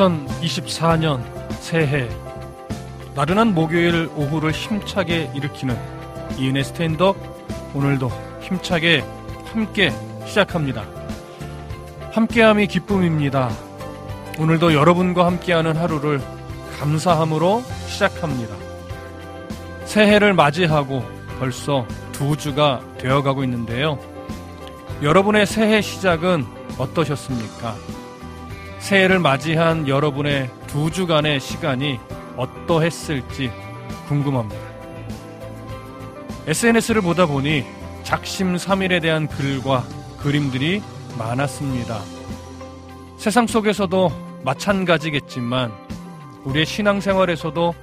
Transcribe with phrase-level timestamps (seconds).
[0.00, 1.22] (2024년)
[1.60, 2.08] 새해
[3.14, 5.76] 나른한 목요일 오후를 힘차게 일으키는
[6.38, 7.16] 이은의 스탠드업
[7.74, 9.04] 오늘도 힘차게
[9.52, 9.92] 함께
[10.26, 10.84] 시작합니다.
[12.12, 13.50] 함께함이 기쁨입니다.
[14.38, 16.20] 오늘도 여러분과 함께하는 하루를
[16.78, 18.56] 감사함으로 시작합니다.
[19.84, 21.04] 새해를 맞이하고
[21.38, 23.98] 벌써 두 주가 되어가고 있는데요.
[25.02, 26.46] 여러분의 새해 시작은
[26.78, 27.99] 어떠셨습니까?
[28.80, 32.00] 새해를 맞이한 여러분의 두 주간의 시간이
[32.36, 33.52] 어떠했을지
[34.08, 34.60] 궁금합니다.
[36.46, 37.64] SNS를 보다 보니
[38.02, 39.84] 작심삼일에 대한 글과
[40.18, 40.82] 그림들이
[41.16, 42.00] 많았습니다.
[43.18, 44.10] 세상 속에서도
[44.44, 45.72] 마찬가지겠지만
[46.44, 47.74] 우리의 신앙생활에서도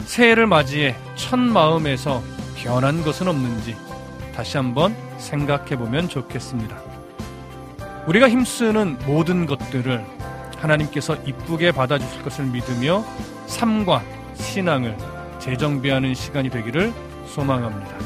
[0.00, 2.22] 새해를 맞이해 첫 마음에서
[2.56, 3.76] 변한 것은 없는지
[4.34, 6.76] 다시 한번 생각해 보면 좋겠습니다.
[8.06, 10.19] 우리가 힘쓰는 모든 것들을
[10.60, 13.04] 하나님께서 이쁘게 받아주실 것을 믿으며
[13.46, 14.02] 삶과
[14.34, 14.96] 신앙을
[15.38, 16.92] 재정비하는 시간이 되기를
[17.26, 17.98] 소망합니다.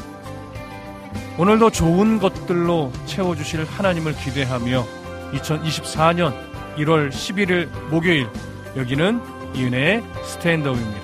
[1.37, 4.85] 오늘도 좋은 것들로 채워주실 하나님을 기대하며
[5.33, 6.33] 2024년
[6.77, 8.27] 1월 11일 목요일
[8.75, 9.21] 여기는
[9.53, 11.01] 이은혜의 스탠드업입니다.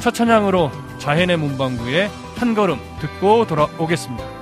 [0.00, 4.37] 첫 찬양으로 자연의 문방구의 한 걸음 듣고 돌아오겠습니다.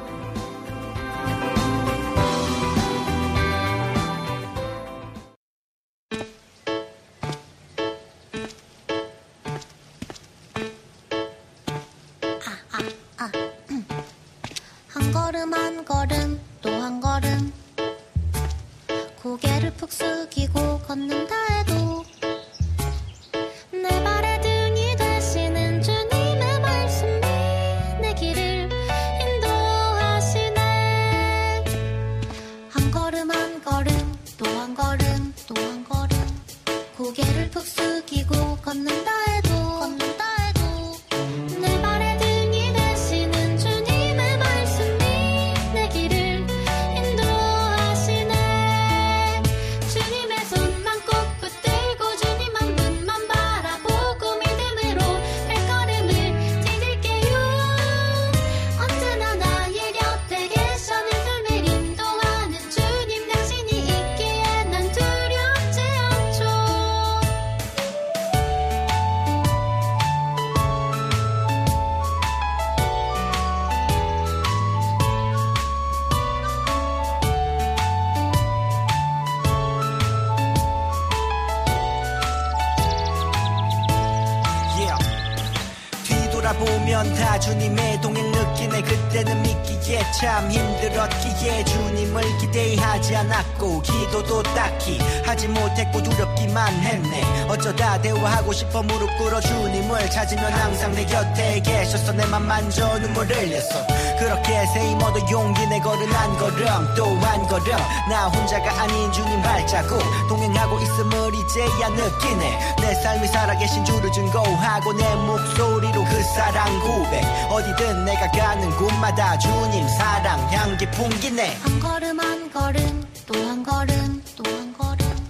[86.47, 88.81] 돌아보면 다 주님의 동행 느끼네.
[88.83, 97.47] 그때는 믿기에 참 힘들었기에 주님을 기대하지 않았고 기도도 딱히 하지 못했고 두렵기만 했네.
[97.49, 103.85] 어쩌다 대화하고 싶어 무릎 꿇어 주님을 찾으면 항상 내 곁에 계셔서 내맘 만져 눈물 흘렸어
[104.19, 107.77] 그렇게 새 힘어도 용기 내 걸은 한 걸음 또 한 걸음.
[108.09, 110.01] 나 혼자가 아닌 주님 발자국.
[110.29, 112.75] 동행하고 있음을 이제야 느끼네.
[112.81, 117.23] 내 삶이 살아계신 주를 증거하고 내 목소리로 그 사랑 고백.
[117.51, 121.57] 어디든 내가 가는 곳마다 주님 사랑 향기 풍기네.
[121.63, 125.27] 한 걸음 한 걸음 또 한 걸음 또 한 걸음.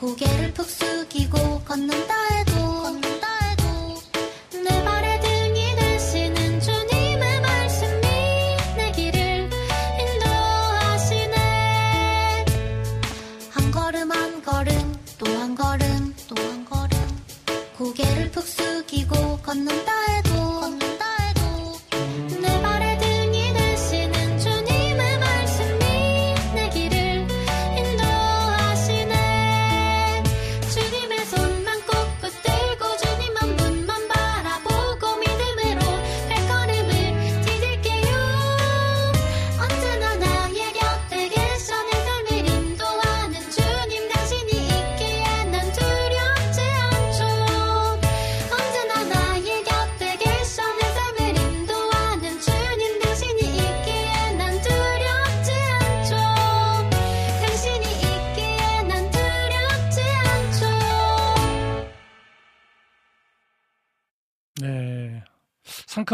[0.00, 2.14] 고개를 푹 숙이고 걷는다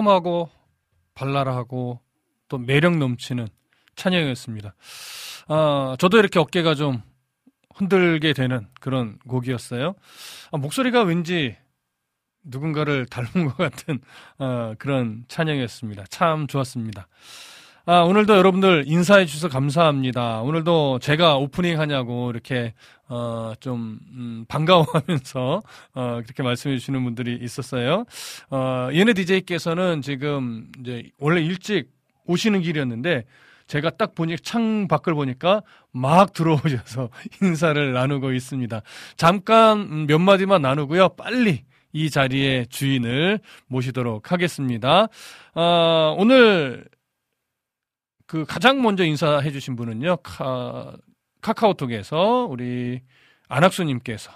[0.06, 0.48] 상큼하고
[1.14, 2.00] 발랄하고
[2.48, 3.48] 또 매력 넘치는
[3.96, 4.74] 찬양이었습니다.
[5.48, 7.02] 아, 저도 이렇게 어깨가 좀
[7.74, 9.94] 흔들게 되는 그런 곡이었어요.
[10.52, 11.56] 아, 목소리가 왠지
[12.44, 14.00] 누군가를 닮은 것 같은
[14.38, 16.04] 어, 그런 찬양이었습니다.
[16.08, 17.08] 참 좋았습니다.
[17.88, 20.40] 아, 오늘도 여러분들 인사해 주셔서 감사합니다.
[20.40, 22.74] 오늘도 제가 오프닝 하냐고 이렇게
[23.08, 25.62] 어, 좀 음, 반가워하면서
[25.94, 28.04] 어, 그렇게 말씀해 주시는 분들이 있었어요.
[28.50, 31.92] 어, 예네 DJ께서는 지금 이제 원래 일찍
[32.24, 33.24] 오시는 길이었는데
[33.68, 35.62] 제가 딱 보니 창 밖을 보니까
[35.92, 37.10] 막 들어오셔서
[37.40, 38.82] 인사를 나누고 있습니다.
[39.16, 41.10] 잠깐 몇 마디만 나누고요.
[41.10, 41.62] 빨리
[41.92, 43.38] 이 자리의 주인을
[43.68, 45.06] 모시도록 하겠습니다.
[45.54, 46.84] 어, 오늘
[48.26, 50.18] 그 가장 먼저 인사해 주신 분은요.
[50.18, 50.96] 카,
[51.40, 53.00] 카카오톡에서 우리
[53.48, 54.32] 안학수님께서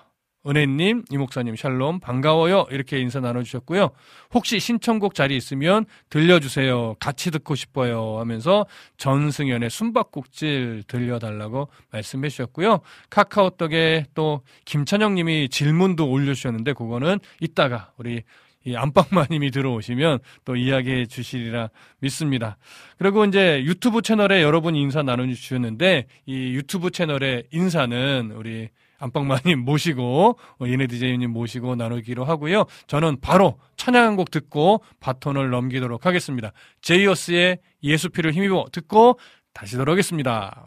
[0.47, 2.67] 은혜님, 이목사님, 샬롬, 반가워요.
[2.71, 3.91] 이렇게 인사 나눠주셨고요.
[4.33, 6.95] 혹시 신청곡 자리 있으면 들려주세요.
[6.99, 8.19] 같이 듣고 싶어요.
[8.19, 8.65] 하면서
[8.97, 12.81] 전승연의 숨바꼭질 들려달라고 말씀해 주셨고요.
[13.11, 18.23] 카카오톡에 또 김찬영 님이 질문도 올려주셨는데, 그거는 이따가 우리
[18.65, 21.71] 이 안방마님이 들어오시면 또 이야기해 주시리라
[22.01, 22.59] 믿습니다.
[22.99, 28.69] 그리고 이제 유튜브 채널에 여러분 인사 나눠주셨는데, 이 유튜브 채널의 인사는 우리
[28.99, 32.67] 안방마님 모시고 예네 디제이님 모시고 나누기로 하고요.
[32.87, 36.53] 저는 바로 찬양 한 곡 듣고 바톤을 넘기도록 하겠습니다.
[36.83, 39.19] 제이어스의 예수피를 힘입어 듣고
[39.55, 40.67] 다시 돌아오겠습니다.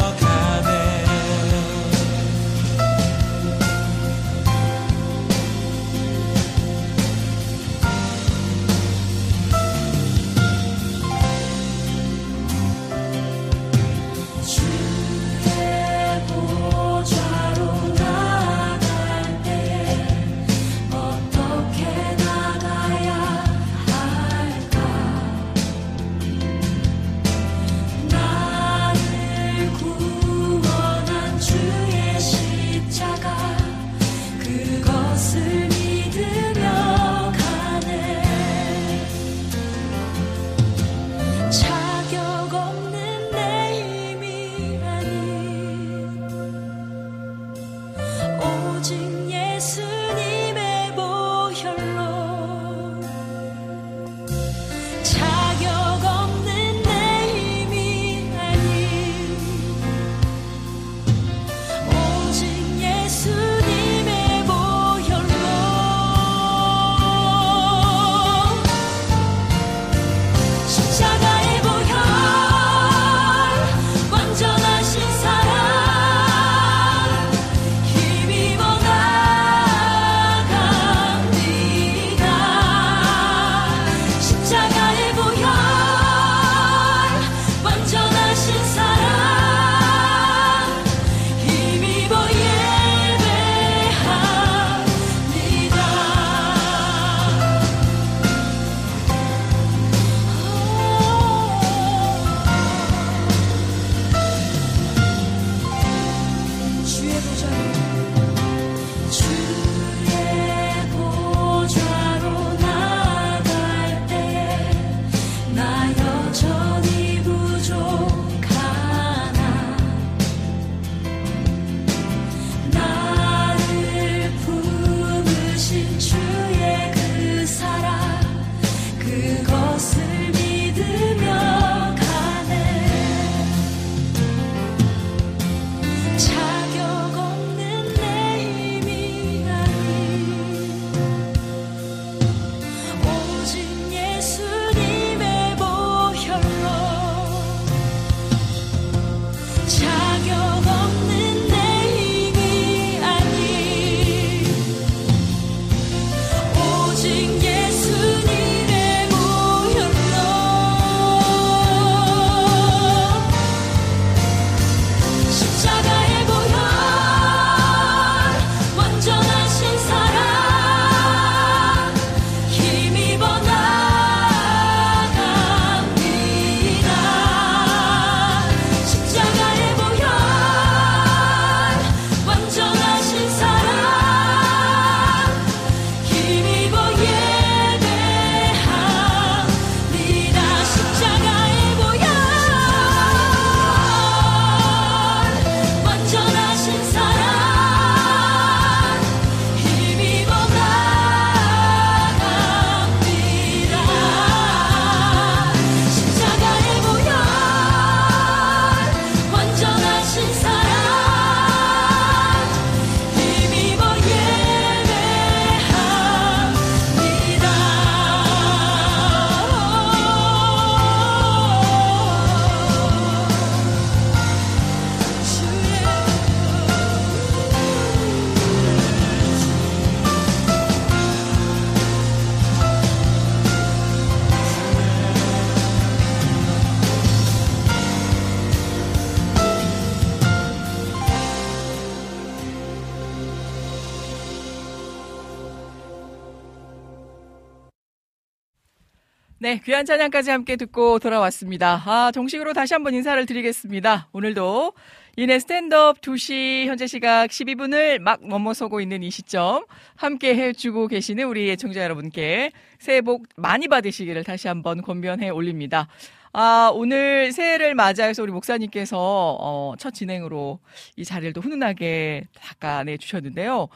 [249.81, 251.81] 귀한 찬양까지 함께 듣고 돌아왔습니다.
[251.85, 254.09] 아, 정식으로 다시 한번 인사를 드리겠습니다.
[254.11, 254.73] 오늘도
[255.17, 261.49] 이내 스탠드업 2시 현재 시각 12분을 막 넘어서고 있는 이 시점 함께 해주고 계시는 우리
[261.49, 265.87] 애청자 여러분께 새해 복 많이 받으시기를 다시 한번 권면해 올립니다.
[266.31, 270.59] 아, 오늘 새해를 맞이해서 우리 목사님께서 어, 첫 진행으로
[270.95, 273.67] 이 자리를 또 훈훈하게 닦아내 주셨는데요.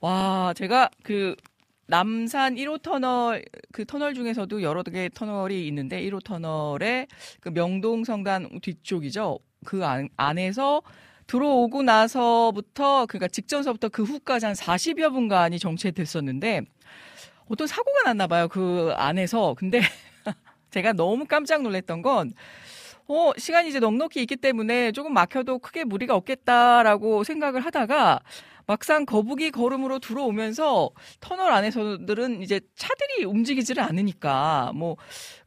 [0.00, 1.36] 와, 제가 그
[1.86, 7.06] 남산 1호 터널 그 터널 중에서도 여러 개 터널이 있는데 1호 터널의
[7.40, 9.38] 그 명동 성당 뒤쪽이죠.
[9.64, 10.82] 그 안, 안에서
[11.26, 16.62] 들어오고 나서부터 그니까 직전서부터 그 후까지 한 40여 분간이 정체됐었는데
[17.48, 18.48] 어떤 사고가 났나 봐요.
[18.48, 19.54] 그 안에서.
[19.54, 19.80] 근데
[20.70, 22.32] 제가 너무 깜짝 놀랐던 건
[23.08, 28.20] 어, 시간이 이제 넉넉히 있기 때문에 조금 막혀도 크게 무리가 없겠다라고 생각을 하다가
[28.66, 30.90] 막상 거북이 걸음으로 들어오면서
[31.20, 34.96] 터널 안에서들은 이제 차들이 움직이지를 않으니까 뭐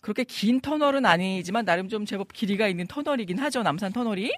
[0.02, 3.64] 그렇게 긴 터널은 아니지만 나름 좀 제법 길이가 있는 터널이긴 하죠.
[3.64, 4.32] 남산 터널이.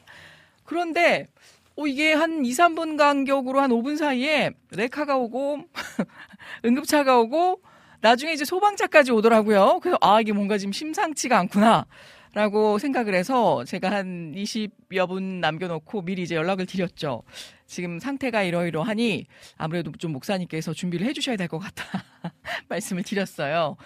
[0.64, 1.28] 그런데
[1.76, 5.60] 어, 이게 한 2, 3분 간격으로 한 5분 사이에 레카가 오고
[6.66, 7.62] 응급차가 오고
[8.02, 9.80] 나중에 이제 소방차까지 오더라고요.
[9.82, 11.86] 그래서 아 이게 뭔가 지금 심상치가 않구나.
[12.34, 17.24] 라고 생각을 해서 제가 한 20여 분 남겨놓고 미리 이제 연락을 드렸죠.
[17.68, 21.84] 지금 상태가 이러이러하니 아무래도 좀 목사님께서 준비를 해주셔야 될 것 같다.
[22.70, 23.78] 말씀을 드렸어요.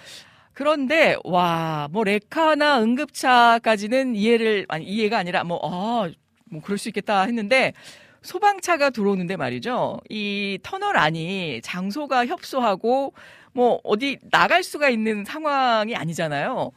[0.54, 6.10] 그런데, 와, 뭐, 레카나 응급차까지는 이해를, 아니, 이해가 아니라, 뭐, 아,
[6.46, 7.74] 뭐, 그럴 수 있겠다 했는데,
[8.22, 10.00] 소방차가 들어오는데 말이죠.
[10.10, 13.14] 이 터널 안이 장소가 협소하고,
[13.54, 16.72] 뭐, 어디 나갈 수가 있는 상황이 아니잖아요.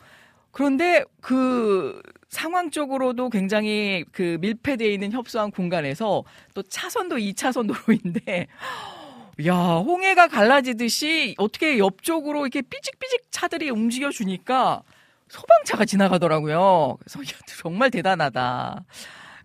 [0.53, 2.01] 그런데 그
[2.35, 8.49] 상황 쪽으로도 굉장히 그 밀폐되어 있는 협소한 공간에서 또 차선도 2차선 도로인데
[9.47, 14.83] 야, 홍해가 갈라지듯이 어떻게 옆쪽으로 이렇게 삐직삐직 차들이 움직여 주니까
[15.29, 16.99] 소방차가 지나가더라고요.
[16.99, 18.85] 그래서 야, 정말 대단하다.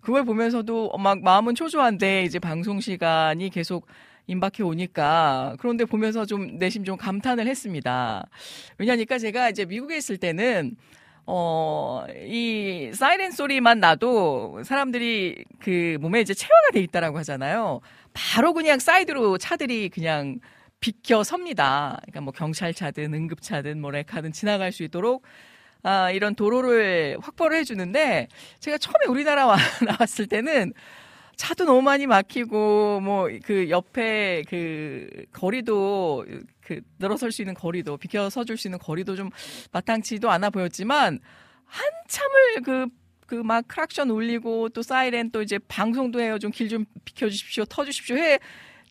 [0.00, 3.86] 그걸 보면서도 막 마음은 초조한데 이제 방송 시간이 계속
[4.26, 8.26] 임박해 오니까 그런데 보면서 좀 내심 좀 감탄을 했습니다.
[8.78, 10.76] 왜냐니까 제가 이제 미국에 있을 때는
[11.32, 17.80] 어, 이 사이렌 소리만 나도 사람들이 그 몸에 이제 체화가 돼 있다라고 하잖아요.
[18.12, 20.40] 바로 그냥 사이드로 차들이 그냥
[20.80, 21.98] 비켜 섭니다.
[22.02, 25.22] 그러니까 뭐 경찰차든 응급차든 뭐 레카든 지나갈 수 있도록
[25.84, 28.26] 아, 이런 도로를 확보를 해주는데
[28.58, 29.56] 제가 처음에 우리나라 와,
[29.86, 30.72] 나왔을 때는
[31.36, 36.26] 차도 너무 많이 막히고 뭐 그 옆에 그 거리도
[36.70, 39.30] 그 늘어설 수 있는 거리도 비켜서 줄 수 있는 거리도 좀
[39.72, 41.18] 마땅치도 않아 보였지만
[41.66, 42.86] 한참을 그
[43.30, 46.36] 그 막 크락션 울리고 또 사이렌 또 이제 방송도 해요.
[46.40, 47.64] 좀길좀 비켜주십시오.
[47.66, 48.16] 터주십시오.
[48.16, 48.40] 해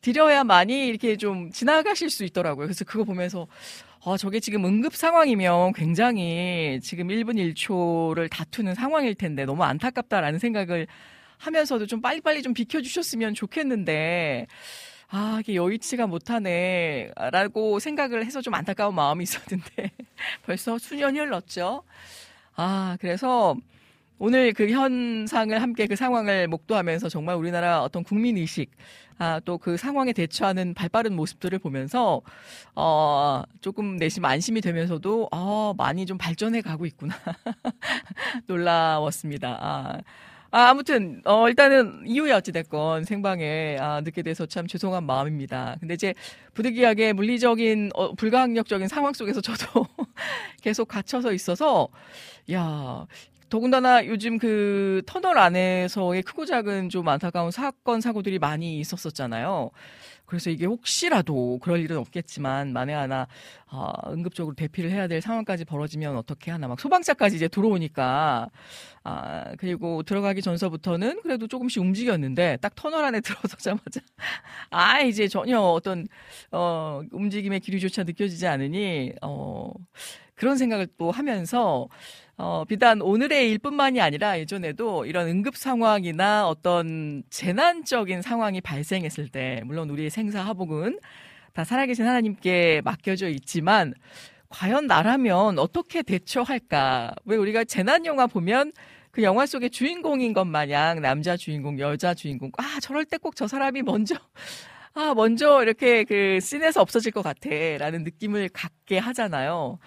[0.00, 2.66] 드려야만이 이렇게 좀 지나가실 수 있더라고요.
[2.66, 3.46] 그래서 그거 보면서
[4.02, 10.86] 아, 저게 지금 응급 상황이면 굉장히 지금 1분 1초를 다투는 상황일 텐데 너무 안타깝다라는 생각을
[11.36, 14.46] 하면서도 좀 빨리빨리 좀 비켜주셨으면 좋겠는데,
[15.12, 17.10] 아, 이게 여의치가 못하네.
[17.32, 19.90] 라고 생각을 해서 좀 안타까운 마음이 있었는데,
[20.44, 21.82] 벌써 수년이 흘렀죠.
[22.56, 23.56] 아, 그래서
[24.18, 28.70] 오늘 그 현상을 함께 그 상황을 목도하면서 정말 우리나라 어떤 국민의식,
[29.18, 32.22] 아, 또 그 상황에 대처하는 발 빠른 모습들을 보면서,
[32.76, 37.14] 어, 조금 내심 안심이 되면서도, 아, 많이 좀 발전해 가고 있구나.
[38.46, 39.58] 놀라웠습니다.
[39.60, 39.98] 아.
[40.52, 45.76] 아, 아무튼, 어, 일단은 이후에 어찌됐건 생방에, 아, 늦게 돼서 참 죄송한 마음입니다.
[45.78, 46.12] 근데 이제
[46.54, 49.86] 부득이하게 물리적인, 어, 불가항력적인 상황 속에서 저도
[50.60, 51.88] 계속 갇혀서 있어서,
[52.52, 53.06] 야,
[53.48, 59.70] 더군다나 요즘 그 터널 안에서의 크고 작은 좀 안타까운 사건, 사고들이 많이 있었었잖아요.
[60.30, 63.26] 그래서 이게 혹시라도 그럴 일은 없겠지만 만에 하나
[63.66, 66.68] 어, 응급적으로 대피를 해야 될 상황까지 벌어지면 어떻게 하나.
[66.68, 68.48] 막 소방차까지 이제 들어오니까.
[69.02, 74.00] 아 그리고 들어가기 전서부터는 그래도 조금씩 움직였는데 딱 터널 안에 들어서자마자
[74.70, 76.06] 아 이제 전혀 어떤
[76.52, 79.72] 어 움직임의 기류조차 느껴지지 않으니 어
[80.34, 81.88] 그런 생각을 또 하면서
[82.42, 89.90] 어, 비단 오늘의 일뿐만이 아니라 예전에도 이런 응급 상황이나 어떤 재난적인 상황이 발생했을 때, 물론
[89.90, 91.00] 우리의 생사 하복은
[91.52, 93.92] 다 살아계신 하나님께 맡겨져 있지만,
[94.48, 97.14] 과연 나라면 어떻게 대처할까?
[97.26, 98.72] 왜 우리가 재난 영화 보면
[99.10, 103.46] 그 영화 속의 주인공인 것 마냥 남자 주인공, 여자 주인공, 아, 저럴 때 꼭 저
[103.48, 104.14] 사람이 먼저,
[104.94, 107.50] 아, 먼저 이렇게 그 씬에서 없어질 것 같아.
[107.78, 109.78] 라는 느낌을 갖게 하잖아요.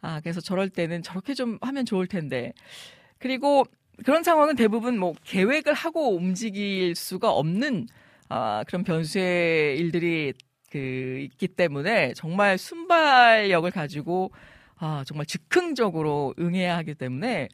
[0.00, 2.52] 아, 그래서 저럴 때는 저렇게 좀 하면 좋을 텐데.
[3.18, 3.64] 그리고
[4.04, 7.88] 그런 상황은 대부분 뭐 계획을 하고 움직일 수가 없는
[8.28, 10.34] 아, 그런 변수의 일들이
[10.70, 14.30] 그 있기 때문에 정말 순발력을 가지고
[14.76, 17.48] 아, 정말 즉흥적으로 응해야 하기 때문에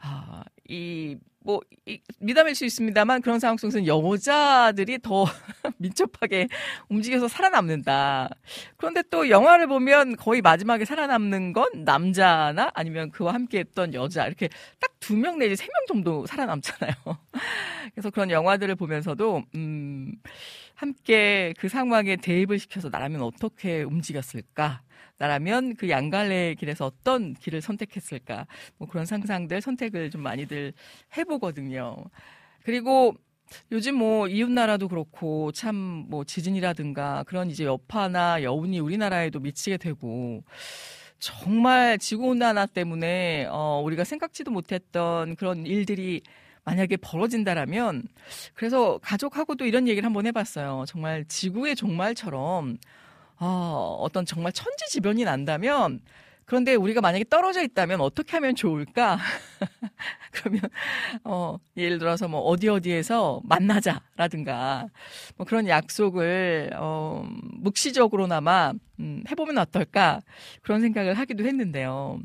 [0.00, 5.24] 아, 이, 뭐, 이, 미담일 수 있습니다만 그런 상황 속에서는 여자들이 더
[5.78, 6.48] 민첩하게
[6.88, 8.30] 움직여서 살아남는다.
[8.76, 14.26] 그런데 또 영화를 보면 거의 마지막에 살아남는 건 남자나 아니면 그와 함께 했던 여자.
[14.26, 14.48] 이렇게
[14.80, 16.94] 딱 두 명 내지 세 명 정도 살아남잖아요.
[17.94, 20.12] 그래서 그런 영화들을 보면서도, 음,
[20.82, 24.82] 함께 그 상황에 대입을 시켜서 나라면 어떻게 움직였을까?
[25.16, 28.48] 나라면 그 양갈래 길에서 어떤 길을 선택했을까?
[28.78, 30.72] 뭐 그런 상상들, 선택을 좀 많이들
[31.16, 31.96] 해보거든요.
[32.64, 33.14] 그리고
[33.70, 35.76] 요즘 뭐 이웃나라도 그렇고 참
[36.10, 40.42] 뭐 지진이라든가 그런 이제 여파나 여운이 우리나라에도 미치게 되고
[41.20, 46.22] 정말 지구온난화 때문에 어 우리가 생각지도 못했던 그런 일들이
[46.64, 48.04] 만약에 벌어진다라면
[48.54, 50.84] 그래서 가족하고도 이런 얘기를 한번 해봤어요.
[50.86, 52.78] 정말 지구의 종말처럼
[53.38, 56.00] 어, 어떤 정말 천지지변이 난다면
[56.44, 59.18] 그런데 우리가 만약에 떨어져 있다면 어떻게 하면 좋을까?
[60.32, 60.60] 그러면
[61.24, 64.88] 어, 예를 들어서 뭐 어디 어디에서 만나자라든가
[65.36, 70.20] 뭐 그런 약속을 어, 묵시적으로나마 음, 해보면 어떨까
[70.62, 72.20] 그런 생각을 하기도 했는데요.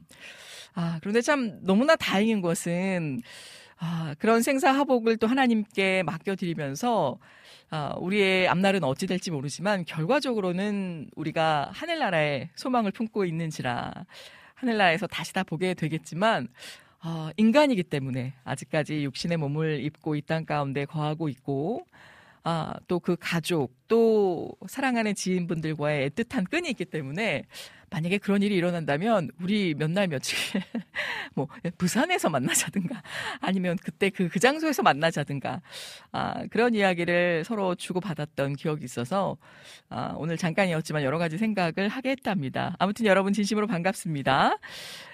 [0.74, 3.22] 아 그런데 참 너무나 다행인 것은
[3.80, 7.18] 아, 그런 생사 하복을 또 하나님께 맡겨드리면서
[7.70, 13.94] 아, 우리의 앞날은 어찌 될지 모르지만 결과적으로는 우리가 하늘나라에 소망을 품고 있는지라
[14.56, 16.48] 하늘나라에서 다시 다 보게 되겠지만
[17.04, 21.86] 어, 인간이기 때문에 아직까지 육신의 몸을 입고 이 땅 가운데 거하고 있고
[22.44, 27.44] 아, 또 그 가족, 또 사랑하는 지인분들과의 애틋한 끈이 있기 때문에
[27.90, 30.38] 만약에 그런 일이 일어난다면 우리 몇 날 며칠
[31.34, 31.48] 뭐
[31.78, 33.02] 부산에서 만나자든가
[33.40, 35.62] 아니면 그때 그, 그 장소에서 만나자든가
[36.12, 39.38] 아, 그런 이야기를 서로 주고받았던 기억이 있어서
[39.90, 42.76] 아, 오늘 잠깐이었지만 여러 가지 생각을 하게 했답니다.
[42.80, 44.58] 아무튼 여러분 진심으로 반갑습니다.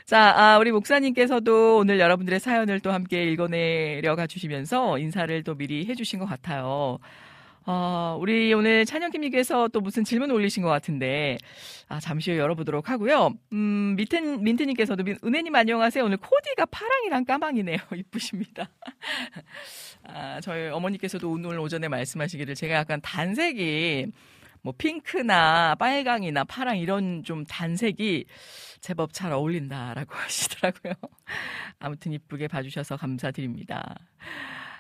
[0.05, 6.19] 자, 아, 우리 목사님께서도 오늘 여러분들의 사연을 또 함께 읽어내려가 주시면서 인사를 또 미리 해주신
[6.19, 6.99] 것 같아요.
[7.65, 11.38] 어, 우리 오늘 찬영킴님께서 또 무슨 질문 올리신 것 같은데,
[11.88, 13.34] 아, 잠시 후에 열어보도록 하고요.
[13.54, 16.04] 음, 민튼, 민트님께서도, 은혜님 안녕하세요.
[16.04, 17.78] 오늘 코디가 파랑이랑 까망이네요.
[17.95, 18.69] 이쁘십니다.
[20.04, 24.08] 아, 저희 어머니께서도 오늘 오전에 말씀하시기를 제가 약간 단색이,
[24.62, 28.26] 뭐, 핑크나 빨강이나 파랑 이런 좀 단색이
[28.82, 30.93] 제법 잘 어울린다라고 하시더라고요.
[31.80, 33.95] 아무튼 이쁘게 봐주셔서 감사드립니다.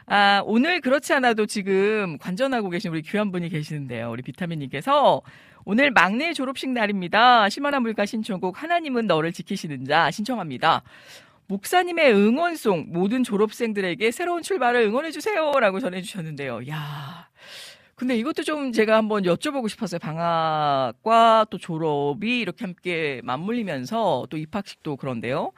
[0.05, 4.11] 아, 오늘 그렇지 않아도 지금 관전하고 계신 우리 귀한 분이 계시는데요.
[4.11, 5.21] 우리 비타민님께서
[5.65, 7.47] 오늘 막내 졸업식 날입니다.
[7.49, 10.83] 심한한 물가 신청곡 하나님은 너를 지키시는 자 신청합니다.
[11.47, 16.67] 목사님의 응원송 모든 졸업생들에게 새로운 출발을 응원해 주세요라고 전해 주셨는데요.
[16.69, 17.29] 야.
[17.95, 19.99] 근데 이것도 좀 제가 한번 여쭤보고 싶었어요.
[19.99, 25.51] 방학과 또 졸업이 이렇게 함께 맞물리면서 또 입학식도 그런데요.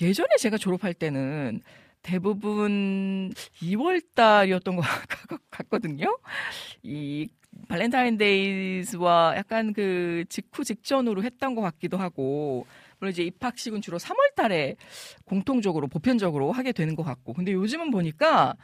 [0.00, 1.60] 예전에 제가 졸업할 때는
[2.06, 4.84] 대부분 2월 달이었던 것
[5.50, 6.16] 같거든요.
[6.84, 7.28] 이
[7.68, 12.64] 발렌타인데이 즈음과 약간 그 직후 직전으로 했던 것 같기도 하고
[13.00, 14.76] 물론 이제 입학식은 주로 3월 달에
[15.24, 18.54] 공통적으로 보편적으로 하게 되는 것 같고 근데 요즘은 보니까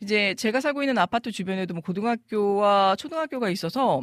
[0.00, 4.00] 이제 제가 살고 있는 아파트 주변에도 뭐 고등학교와 초등학교가 있어서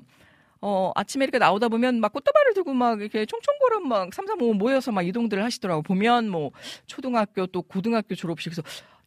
[0.65, 5.05] 어, 아침에 이렇게 나오다 보면 막 꽃다발을 들고 막 이렇게 총총걸음 막 삼삼오오 모여서 막
[5.05, 5.81] 이동들을 하시더라고.
[5.81, 6.51] 보면 뭐
[6.85, 8.61] 초등학교 또 고등학교 졸업식에서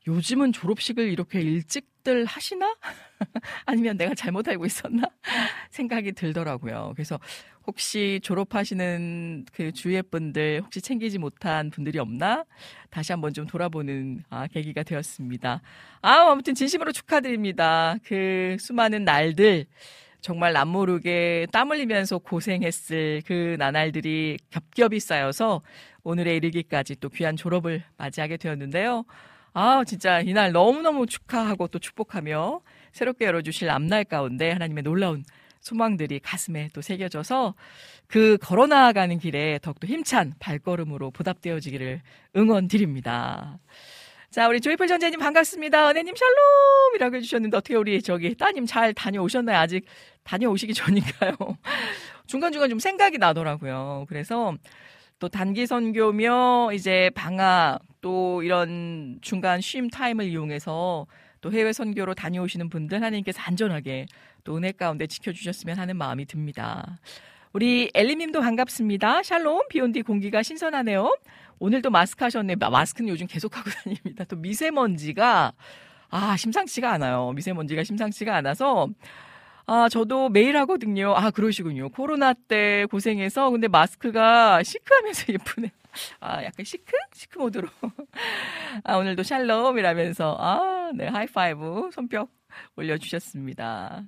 [0.06, 2.76] 요즘은 졸업식을 이렇게 일찍들 하시나?
[3.64, 5.04] 아니면 내가 잘못 알고 있었나?
[5.70, 6.92] 생각이 들더라고요.
[6.94, 7.18] 그래서
[7.66, 12.44] 혹시 졸업하시는 그 주위의 분들 혹시 챙기지 못한 분들이 없나?
[12.90, 15.62] 다시 한번 좀 돌아보는 아, 계기가 되었습니다.
[16.02, 17.96] 아, 아무튼 진심으로 축하드립니다.
[18.04, 19.64] 그 수많은 날들
[20.20, 25.62] 정말 남모르게 땀 흘리면서 고생했을 그 나날들이 겹겹이 쌓여서
[26.02, 29.04] 오늘에 이르기까지 또 귀한 졸업을 맞이하게 되었는데요.
[29.52, 32.60] 아, 진짜 이날 너무너무 축하하고 또 축복하며
[32.92, 35.24] 새롭게 열어주실 앞날 가운데 하나님의 놀라운
[35.60, 37.54] 소망들이 가슴에 또 새겨져서
[38.06, 42.02] 그 걸어나가는 길에 더욱더 힘찬 발걸음으로 보답되어지기를
[42.36, 43.58] 응원드립니다.
[44.30, 45.90] 자, 우리 조이풀 전재님 반갑습니다.
[45.90, 49.56] 은혜님 샬롬이라고 해주셨는데 어떻게 우리 저기 따님 잘 다녀오셨나요?
[49.58, 49.86] 아직
[50.24, 51.36] 다녀오시기 전인가요?
[52.26, 54.04] 중간중간 좀 생각이 나더라고요.
[54.08, 54.54] 그래서
[55.18, 61.06] 또 단기 선교며 이제 방학 또 이런 중간 쉼 타임을 이용해서
[61.40, 64.06] 또 해외 선교로 다녀오시는 분들 하나님께서 안전하게
[64.44, 66.98] 또 은혜 가운데 지켜주셨으면 하는 마음이 듭니다.
[67.52, 69.22] 우리 엘리님도 반갑습니다.
[69.22, 71.16] 샬롬 비 온 뒤 공기가 신선하네요.
[71.58, 72.56] 오늘도 마스크 하셨네.
[72.56, 74.24] 마스크는 요즘 계속 하고 다닙니다.
[74.24, 75.52] 또 미세먼지가
[76.10, 77.32] 아 심상치가 않아요.
[77.32, 78.88] 미세먼지가 심상치가 않아서
[79.68, 81.12] 아, 저도 매일 하거든요.
[81.16, 81.88] 아, 그러시군요.
[81.88, 85.72] 코로나 때 고생해서 근데 마스크가 chic하면서 예쁘네.
[86.20, 86.92] 아, 약간 chic?
[87.12, 87.68] chic 모드로.
[88.84, 92.28] 아, 오늘도 샬롬이라면서 아, 네, 하이파이브 손뼉
[92.76, 94.04] 올려 주셨습니다.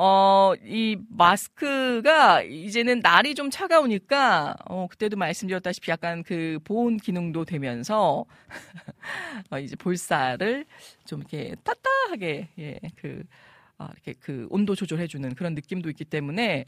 [0.00, 8.24] 어, 이 마스크가 이제는 날이 좀 차가우니까, 어, 그때도 말씀드렸다시피 약간 그 보온 기능도 되면서,
[9.50, 10.66] 어, 이제 볼살을
[11.04, 13.24] 좀 이렇게 따따하게, 예, 그,
[13.76, 16.64] 아, 이렇게 그 온도 조절해주는 그런 느낌도 있기 때문에,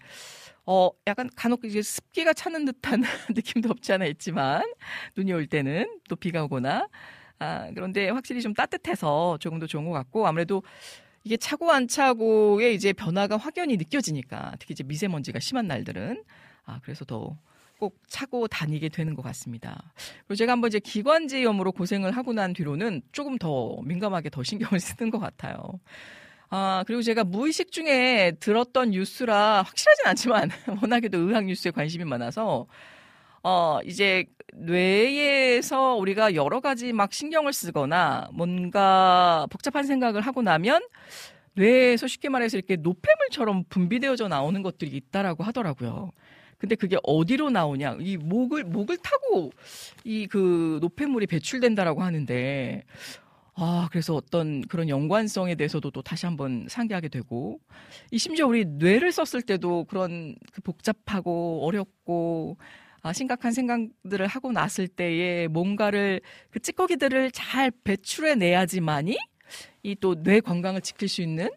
[0.66, 3.00] 어, 약간 간혹 이제 습기가 차는 듯한
[3.36, 4.64] 느낌도 없지 않아 있지만,
[5.16, 6.88] 눈이 올 때는 또 비가 오거나,
[7.38, 10.64] 아, 그런데 확실히 좀 따뜻해서 조금 더 좋은 것 같고, 아무래도
[11.24, 16.24] 이게 차고 안 차고의 이제 변화가 확연히 느껴지니까 특히 이제 미세먼지가 심한 날들은
[16.64, 17.37] 아 그래서 더
[17.80, 19.92] 꼭 차고 다니게 되는 것 같습니다.
[20.26, 25.11] 그리고 제가 한번 이제 기관지염으로 고생을 하고 난 뒤로는 조금 더 민감하게 더 신경을 쓰는
[25.11, 25.80] 것 같아요.
[26.50, 30.50] 아, 그리고 제가 무의식 중에 들었던 뉴스라 확실하진 않지만
[30.83, 32.66] 워낙에도 의학 뉴스에 관심이 많아서
[33.42, 40.83] 어, 이제 뇌에서 우리가 여러 가지 막 신경을 쓰거나 뭔가 복잡한 생각을 하고 나면
[41.55, 46.12] 뇌에서 쉽게 말해서 이렇게 노폐물처럼 분비되어져 나오는 것들이 있다라고 하더라고요.
[46.59, 47.96] 근데 그게 어디로 나오냐?
[48.00, 49.50] 이 목을 목을 타고
[50.05, 52.85] 이 그 노폐물이 배출된다라고 하는데
[53.55, 57.61] 아, 그래서 어떤 그런 연관성에 대해서도 또 다시 한번 상기하게 되고,
[58.11, 62.57] 이 심지어 우리 뇌를 썼을 때도 그런 그 복잡하고 어렵고,
[63.02, 69.18] 아, 심각한 생각들을 하고 났을 때에 뭔가를 그 찌꺼기들을 잘 배출해 내야지만이
[69.82, 71.48] 이 또 뇌 건강을 지킬 수 있는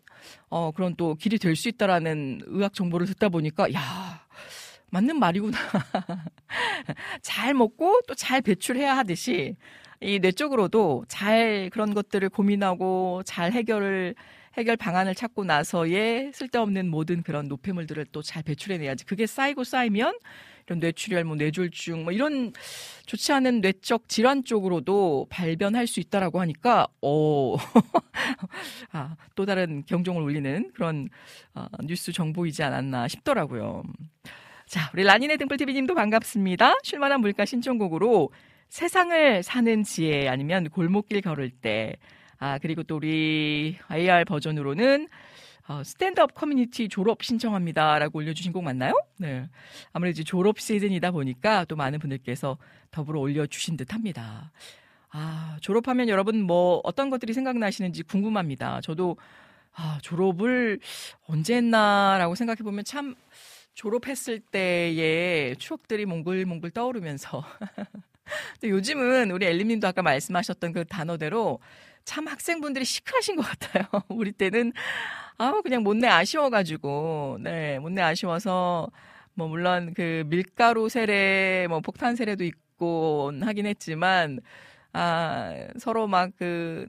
[0.49, 4.25] 어 그런 또 길이 될 수 있다라는 의학 정보를 듣다 보니까 야
[4.91, 5.57] 맞는 말이구나.
[7.21, 9.55] 잘 먹고 또 잘 배출해야 하듯이
[10.01, 14.15] 이 뇌 쪽으로도 잘 그런 것들을 고민하고 잘 해결을
[14.57, 19.05] 해결 방안을 찾고 나서의 쓸데없는 모든 그런 노폐물들을 또 잘 배출해내야지.
[19.05, 20.17] 그게 쌓이고 쌓이면
[20.65, 22.53] 이런 뇌출혈, 뭐 뇌졸중, 뭐 이런
[23.05, 27.55] 좋지 않은 뇌적 질환 쪽으로도 발변할 수 있다라고 하니까, 어,
[28.91, 31.09] 아, 또 다른 경종을 울리는 그런
[31.53, 33.83] 어, 뉴스 정보이지 않았나 싶더라고요.
[34.65, 36.75] 자, 우리 라니네 등불TV님도 반갑습니다.
[36.83, 38.31] 쉴만한 물가 신청곡으로
[38.69, 41.95] 세상을 사는 지혜 아니면 골목길 걸을 때,
[42.39, 45.07] 아, 그리고 또 우리 AR 버전으로는
[45.67, 48.93] 어, 스탠드업 커뮤니티 졸업 신청합니다라고 올려주신 곡 맞나요?
[49.17, 49.47] 네.
[49.93, 52.57] 아무래도 졸업 시즌이다 보니까 또 많은 분들께서
[52.91, 54.51] 더불어 올려주신 듯 합니다.
[55.09, 58.81] 아, 졸업하면 여러분 뭐 어떤 것들이 생각나시는지 궁금합니다.
[58.81, 59.15] 저도
[59.73, 60.79] 아, 졸업을
[61.27, 63.15] 언제 했나라고 생각해 보면 참
[63.73, 67.43] 졸업했을 때의 추억들이 몽글몽글 떠오르면서
[68.59, 71.59] 근데 요즘은 우리 엘림님도 아까 말씀하셨던 그 단어대로
[72.05, 73.85] 참 학생분들이 시크하신 것 같아요.
[74.09, 74.73] 우리 때는
[75.37, 78.89] 아 그냥 못내 아쉬워가지고 네 못내 아쉬워서
[79.35, 84.39] 뭐 물론 그 밀가루 세례 뭐 폭탄 세례도 있고 하긴 했지만
[84.93, 86.87] 아 서로 막 그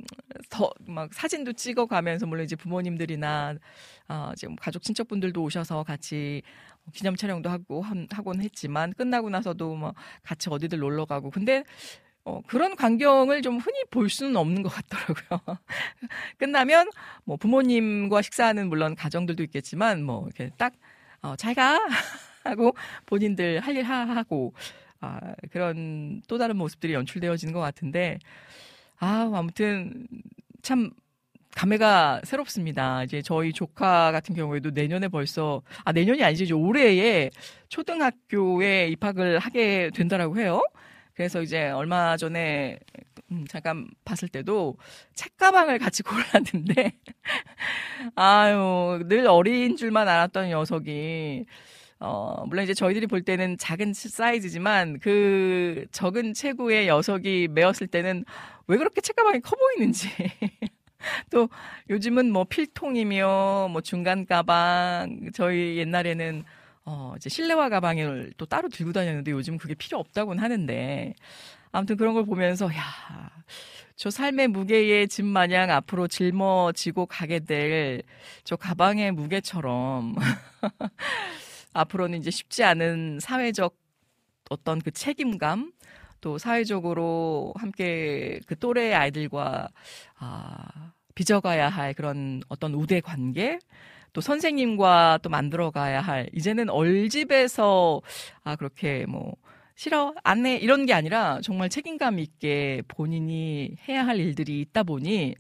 [0.51, 3.57] 더 막 사진도 찍어가면서 물론 이제 부모님들이나
[4.09, 6.43] 아 지금 가족 친척분들도 오셔서 같이
[6.93, 11.65] 기념 촬영도 하고 하곤 했지만 끝나고 나서도 뭐 같이 어디들 놀러 가고 근데
[12.25, 15.59] 어, 그런 광경을 좀 흔히 볼 수는 없는 것 같더라고요.
[16.39, 16.89] 끝나면
[17.25, 20.73] 뭐 부모님과 식사하는 물론 가정들도 있겠지만 뭐 이렇게 딱
[21.23, 21.79] 어, 잘 가.
[22.45, 22.75] 하고
[23.07, 24.53] 본인들 할 일 하고
[25.01, 25.19] 아,
[25.51, 28.19] 그런 또 다른 모습들이 연출되어지는 것 같은데
[28.99, 30.07] 아, 아무튼
[30.63, 30.91] 참
[31.57, 33.05] 감회가 새롭습니다.
[33.05, 37.31] 이제 저희 조카 같은 경우에도 내년에 벌써 아 내년이 아니지 올해에
[37.69, 40.63] 초등학교에 입학을 하게 된다라고 해요.
[41.15, 42.79] 그래서 이제 얼마 전에
[43.31, 44.77] 음, 잠깐 봤을 때도
[45.15, 46.93] 책가방을 같이 골랐는데
[48.17, 51.47] 아유 늘 어린 줄만 알았던 녀석이
[52.01, 58.25] 어 물론 이제 저희들이 볼 때는 작은 사이즈지만 그 적은 체구의 녀석이 메었을 때는
[58.67, 60.09] 왜 그렇게 책가방이 커 보이는지.
[61.31, 61.49] 또
[61.91, 66.45] 요즘은 뭐 필통이며 뭐 중간 가방 저희 옛날에는
[66.85, 71.15] 어, 이제 실내화 가방을 또 따로 들고 다녔는데 요즘 그게 필요 없다고는 하는데
[71.73, 72.83] 아무튼 그런 걸 보면서 야,
[73.97, 78.03] 저 삶의 무게의 짐 마냥 앞으로 짊어지고 가게 될
[78.45, 80.15] 저 가방의 무게처럼
[81.73, 83.77] 앞으로는 이제 쉽지 않은 사회적
[84.51, 85.73] 어떤 그 책임감
[86.21, 89.69] 또 사회적으로 함께 그 또래의 아이들과
[90.19, 93.59] 아, 빚어가야 할 그런 어떤 우대 관계
[94.15, 98.01] 또 선생님과 또 만들어가야 할 이제는 얼집에서
[98.45, 99.35] 아 그렇게 뭐
[99.75, 105.35] 싫어 안해 이런 게 아니라 정말 책임감 있게 본인이 해야 할 일들이 있다 보니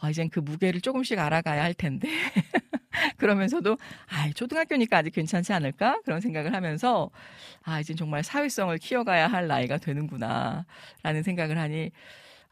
[0.00, 2.08] 아 이젠 그 무게를 조금씩 알아가야 할 텐데
[3.18, 3.76] 그러면서도
[4.08, 6.00] 아, 초등학교니까 아직 괜찮지 않을까?
[6.04, 7.10] 그런 생각을 하면서
[7.62, 11.90] 아, 이제 정말 사회성을 키워가야 할 나이가 되는구나라는 생각을 하니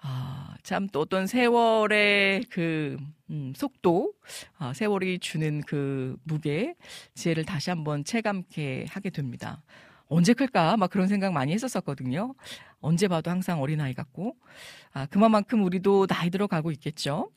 [0.06, 2.98] 아, 참 또 어떤 세월의 그
[3.30, 4.12] 음, 속도,
[4.58, 6.74] 아, 세월이 주는 그 무게,
[7.14, 9.62] 지혜를 다시 한번 체감케 하게 됩니다.
[10.08, 10.76] 언제 클까?
[10.76, 12.34] 막 그런 생각 많이 했었었거든요.
[12.80, 14.36] 언제 봐도 항상 어린아이 같고,
[14.92, 17.30] 아, 그만큼 우리도 나이 들어가고 있겠죠.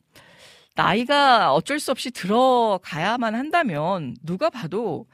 [0.76, 5.06] 나이가 어쩔 수 없이 들어가야만 한다면 누가 봐도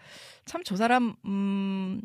[0.46, 2.02] 참 저 사람 음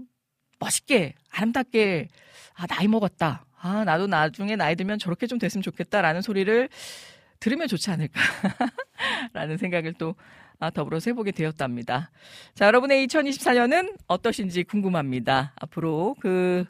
[0.59, 2.07] 멋있게 아름답게
[2.55, 3.45] 아 나이 먹었다.
[3.61, 6.69] 아 나도 나중에 나이 들면 저렇게 좀 됐으면 좋겠다라는 소리를
[7.39, 10.15] 들으면 좋지 않을까라는 생각을 또
[10.59, 12.11] 아, 더불어서 해보게 되었답니다.
[12.53, 15.53] 자, 여러분의 2024년은 어떠신지 궁금합니다.
[15.55, 16.65] 앞으로 그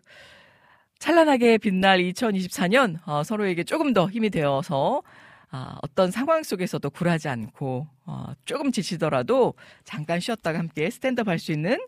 [0.99, 5.01] 찬란하게 빛날 2024년 어, 서로에게 조금 더 힘이 되어서
[5.49, 11.39] 아, 어떤 상황 속에서도 굴하지 않고 어, 조금 지치더라도 잠깐 쉬었다가 함께 stand up 할
[11.39, 11.79] 수 있는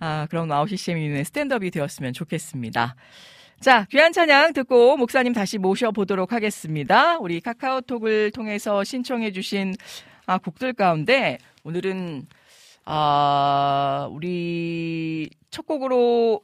[0.00, 2.94] 아, 그런 와우 CCM의 스탠드업이 되었으면 좋겠습니다.
[3.60, 7.18] 자, 귀한 찬양 듣고 목사님 다시 모셔보도록 하겠습니다.
[7.18, 9.74] 우리 카카오톡을 통해서 신청해주신
[10.26, 12.28] 아, 곡들 가운데 오늘은
[12.84, 16.40] 아, 우리 첫 곡으로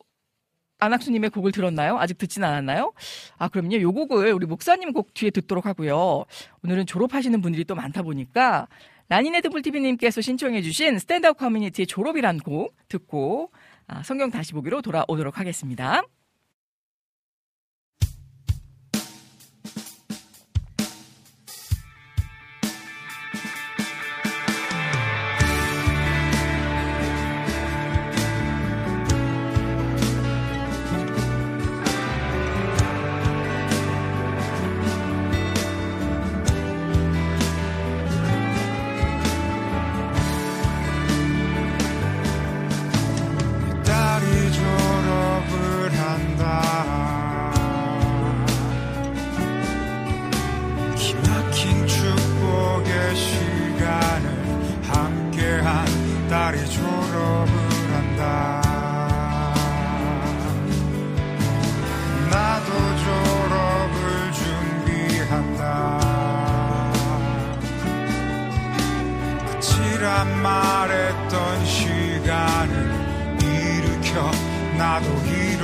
[0.81, 1.99] 안학수님의 곡을 들었나요?
[1.99, 2.93] 아직 듣진 않았나요?
[3.39, 3.81] 아, 그럼요.
[3.81, 6.25] 요 곡을 우리 목사님 곡 뒤에 듣도록 하고요.
[6.65, 8.67] 오늘은 졸업하시는 분들이 또 많다 보니까
[9.09, 13.53] 라니네드불TV님께서 신청해주신 스탠드업 커뮤니티의 졸업이란 곡 듣고
[13.87, 16.03] 아, 성경 다시 보기로 돌아오도록 하겠습니다.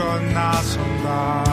[0.01, 1.45] 일어나선다.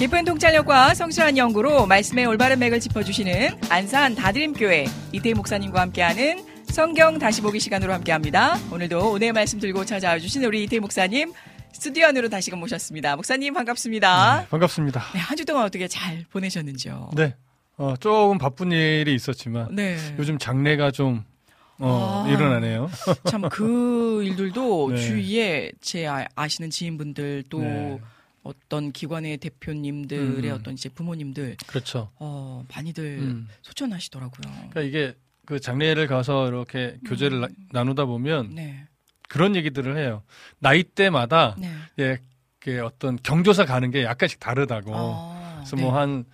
[0.00, 7.42] 깊은 통찰력과 성실한 연구로 말씀의 올바른 맥을 짚어주시는 안산 다드림교회 이태희 목사님과 함께하는 성경 다시
[7.42, 8.56] 보기 시간으로 함께합니다.
[8.72, 11.32] 오늘도 오늘 말씀 들고 찾아와 주신 우리 이태희 목사님
[11.72, 13.14] 스튜디오 안으로 다시금 모셨습니다.
[13.16, 14.40] 목사님 반갑습니다.
[14.42, 15.02] 네, 반갑습니다.
[15.12, 17.10] 네, 한 주 동안 어떻게 잘 보내셨는지요?
[17.14, 17.34] 네.
[17.76, 19.96] 어, 조금 바쁜 일이 있었지만 네.
[20.18, 21.24] 요즘 장례가 좀
[21.78, 22.30] 어, 아.
[22.30, 22.90] 일어나네요.
[23.26, 24.96] 참 그 일들도 네.
[24.96, 27.98] 주위에 제 아- 아시는 지인분들 또 네.
[28.42, 30.52] 어떤 기관의 대표님들의 음.
[30.52, 32.10] 어떤 이제 부모님들 그렇죠.
[32.16, 33.48] 어, 많이들 음.
[33.62, 34.52] 소천하시더라고요.
[34.52, 35.14] 그러니까 이게
[35.44, 38.54] 그 장례를 가서 이렇게 교제를 나, 나누다 보면 음.
[38.54, 38.86] 네.
[39.28, 40.22] 그런 얘기들을 해요.
[40.58, 41.72] 나이대마다 네.
[41.98, 42.18] 예,
[42.58, 44.92] 그 어떤 경조사 가는 게 약간씩 다르다고.
[44.94, 45.82] 아, 그래서 네.
[45.82, 46.24] 뭐한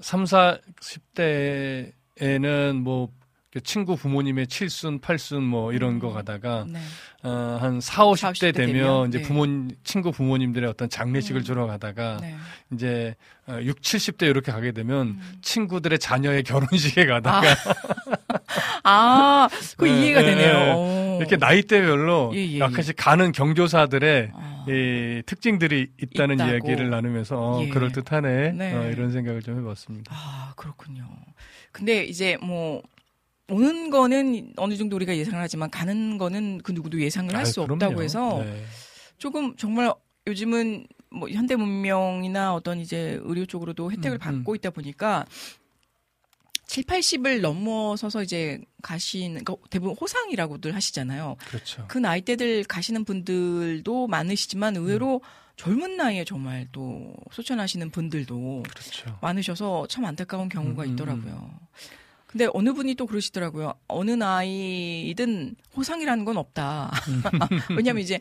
[0.00, 3.12] 3, 40대에는 뭐그
[3.60, 6.80] 친구 부모님의 칠순, 팔순 뭐 이런 거 가다가 네.
[7.22, 9.24] 어, 한 4, 50대 40대 되면 되면, 이제 네.
[9.24, 9.46] 부모
[9.84, 11.44] 친구 부모님들의 어떤 장례식을 음.
[11.44, 12.34] 주러 가다가 네.
[12.72, 13.14] 이제
[13.46, 15.38] 어, 6, 70대 이렇게 가게 되면 음.
[15.42, 17.42] 친구들의 자녀의 결혼식에 가다가
[18.82, 19.48] 아,
[19.78, 20.52] 그 네, 이해가 네, 되네요.
[20.52, 20.72] 네.
[20.72, 21.18] 오.
[21.20, 26.50] 이렇게 나이대별로 예, 예, 약간씩 가는 경조사들의 아, 이 특징들이 있다는 있다고.
[26.50, 27.68] 이야기를 나누면서 어, 예.
[27.68, 28.74] 그럴 듯하네 네.
[28.74, 30.12] 어, 이런 생각을 좀 해봤습니다.
[30.12, 31.04] 아, 그렇군요.
[31.70, 32.82] 근데 이제 뭐
[33.50, 37.62] 오는 거는 어느 정도 우리가 예상을 하지만 가는 거는 그 누구도 예상을 할 수.
[37.62, 38.64] 없다고 해서 네.
[39.18, 39.92] 조금 정말
[40.26, 45.26] 요즘은 뭐 현대 문명이나 어떤 이제 의료 쪽으로도 혜택을 음, 받고 있다 보니까
[46.66, 51.36] 7, 80을 넘어서서 이제 가신 그러니까 대부분 호상이라고들 하시잖아요.
[51.46, 51.84] 그렇죠.
[51.88, 55.28] 그 나이대들 가시는 분들도 많으시지만 의외로 음.
[55.56, 59.18] 젊은 나이에 정말 또 소천하시는 분들도 그렇죠.
[59.20, 61.50] 많으셔서 참 안타까운 경우가 음, 음, 있더라고요.
[62.34, 63.74] 근데 어느 분이 또 그러시더라고요.
[63.86, 66.90] 어느 나이든 호상이라는 건 없다.
[67.08, 67.22] 음.
[67.76, 68.18] 왜냐하면 이제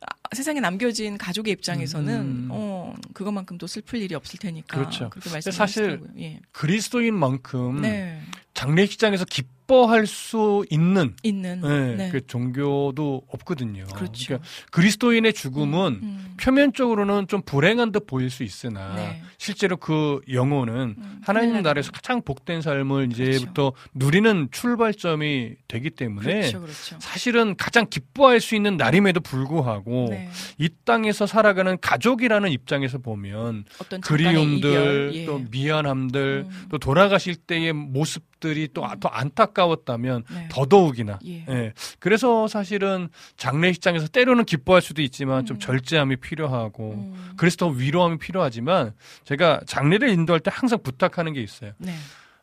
[0.00, 2.48] 아, 세상에 남겨진 가족의 입장에서는 음.
[2.52, 5.10] 어 그것만큼 또 슬플 일이 없을 테니까 그렇죠.
[5.10, 6.10] 그렇게 사실 말씀하시더라고요.
[6.20, 6.40] 예.
[6.52, 8.22] 그리스도인만큼 네.
[8.54, 12.08] 장례식장에서 기 뻐할 수 있는 있는 네, 네.
[12.10, 13.84] 그 종교도 없거든요.
[13.94, 14.26] 그렇죠.
[14.26, 16.34] 그러니까 그리스도인의 죽음은 음.
[16.40, 19.22] 표면적으로는 좀 불행한 듯 보일 수 있으나 네.
[19.36, 26.60] 실제로 그 영혼은 음, 하나님 나라에서 가장 복된 삶을 이제부터 누리는 출발점이 되기 때문에 그렇죠,
[26.60, 26.96] 그렇죠.
[26.98, 30.30] 사실은 가장 기뻐할 수 있는 날임에도 불구하고 네.
[30.56, 33.66] 이 땅에서 살아가는 가족이라는 입장에서 보면
[34.02, 35.24] 그리움들 이별, 예.
[35.26, 36.66] 또 미안함들 음.
[36.70, 40.48] 또 돌아가실 때의 모습 들이 또 더 안타까웠다면 네.
[40.50, 41.44] 더더욱이나 예.
[41.48, 41.72] 예.
[41.98, 45.60] 그래서 사실은 장례식장에서 때로는 기뻐할 수도 있지만 좀 음.
[45.60, 47.32] 절제함이 필요하고 음.
[47.36, 48.92] 그래서 더 위로함이 필요하지만
[49.24, 51.72] 제가 장례를 인도할 때 항상 부탁하는 게 있어요.
[51.78, 51.94] 네.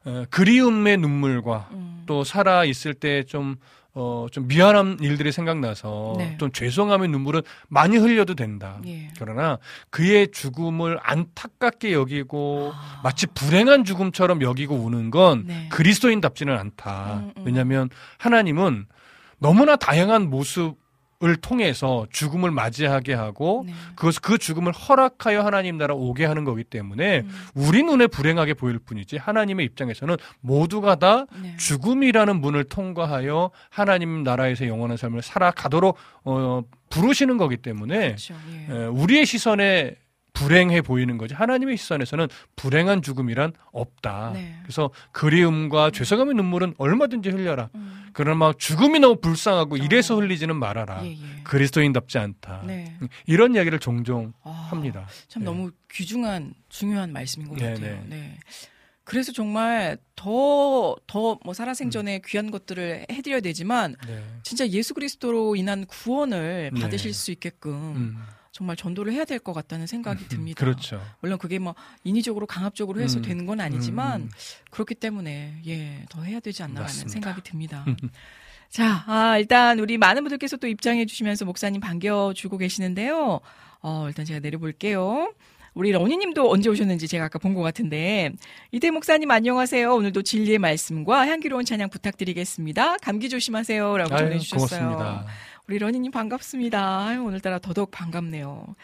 [0.06, 2.04] 어, 그리움의 눈물과 음.
[2.06, 3.56] 또 살아 있을 때좀
[3.98, 6.36] 어, 좀 미안한 일들이 생각나서 네.
[6.38, 8.82] 좀 죄송함의 눈물은 많이 흘려도 된다.
[8.86, 9.08] 예.
[9.18, 9.58] 그러나
[9.90, 13.00] 그의 죽음을 안타깝게 여기고 아.
[13.06, 15.70] 마치 불행한 죽음처럼 여기고 우는 건 네.
[15.72, 17.22] 그리스도인답지는 않다.
[17.24, 17.44] 음, 음.
[17.46, 18.86] 왜냐하면 하나님은
[19.40, 20.76] 너무나 다양한 모습
[21.24, 23.74] 을 통해서 죽음을 맞이하게 하고 네.
[23.96, 27.30] 그것 그 죽음을 허락하여 하나님 나라 오게 하는 거기 때문에 음.
[27.54, 31.56] 우리 눈에 불행하게 보일 뿐이지 하나님의 입장에서는 모두가 다 네.
[31.56, 38.36] 죽음이라는 문을 통과하여 하나님 나라에서 영원한 삶을 살아가도록 어, 부르시는 거기 때문에 그렇죠.
[38.52, 38.74] 예.
[38.74, 39.96] 에, 우리의 시선에
[40.36, 44.32] 불행해 보이는 거지 하나님의 시선에서는 불행한 죽음이란 없다.
[44.34, 44.60] 네.
[44.62, 47.70] 그래서 그리움과 죄송함의 눈물은 얼마든지 흘려라.
[47.74, 48.10] 음.
[48.14, 51.04] 그러나 막 죽음이 너무 불쌍하고 이래서 흘리지는 말아라.
[51.06, 51.44] 예, 예.
[51.44, 52.64] 그리스도인답지 않다.
[52.66, 52.98] 네.
[53.26, 55.08] 이런 이야기를 종종 아, 합니다.
[55.28, 55.46] 참 네.
[55.46, 57.96] 너무 귀중한 중요한 말씀인 것 네, 같아요.
[58.04, 58.06] 네.
[58.08, 58.38] 네.
[59.06, 61.54] 그래서 정말 더 더뭐 음.
[61.54, 64.24] 살아생전에 귀한 것들을 해드려야 되지만 네.
[64.44, 66.82] 진짜 예수 그리스도로 인한 구원을 네.
[66.82, 68.18] 받으실 수 있게끔 음.
[68.56, 70.58] 정말 전도를 해야 될 것 같다는 생각이 듭니다.
[70.64, 71.02] 그렇죠.
[71.20, 71.76] 물론 그게 뭐
[72.06, 73.22] 인위적으로 강압적으로 해서 음.
[73.22, 74.30] 되는 건 아니지만 음.
[74.72, 77.12] 그렇기 때문에 예 더 해야 되지 않나라는 맞습니다.
[77.12, 77.86] 생각이 듭니다.
[78.70, 83.42] 자, 아, 일단 우리 많은 분들께서 또 입장해 주시면서 목사님 반겨주고 계시는데요.
[83.82, 85.34] 어, 일단 제가 내려볼게요.
[85.74, 88.32] 우리 러니님도 언제 오셨는지 제가 아까 본 것 같은데
[88.72, 89.94] 이태 목사님 안녕하세요.
[89.94, 92.98] 오늘도 진리의 말씀과 향기로운 찬양 부탁드리겠습니다.
[93.02, 94.80] 감기 조심하세요라고 전해주셨어요.
[94.80, 95.26] 고맙습니다.
[95.68, 97.08] 우리 러니님 반갑습니다.
[97.08, 98.76] 아유, 오늘따라 더더욱 반갑네요.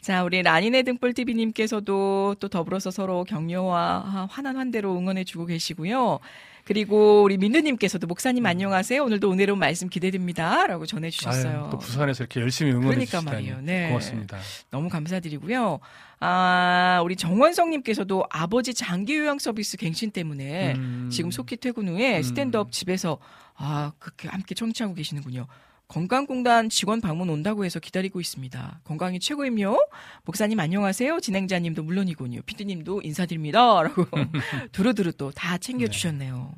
[0.00, 6.18] 자, 우리 라니네 등불 TV님께서도 또 더불어서 서로 격려와 환한 환대로 응원해주고 계시고요.
[6.64, 9.02] 그리고 우리 민두님께서도 목사님 안녕하세요.
[9.02, 11.62] 오늘도 은혜로운 말씀 기대됩니다.라고 전해주셨어요.
[11.62, 13.60] 아유, 또 부산에서 이렇게 열심히 응원해 그러니까 말이에요.
[13.62, 13.88] 네.
[13.88, 14.36] 고맙습니다.
[14.70, 15.80] 너무 감사드리고요.
[16.20, 21.08] 아, 우리 정원성님께서도 아버지 장기 요양 서비스 갱신 때문에 음.
[21.10, 22.22] 지금 속기 퇴근 후에 음.
[22.22, 23.16] 스탠드업 집에서
[23.54, 25.46] 아 그렇게 함께 청취하고 계시는군요.
[25.88, 28.80] 건강공단 직원 방문 온다고 해서 기다리고 있습니다.
[28.84, 29.88] 건강이 최고임요.
[30.24, 31.18] 목사님 안녕하세요.
[31.20, 32.42] 진행자님도 물론이군요.
[32.42, 34.04] 피디님도 인사드립니다.라고
[34.72, 36.52] 두루두루 또 다 챙겨주셨네요.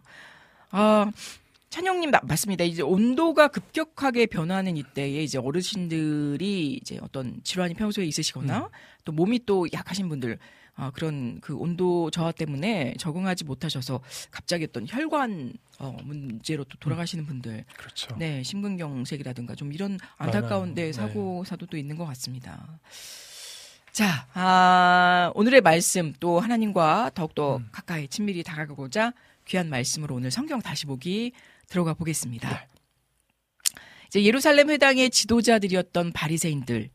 [0.73, 1.11] 아
[1.71, 2.65] 찬영님 나- 맞습니다.
[2.65, 8.69] 이제 온도가 급격하게 변하는 이때에 이제 어르신들이 이제 어떤 질환이 평소에 있으시거나
[9.05, 10.39] 또 몸이 또 약하신 분들
[10.81, 14.01] 아, 그런 그 온도 저하 때문에 적응하지 못하셔서
[14.31, 18.17] 갑자기 어떤 혈관 어, 문제로 또 돌아가시는 분들, 그렇죠.
[18.17, 20.87] 네 심근경색이라든가 좀 이런 안타까운 데 많아요.
[20.87, 20.93] 네.
[20.93, 22.81] 사고 사도도 있는 것 같습니다.
[23.93, 27.69] 자, 아, 오늘의 말씀 또 하나님과 더욱더 음.
[27.73, 29.13] 가까이 친밀히 다가가고자
[29.47, 31.33] 귀한 말씀으로 오늘 성경 다시 보기
[31.69, 32.49] 들어가 보겠습니다.
[32.49, 32.67] 네.
[34.09, 36.89] 이제 예루살렘 회당의 지도자들이었던 바리새인들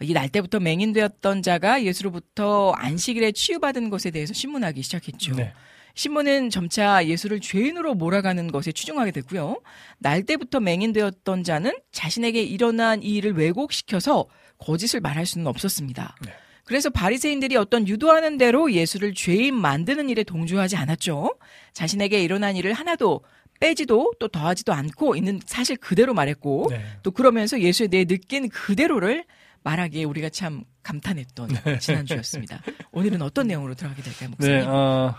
[0.00, 5.34] 이 날 때부터 맹인되었던 자가 예수로부터 안식일에 치유받은 것에 대해서 신문하기 시작했죠.
[5.34, 5.52] 네.
[5.94, 9.60] 신문은 점차 예수를 죄인으로 몰아가는 것에 추중하게 됐고요.
[9.98, 14.26] 날 때부터 맹인되었던 자는 자신에게 일어난 이 일을 왜곡시켜서
[14.58, 16.16] 거짓을 말할 수는 없었습니다.
[16.24, 16.32] 네.
[16.64, 21.36] 그래서 바리새인들이 어떤 유도하는 대로 예수를 죄인 만드는 일에 동조하지 않았죠.
[21.72, 23.22] 자신에게 일어난 일을 하나도
[23.58, 26.84] 빼지도 또 더하지도 않고 있는 사실 그대로 말했고 네.
[27.02, 29.24] 또 그러면서 예수에 대해 느낀 그대로를
[29.68, 31.50] 말하기에 우리가 참 감탄했던
[31.80, 32.62] 지난주였습니다.
[32.92, 34.60] 오늘은 어떤 내용으로 들어가게 될까요, 목사님?
[34.60, 35.14] 네, 어,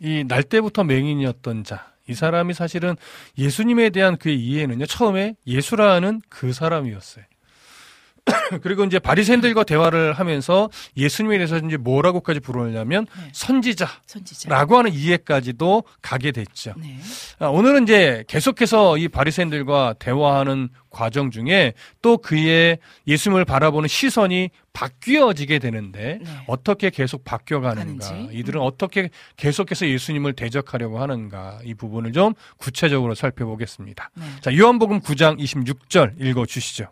[0.00, 1.92] 이 날 때부터 맹인이었던 자.
[2.08, 2.96] 이 사람이 사실은
[3.36, 7.24] 예수님에 대한 그의 이해는요, 처음에 예수라는 그 사람이었어요.
[8.62, 13.28] 그리고 이제 바리새인들과 대화를 하면서 예수님에 대해서 이제 뭐라고까지 부르냐면 네.
[13.32, 14.54] 선지자 라고 선지자.
[14.54, 16.74] 하는 이해까지도 가게 됐죠.
[16.76, 16.98] 네.
[17.38, 25.58] 아, 오늘은 이제 계속해서 이 바리새인들과 대화하는 과정 중에 또 그의 예수님을 바라보는 시선이 바뀌어지게
[25.58, 26.30] 되는데 네.
[26.46, 28.36] 어떻게 계속 바뀌어 가는가 가는지.
[28.38, 34.10] 이들은 어떻게 계속해서 예수님을 대적하려고 하는가 이 부분을 좀 구체적으로 살펴보겠습니다.
[34.14, 34.24] 네.
[34.40, 36.88] 자 요한복음 9장 26절 읽어 주시죠.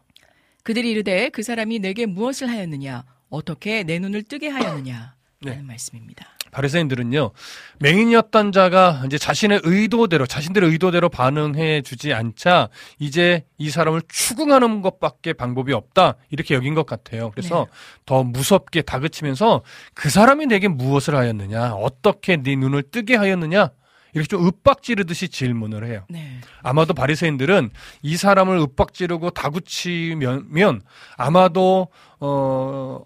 [0.67, 5.51] 그들이 이르되 그 사람이 내게 무엇을 하였느냐 어떻게 내 눈을 뜨게 하였느냐 네.
[5.53, 6.27] 라는 말씀입니다.
[6.51, 7.31] 바리새인들은요
[7.79, 15.35] 맹인이었던 자가 이제 자신의 의도대로 자신들의 의도대로 반응해 주지 않자 이제 이 사람을 추궁하는 것밖에
[15.35, 17.31] 방법이 없다 이렇게 여긴 것 같아요.
[17.31, 17.69] 그래서
[18.05, 19.63] 더 무섭게 다그치면서
[19.95, 23.71] 그 사람이 내게 무엇을 하였느냐 어떻게 네 눈을 뜨게 하였느냐
[24.17, 26.05] 이렇게 좀 윽박지르듯이 질문을 해요.
[26.09, 26.39] 네.
[26.63, 27.71] 아마도 바리새인들은
[28.03, 30.83] 이 사람을 윽박지르고 다구치면
[31.19, 31.89] 아마도
[32.19, 33.05] 어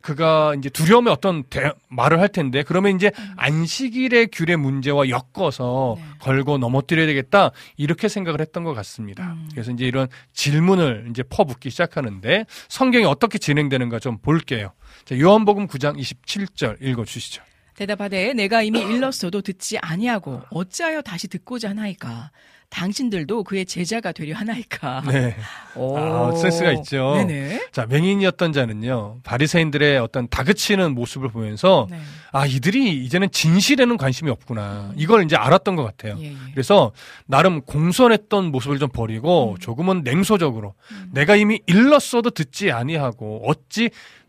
[0.00, 6.04] 그가 이제 두려움의 어떤 대, 말을 할 텐데 그러면 이제 안식일의 규례 문제와 엮어서 네.
[6.20, 9.32] 걸고 넘어뜨려야 되겠다 이렇게 생각을 했던 것 같습니다.
[9.32, 9.48] 음.
[9.52, 14.72] 그래서 이제 이런 질문을 이제 퍼붓기 시작하는데 성경이 어떻게 진행되는가 좀 볼게요.
[15.04, 17.42] 자, 요한복음 9장 27절 읽어 주시죠.
[17.78, 22.32] 대답하되 내가 이미 일렀어도 듣지 아니하고 어찌하여 다시 듣고자 하나이까
[22.70, 25.02] 당신들도 그의 제자가 되려 하나이까.
[25.06, 25.34] 네.
[25.74, 25.96] 오.
[25.96, 27.14] 아, 센스가 있죠.
[27.16, 27.68] 네네.
[27.72, 31.98] 자, 맹인이었던 자는요, 바리새인들의 어떤 다그치는 모습을 보면서, 네.
[32.30, 34.92] 아, 이들이 이제는 진실에는 관심이 없구나.
[34.96, 36.18] 이걸 이제 알았던 것 같아요.
[36.20, 36.36] 예, 예.
[36.52, 36.92] 그래서
[37.26, 39.58] 나름 공손했던 모습을 좀 버리고 음.
[39.58, 40.74] 조금은 냉소적으로
[41.10, 43.88] 내가 이미 일렀어도 듣지 아니하고 어찌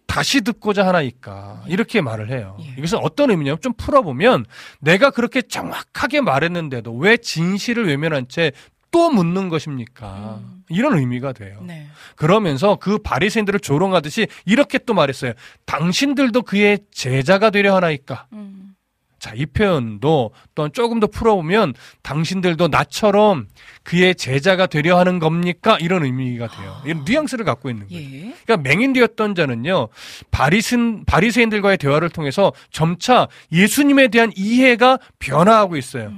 [0.10, 2.58] 다시 듣고자 하나이까 이렇게 말을 해요.
[2.62, 2.74] 예.
[2.78, 4.46] 이것은 어떤 의미냐면 좀 풀어보면
[4.80, 8.52] 내가 그렇게 정확하게 말했는데도 왜 진실을 외면한 채
[8.92, 10.40] 또 묻는 것입니까?
[10.42, 10.64] 음.
[10.70, 11.60] 이런 의미가 돼요.
[11.66, 11.88] 네.
[12.16, 15.34] 그러면서 그 바리새인들을 조롱하듯이 이렇게 또 말했어요.
[15.66, 18.28] 당신들도 그의 제자가 되려 하나이까?
[18.34, 18.69] 음.
[19.20, 23.48] 자, 이 표현도 또 조금 더 풀어보면 당신들도 나처럼
[23.84, 25.78] 그의 제자가 되려 하는 겁니까?
[25.80, 26.82] 이런 의미가 돼요.
[26.86, 28.02] 이런 뉘앙스를 갖고 있는 거예요.
[28.02, 28.34] 예.
[28.46, 29.90] 그러니까 맹인되었던 자는요
[30.32, 36.12] 바리슨 바리새인들과의 대화를 통해서 점차 예수님에 대한 이해가 변화하고 있어요.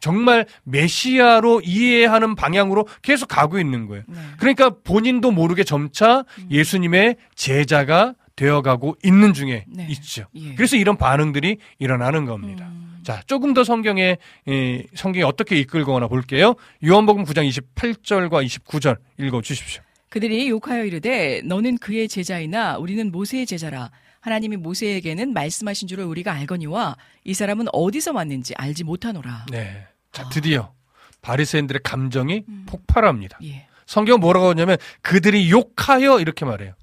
[0.00, 4.04] 정말 메시아로 이해하는 방향으로 계속 가고 있는 거예요.
[4.06, 4.18] 네.
[4.38, 9.86] 그러니까 본인도 모르게 점차 예수님의 제자가 되어가고 있는 중에 네.
[9.90, 10.26] 있죠.
[10.34, 10.54] 예.
[10.54, 12.66] 그래서 이런 반응들이 일어나는 겁니다.
[12.66, 13.00] 음.
[13.04, 14.16] 자, 조금 더 성경에
[14.48, 16.54] 에, 성경이 어떻게 이끌거나 볼게요.
[16.84, 19.82] 요한복음 9장 28절과 29절 읽어 주십시오.
[20.08, 26.96] 그들이 욕하여 이르되 너는 그의 제자이나 우리는 모세의 제자라 하나님이 모세에게는 말씀하신 줄을 우리가 알거니와
[27.24, 29.46] 이 사람은 어디서 왔는지 알지 못하노라.
[29.50, 29.84] 네.
[29.86, 29.94] 아.
[30.12, 30.72] 자, 드디어
[31.20, 33.38] 바리새인들의 감정이 폭발합니다.
[33.44, 33.66] 예.
[33.86, 36.74] 성경 뭐라고 하냐면 그들이 욕하여 이렇게 말해요.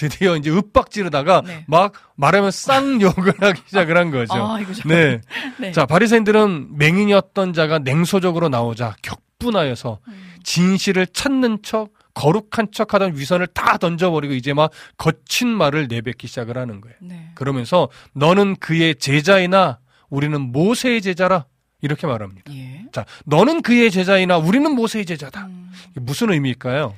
[0.00, 1.64] 드디어 이제 윽박 지르다가 네.
[1.68, 4.32] 막 말하면 쌍 욕을 하기 시작을 한 거죠.
[4.32, 5.20] 아, 네.
[5.58, 5.72] 네.
[5.72, 10.34] 자, 바리새인들은 맹인이었던 자가 냉소적으로 나오자 격분하여서 음.
[10.42, 16.80] 진실을 찾는 척 거룩한 척하던 위선을 다 던져버리고 이제 막 거친 말을 내뱉기 시작을 하는
[16.80, 16.96] 거예요.
[17.02, 17.30] 네.
[17.34, 21.44] 그러면서 너는 그의 제자이나 우리는 모세의 제자라
[21.82, 22.52] 이렇게 말합니다.
[22.54, 22.86] 예.
[22.90, 25.46] 자, 너는 그의 제자이나 우리는 모세의 제자다.
[25.46, 25.70] 음.
[25.94, 26.94] 무슨 의미일까요?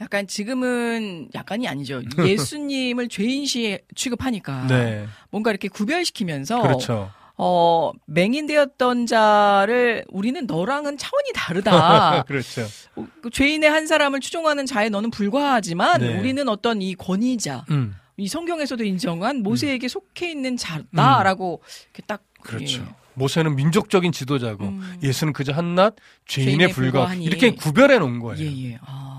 [0.00, 2.02] 약간 지금은 약간이 아니죠.
[2.24, 7.10] 예수님을 죄인시 취급하니까 네, 뭔가 이렇게 구별시키면서 그렇죠.
[7.36, 12.24] 어, 맹인되었던 자를 우리는 너랑은 차원이 다르다.
[12.28, 12.66] 그렇죠.
[12.96, 16.18] 어, 그 죄인의 한 사람을 추종하는 자에 너는 불과하지만 네.
[16.18, 22.82] 우리는 어떤 이 권위자, 음, 이 성경에서도 인정한 모세에게 속해 있는 자다라고 이렇게 딱 그렇죠.
[22.82, 23.00] 예.
[23.14, 24.98] 모세는 민족적인 지도자고 음.
[25.02, 25.96] 예수는 그저 한낱
[26.26, 27.14] 죄인에 죄인에 불과.
[27.14, 28.42] 이렇게 구별해 놓은 거예요.
[28.44, 28.78] 예, 예.
[28.82, 29.09] 아.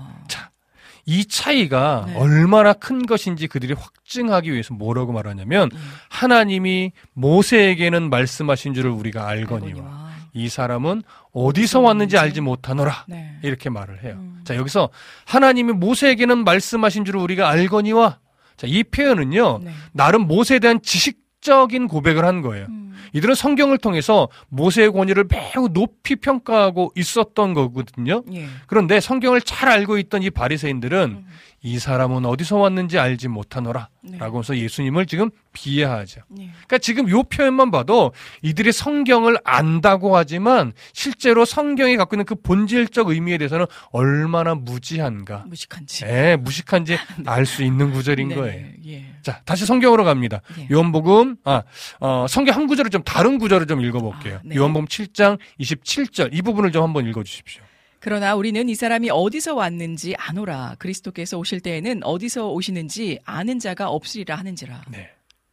[1.02, 2.16] 자, 이 차이가 네.
[2.16, 5.78] 얼마나 큰 것인지 그들이 확증하기 위해서 뭐라고 말하냐면 예.
[6.08, 10.12] 하나님이 모세에게는 말씀하신 줄을 우리가 알거니와 알거니와.
[10.34, 13.04] 이 사람은 어디서 왔는지 알지 못하노라.
[13.08, 13.38] 네.
[13.42, 14.14] 이렇게 말을 해요.
[14.18, 14.40] 음.
[14.44, 14.90] 자, 여기서
[15.26, 18.18] 하나님이 모세에게는 말씀하신 줄을 우리가 알거니와
[18.56, 19.60] 자, 이 표현은요.
[19.64, 19.72] 네.
[19.92, 22.66] 나름 모세에 대한 지식적인 고백을 한 거예요.
[22.68, 22.91] 음.
[23.12, 28.22] 이들은 성경을 통해서 모세의 권위를 매우 높이 평가하고 있었던 거거든요.
[28.32, 28.46] 예.
[28.66, 31.26] 그런데 성경을 잘 알고 있던 이 바리새인들은 음.
[31.64, 33.88] 이 사람은 어디서 왔는지 알지 못하노라.
[34.02, 34.18] 네.
[34.18, 36.22] 라고 해서 예수님을 지금 비하하죠.
[36.40, 36.46] 예.
[36.46, 43.10] 그러니까 지금 요 표현만 봐도 이들이 성경을 안다고 하지만 실제로 성경이 갖고 있는 그 본질적
[43.10, 45.44] 의미에 대해서는 얼마나 무지한가.
[45.46, 46.04] 무식한지.
[46.06, 48.66] 예, 무식한지 알수 있는 구절인 네, 거예요.
[48.86, 49.14] 예.
[49.22, 50.40] 자, 다시 성경으로 갑니다.
[50.58, 50.66] 예.
[50.72, 51.62] 요한복음, 아,
[52.00, 54.36] 어, 성경 한 구절을 좀 다른 구절을 좀 읽어볼게요.
[54.38, 54.56] 아, 네.
[54.56, 57.62] 요한복음 7장 27절 이 부분을 좀 한번 읽어주십시오.
[58.02, 60.74] 그러나 우리는 이 사람이 어디서 왔는지 아노라.
[60.80, 64.82] 그리스도께서 오실 때에는 어디서 오시는지 아는 자가 없으리라 하는지라.
[64.90, 65.08] 네.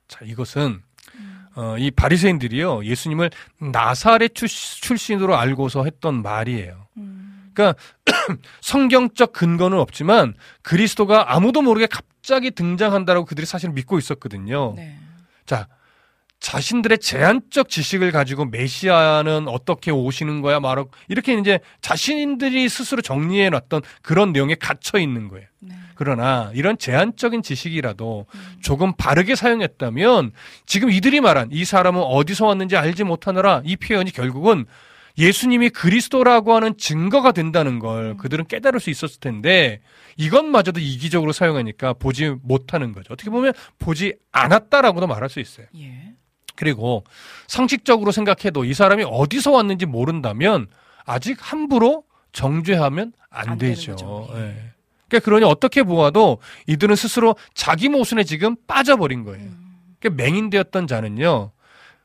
[0.08, 0.82] 자, 이것은
[1.56, 3.30] 어, 이 바리새인들이요 예수님을
[3.60, 6.88] 나사렛 출- 출신으로 알고서 했던 말이에요.
[7.54, 7.80] 그러니까
[8.62, 10.34] 성경적 근거는 없지만
[10.64, 14.74] 그리스도가 아무도 모르게 갑자기 등장한다라고 그들이 사실 믿고 있었거든요.
[14.76, 14.98] 네.
[15.46, 15.68] 자,
[16.40, 23.82] 자신들의 제한적 지식을 가지고 메시아는 어떻게 오시는 거야 말하고 이렇게 이제 자신들이 스스로 정리해 놨던
[24.02, 25.46] 그런 내용에 갇혀 있는 거예요.
[25.60, 25.76] 네.
[25.96, 28.26] 그러나 이런 제한적인 지식이라도
[28.62, 30.32] 조금 바르게 사용했다면
[30.66, 34.66] 지금 이들이 말한 이 사람은 어디서 왔는지 알지 못하느라 이 표현이 결국은
[35.18, 39.82] 예수님이 그리스도라고 하는 증거가 된다는 걸 그들은 깨달을 수 있었을 텐데
[40.16, 43.14] 이것마저도 이기적으로 사용하니까 보지 못하는 거죠.
[43.14, 45.68] 어떻게 보면 보지 않았다라고도 말할 수 있어요.
[45.78, 46.14] 예.
[46.60, 47.06] 그리고
[47.48, 50.68] 상식적으로 생각해도 이 사람이 어디서 왔는지 모른다면
[51.06, 52.04] 아직 함부로
[52.34, 54.28] 정죄하면 안, 안 되죠.
[54.34, 54.40] 예.
[54.40, 54.72] 예.
[55.08, 59.42] 그러니까 그러니 어떻게 보아도 이들은 스스로 자기 모순에 지금 빠져버린 거예요.
[59.42, 59.78] 음.
[60.02, 61.52] 그러니까 맹인되었던 자는요,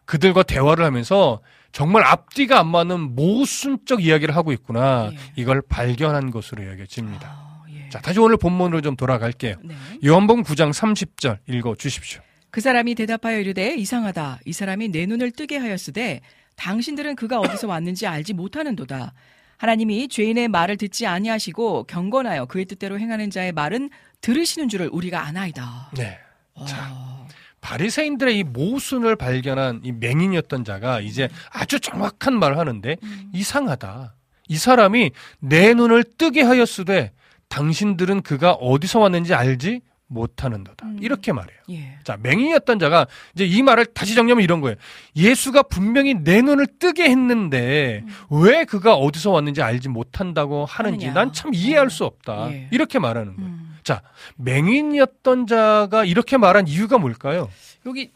[0.05, 1.41] 그들과 대화를 하면서
[1.73, 5.11] 정말 앞뒤가 안 맞는 모순적 이야기를 하고 있구나.
[5.13, 5.17] 예.
[5.35, 7.27] 이걸 발견한 것으로 여겨집니다.
[7.29, 7.89] 아, 예.
[7.89, 9.57] 자, 다시 오늘 본문으로 좀 돌아갈게요.
[9.65, 9.75] 네.
[10.05, 12.23] 요한복음 9장 30절 읽어 주십시오.
[12.55, 14.39] 그 사람이 대답하여 이르되 이상하다.
[14.45, 16.21] 이 사람이 내 눈을 뜨게 하였으되
[16.55, 19.13] 당신들은 그가 어디서 왔는지 알지 못하는도다.
[19.57, 23.91] 하나님이 죄인의 말을 듣지 아니하시고 경건하여 그의 뜻대로 행하는 자의 말은
[24.21, 25.91] 들으시는 줄을 우리가 아나이다.
[25.97, 26.17] 네.
[26.55, 26.65] 와.
[26.65, 27.27] 자.
[27.61, 33.31] 바리새인들의 이 모순을 발견한 이 맹인이었던 자가 이제 아주 정확한 말을 하는데 음.
[33.35, 34.15] 이상하다.
[34.47, 37.11] 이 사람이 내 눈을 뜨게 하였으되
[37.49, 40.87] 당신들은 그가 어디서 왔는지 알지 못하는도다.
[40.87, 40.99] 음.
[41.01, 41.59] 이렇게 말해요.
[41.71, 41.99] 예.
[42.05, 44.77] 자, 맹인이었던 자가 이제 이 말을 다시 정리하면 이런 거예요.
[45.17, 51.11] 예수가 분명히 내 눈을 뜨게 했는데 왜 그가 어디서 왔는지 알지 못한다고 하는지.
[51.11, 51.89] 난 참 이해할 어.
[51.91, 52.53] 수 없다.
[52.53, 52.69] 예.
[52.71, 53.51] 이렇게 말하는 거예요.
[53.51, 53.77] 음.
[53.83, 54.03] 자,
[54.37, 57.49] 맹인이었던 자가 이렇게 말한 이유가 뭘까요?
[57.87, 58.13] 여기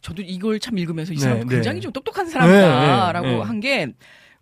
[0.00, 1.46] 저도 이걸 참 읽으면서 이 네, 사람 네.
[1.46, 3.44] 굉장히 좀 똑똑한 사람이다라고 네, 네, 네.
[3.44, 3.92] 한게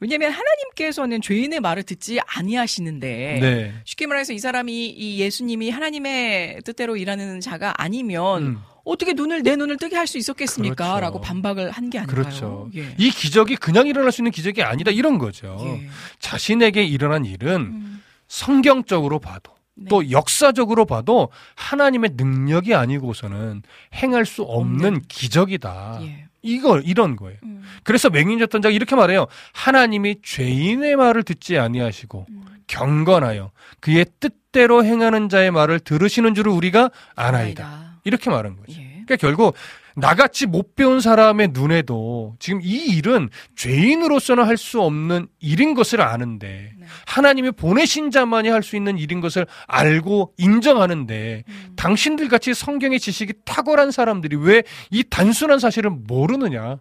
[0.00, 3.74] 왜냐하면 하나님께서는 죄인의 말을 듣지 아니하시는데 네.
[3.84, 9.56] 쉽게 말해서 이 사람이 이 예수님이 하나님의 뜻대로 일하는 자가 아니면 음, 어떻게 눈을 내
[9.56, 10.74] 눈을 뜨게 할 수 있었겠습니까?
[10.76, 11.00] 그렇죠.
[11.00, 12.22] 라고 반박을 한 게 아닌가요?
[12.24, 12.70] 그렇죠.
[12.76, 12.94] 예.
[12.98, 15.56] 이 기적이 그냥 일어날 수 있는 기적이 아니다 이런 거죠.
[15.66, 15.88] 예.
[16.20, 19.86] 자신에게 일어난 일은 음, 성경적으로 봐도 네.
[19.88, 23.62] 또 역사적으로 봐도 하나님의 능력이 아니고서는
[23.94, 25.02] 행할 수 없는 없는.
[25.08, 26.00] 기적이다.
[26.02, 26.25] 예.
[26.46, 27.38] 이거 이런 거예요.
[27.42, 29.26] 음, 그래서 맹인이었던 자가 이렇게 말해요.
[29.52, 32.42] 하나님이 죄인의 말을 듣지 아니하시고 음.
[32.66, 37.64] 경건하여 그의 뜻대로 행하는 자의 말을 들으시는 줄을 우리가 아나이다.
[37.66, 38.00] 아니다.
[38.04, 38.80] 이렇게 말한 거죠.
[38.80, 38.84] 예.
[39.04, 39.54] 그러니까 결국
[39.96, 46.72] 나같이 못 배운 사람의 눈에도 지금 이 일은 죄인으로서는 할 수 없는 일인 것을 아는데
[46.78, 46.86] 네.
[47.06, 51.72] 하나님이 보내신 자만이 할 수 있는 일인 것을 알고 인정하는데 음.
[51.76, 56.78] 당신들 같이 성경의 지식이 탁월한 사람들이 왜 이 단순한 사실을 모르느냐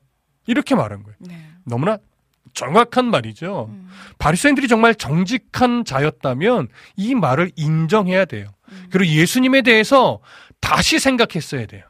[0.48, 1.16] 이렇게 말한 거예요.
[1.20, 1.40] 네.
[1.64, 1.98] 너무나
[2.54, 3.70] 정확한 말이죠.
[3.72, 3.90] 음.
[4.18, 8.48] 바리새인들이 정말 정직한 자였다면 이 말을 인정해야 돼요.
[8.70, 8.88] 음.
[8.90, 10.20] 그리고 예수님에 대해서
[10.62, 11.84] 다시 생각했어야 돼요.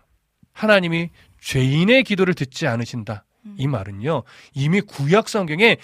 [0.56, 1.10] 하나님이
[1.42, 3.26] 죄인의 기도를 듣지 않으신다.
[3.46, 3.56] 음.
[3.60, 4.24] 이 말은요.
[4.54, 5.78] 이미 구약 성경에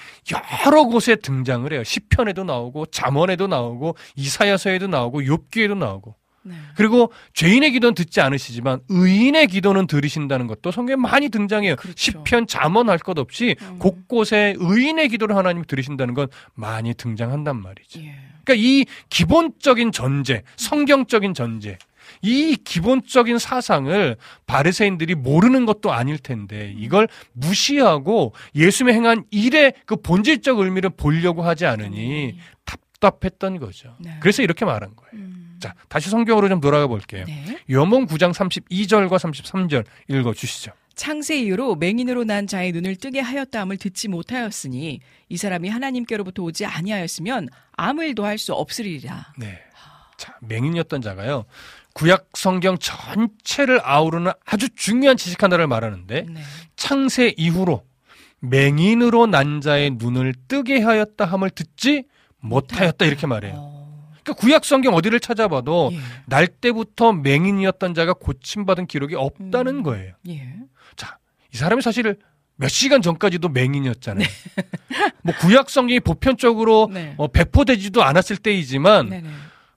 [0.65, 1.83] 여러 곳에 등장을 해요.
[1.83, 6.15] 시편에도 나오고 잠언에도 나오고 이사야서에도 나오고 욥기에도 나오고.
[6.43, 6.55] 네.
[6.75, 11.75] 그리고 죄인의 기도는 듣지 않으시지만 의인의 기도는 들으신다는 것도 성경에 많이 등장해요.
[11.75, 11.95] 그렇죠.
[11.95, 13.77] 시편 잠언 할 것 없이 음.
[13.77, 17.99] 곳곳에 의인의 기도를 하나님이 들으신다는 건 많이 등장한단 말이죠.
[17.99, 18.15] 예.
[18.43, 21.77] 그러니까 이 기본적인 전제, 성경적인 전제,
[22.21, 24.15] 이 기본적인 사상을
[24.45, 31.65] 바리새인들이 모르는 것도 아닐 텐데 이걸 무시하고 예수님의 행한 일의 그 본질적 의미를 보려고 하지
[31.65, 33.95] 않으니 답답했던 거죠.
[33.99, 34.17] 네.
[34.21, 35.11] 그래서 이렇게 말한 거예요.
[35.25, 35.57] 음.
[35.59, 37.25] 자, 다시 성경으로 좀 돌아가 볼게요.
[37.27, 37.59] 네.
[37.69, 40.71] 요몽 9장 32절과 33절 읽어 주시죠.
[40.95, 44.99] 창세 이후로 맹인으로 난 자의 눈을 뜨게 하였다함을 듣지 못하였으니
[45.29, 49.33] 이 사람이 하나님께로부터 오지 아니하였으면 아무 일도 할 수 없으리라.
[49.37, 49.59] 네.
[50.17, 51.45] 자, 맹인이었던 자가요.
[51.93, 56.41] 구약 성경 전체를 아우르는 아주 중요한 지식 하나를 말하는데 네.
[56.75, 57.83] 창세 이후로
[58.39, 62.05] 맹인으로 난 자의 눈을 뜨게 하였다 함을 듣지
[62.39, 63.53] 못하였다 이렇게 말해요.
[63.55, 65.99] 어, 그러니까 구약 성경 어디를 찾아봐도 예.
[66.25, 69.83] 날 때부터 맹인이었던 자가 고침받은 기록이 없다는 음.
[69.83, 70.15] 거예요.
[70.29, 70.55] 예.
[70.95, 71.17] 자,
[71.53, 72.17] 이 사람이 사실
[72.55, 74.27] 몇 시간 전까지도 맹인이었잖아요.
[74.27, 74.63] 네.
[75.23, 77.13] 뭐 구약 성경이 보편적으로 네.
[77.17, 79.29] 어, 배포되지도 않았을 때이지만 네네.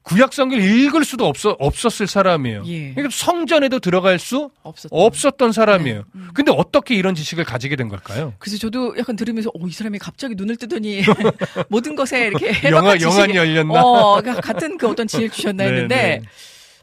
[0.05, 2.63] 구약 성경을 읽을 수도 없어, 없었을 사람이에요.
[2.67, 2.93] 예.
[2.93, 4.91] 그러니까 성전에도 들어갈 수 없었.
[4.93, 5.99] 없었던 사람이에요.
[5.99, 6.05] 네.
[6.15, 6.29] 음.
[6.35, 8.35] 근데 어떻게 이런 지식을 가지게 된 걸까요?
[8.39, 11.03] 그래서 저도 약간 들으면서 오, 이 사람이 갑자기 눈을 뜨더니
[11.71, 13.83] 모든 것에 이렇게 영화 영안이 열렸나?
[13.83, 16.23] 어, 그러니까 같은 그 어떤 지혜를 주셨나 네, 했는데 네.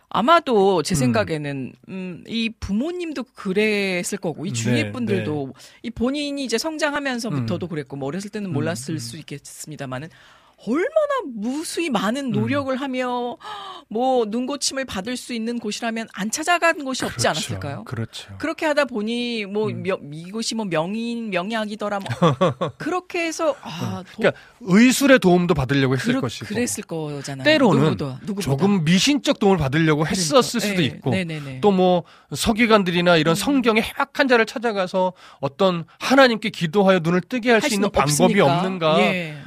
[0.09, 0.97] 아마도 제 음.
[0.97, 5.53] 생각에는 음, 이 부모님도 그랬을 거고 이 주위 네, 분들도
[5.83, 7.69] 이 본인이 이제 성장하면서부터도 음.
[7.69, 8.97] 그랬고 뭐 어렸을 때는 음, 몰랐을 음.
[8.97, 10.09] 수 있겠습니다만은
[10.67, 12.31] 얼마나 무수히 많은 음.
[12.31, 13.37] 노력을 하며
[13.89, 17.29] 뭐 눈고침을 받을 수 있는 곳이라면 안 찾아간 곳이 없지 그렇죠.
[17.29, 17.83] 않았을까요?
[17.83, 18.33] 그렇죠.
[18.37, 19.83] 그렇게 하다 보니 뭐 음.
[19.83, 22.07] 명- 이곳이 뭐 명인 명약이더라 뭐
[22.77, 27.43] 그렇게 해서 아 도, 그러니까 의술의 도움도 받으려고 했을 그렇- 것이고 그랬을 거잖아요.
[27.43, 28.45] 때로는 누구보다, 누구보다.
[28.45, 31.01] 조금 미신적 도움을 받으려고 했었을 그러니까.
[31.01, 31.21] 수도 네,
[31.55, 31.61] 있고.
[31.61, 32.03] 또 뭐
[32.35, 33.35] 서기관들이나 이런 음.
[33.35, 38.39] 성경의 해박한 자를 찾아가서 어떤 하나님께 기도하여 눈을 뜨게 할수할 있는 방법이.
[38.41, 39.37] 없는가 예.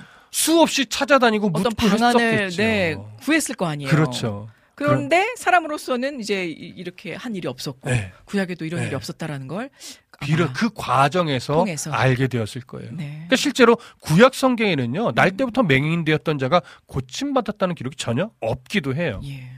[0.44, 2.56] 수없이 찾아다니고 어떤 방안을 했었겠죠.
[2.56, 3.88] 네, 구했을 거 아니에요.
[3.88, 4.48] 그렇죠.
[4.74, 8.12] 그런데 사람으로서는 이제 이- 이렇게 한 일이 없었고 네.
[8.24, 8.86] 구약에도 이런 네.
[8.88, 9.70] 일이 없었다라는 걸
[10.22, 11.92] 비록 아마, 그 과정에서 통해서.
[11.92, 12.90] 알게 되었을 거예요.
[12.92, 13.10] 네.
[13.12, 19.20] 그러니까 실제로 구약 성경에는요 날 때부터 맹인 되었던 자가 고침받았다는 기록이 전혀 없기도 해요.
[19.24, 19.48] 예.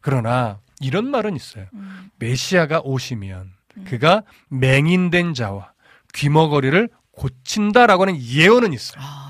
[0.00, 1.66] 그러나 이런 말은 있어요.
[1.74, 2.08] 음.
[2.20, 3.50] 메시아가 오시면
[3.86, 5.72] 그가 맹인된 자와
[6.14, 9.02] 귀머거리를 고친다라고 하는 예언은 있어요.
[9.04, 9.29] 아,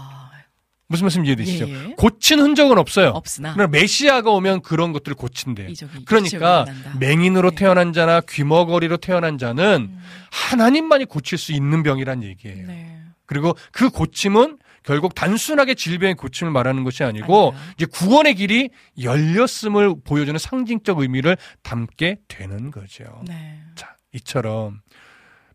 [0.91, 1.69] 무슨 말씀 이해되시죠?
[1.69, 1.95] 예, 예.
[1.97, 3.11] 고친 흔적은 없어요.
[3.11, 5.69] 없으나 그러나 메시아가 오면 그런 것들을 고친대요.
[5.69, 6.67] 이적이 그러니까.
[6.99, 7.57] 맹인으로 네.
[7.57, 12.67] 태어난 자나 귀머거리로 태어난 자는 음, 하나님만이 고칠 수 있는 병이란 얘기예요.
[12.67, 12.99] 네.
[13.25, 17.73] 그리고 그 고침은 결국 단순하게 질병의 고침을 말하는 것이 아니고 아니라.
[17.77, 18.71] 이제 구원의 길이
[19.01, 23.05] 열렸음을 보여주는 상징적 의미를 담게 되는 거죠.
[23.29, 23.61] 네.
[23.77, 24.81] 자, 이처럼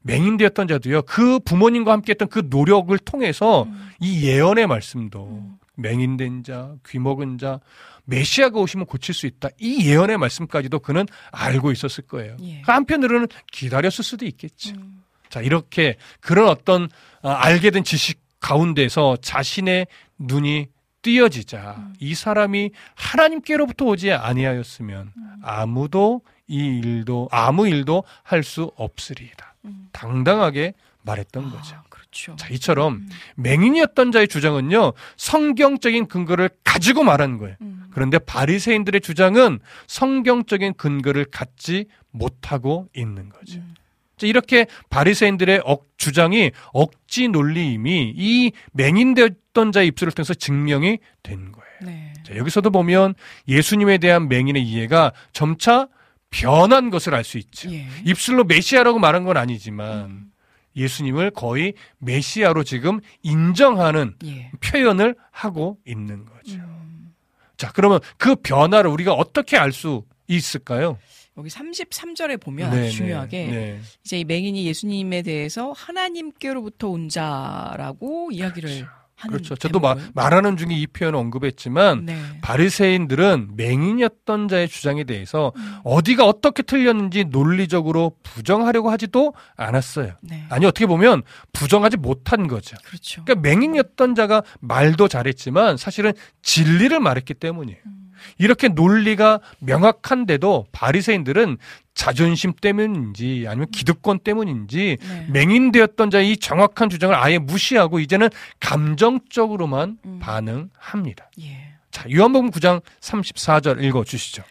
[0.06, 1.02] 맹인되었던 자도요.
[1.04, 3.90] 그 부모님과 함께했던 그 노력을 통해서 음.
[4.00, 5.58] 이 예언의 말씀도 음.
[5.78, 7.60] 맹인된 자, 귀먹은 자,
[8.06, 9.50] 메시아가 오시면 고칠 수 있다.
[9.60, 12.38] 이 예언의 말씀까지도 그는 알고 있었을 거예요.
[12.44, 12.62] 예.
[12.62, 14.76] 그 한편으로는 기다렸을 수도 있겠죠.
[14.76, 15.04] 음.
[15.30, 16.88] 자, 이렇게 그런 어떤
[17.24, 19.88] 아, 알게 된 지식 가운데서 자신의
[20.20, 20.68] 눈이
[21.02, 21.94] 띄어지자 음.
[22.00, 25.36] 이 사람이 하나님께로부터 오지 아니하였으면 음.
[25.42, 29.55] 아무도 이 일도 아무 일도 할 수 없으리이다.
[29.66, 29.88] 음.
[29.92, 31.76] 당당하게 말했던 거죠.
[31.76, 32.36] 아, 그렇죠.
[32.36, 37.56] 자, 이처럼 맹인이었던 자의 주장은요, 성경적인 근거를 가지고 말하는 거예요.
[37.62, 37.86] 음.
[37.92, 43.60] 그런데 바리새인들의 주장은 성경적인 근거를 갖지 못하고 있는 거죠.
[43.60, 43.76] 음.
[44.18, 51.66] 자, 이렇게 바리새인들의 억 주장이 억지 논리임이 이 맹인되었던 자의 입술을 통해서 증명이 된 거예요.
[51.82, 52.14] 네.
[52.26, 53.14] 자, 여기서도 보면
[53.48, 55.88] 예수님에 대한 맹인의 이해가 점차
[56.36, 57.72] 변한 것을 알 수 있죠.
[57.72, 57.88] 예.
[58.06, 60.32] 입술로 메시아라고 말한 건 아니지만 음.
[60.76, 64.52] 예수님을 거의 메시아로 지금 인정하는 예.
[64.60, 66.56] 표현을 하고 있는 거죠.
[66.56, 67.14] 음.
[67.58, 70.98] 자, 그러면 그 변화를 우리가 어떻게 알 수 있을까요?
[71.38, 73.80] 여기 33절에 보면 네, 아주 중요하게 네, 네.
[74.04, 78.88] 이제 이 맹인이 예수님에 대해서 하나님께로부터 온 자라고 이야기를 하는
[79.28, 79.56] 그렇죠.
[79.56, 79.96] 저도 마-.
[80.14, 82.18] 말하는 중에 이 표현을 언급했지만 네.
[82.42, 85.76] 바리새인들은 맹인이었던 자의 주장에 대해서 음.
[85.84, 90.14] 어디가 어떻게 틀렸는지 논리적으로 부정하려고 하지도 않았어요.
[90.22, 90.46] 네.
[90.50, 91.24] 아니 어떻게 보면
[91.54, 92.76] 부정하지 못한 거죠.
[92.86, 93.24] 그렇죠.
[93.24, 97.80] 그러니까 맹인이었던 자가 말도 잘했지만 사실은 진리를 말했기 때문이에요.
[97.86, 98.05] 음.
[98.38, 101.58] 이렇게 논리가 명확한데도 바리새인들은
[101.94, 105.28] 자존심 때문인지 아니면 기득권 때문인지 네.
[105.32, 110.20] 맹인되었던 자의 이 정확한 주장을 아예 무시하고 이제는 감정적으로만 음.
[110.20, 111.30] 반응합니다.
[111.42, 111.76] 예.
[111.92, 114.44] 자, 요한복음 9장 34절 읽어 주시죠.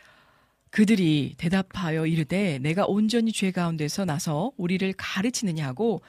[0.71, 6.03] 그들이 대답하여 이르되 내가 온전히 죄 가운데서 나서 우리를 가르치느냐 하고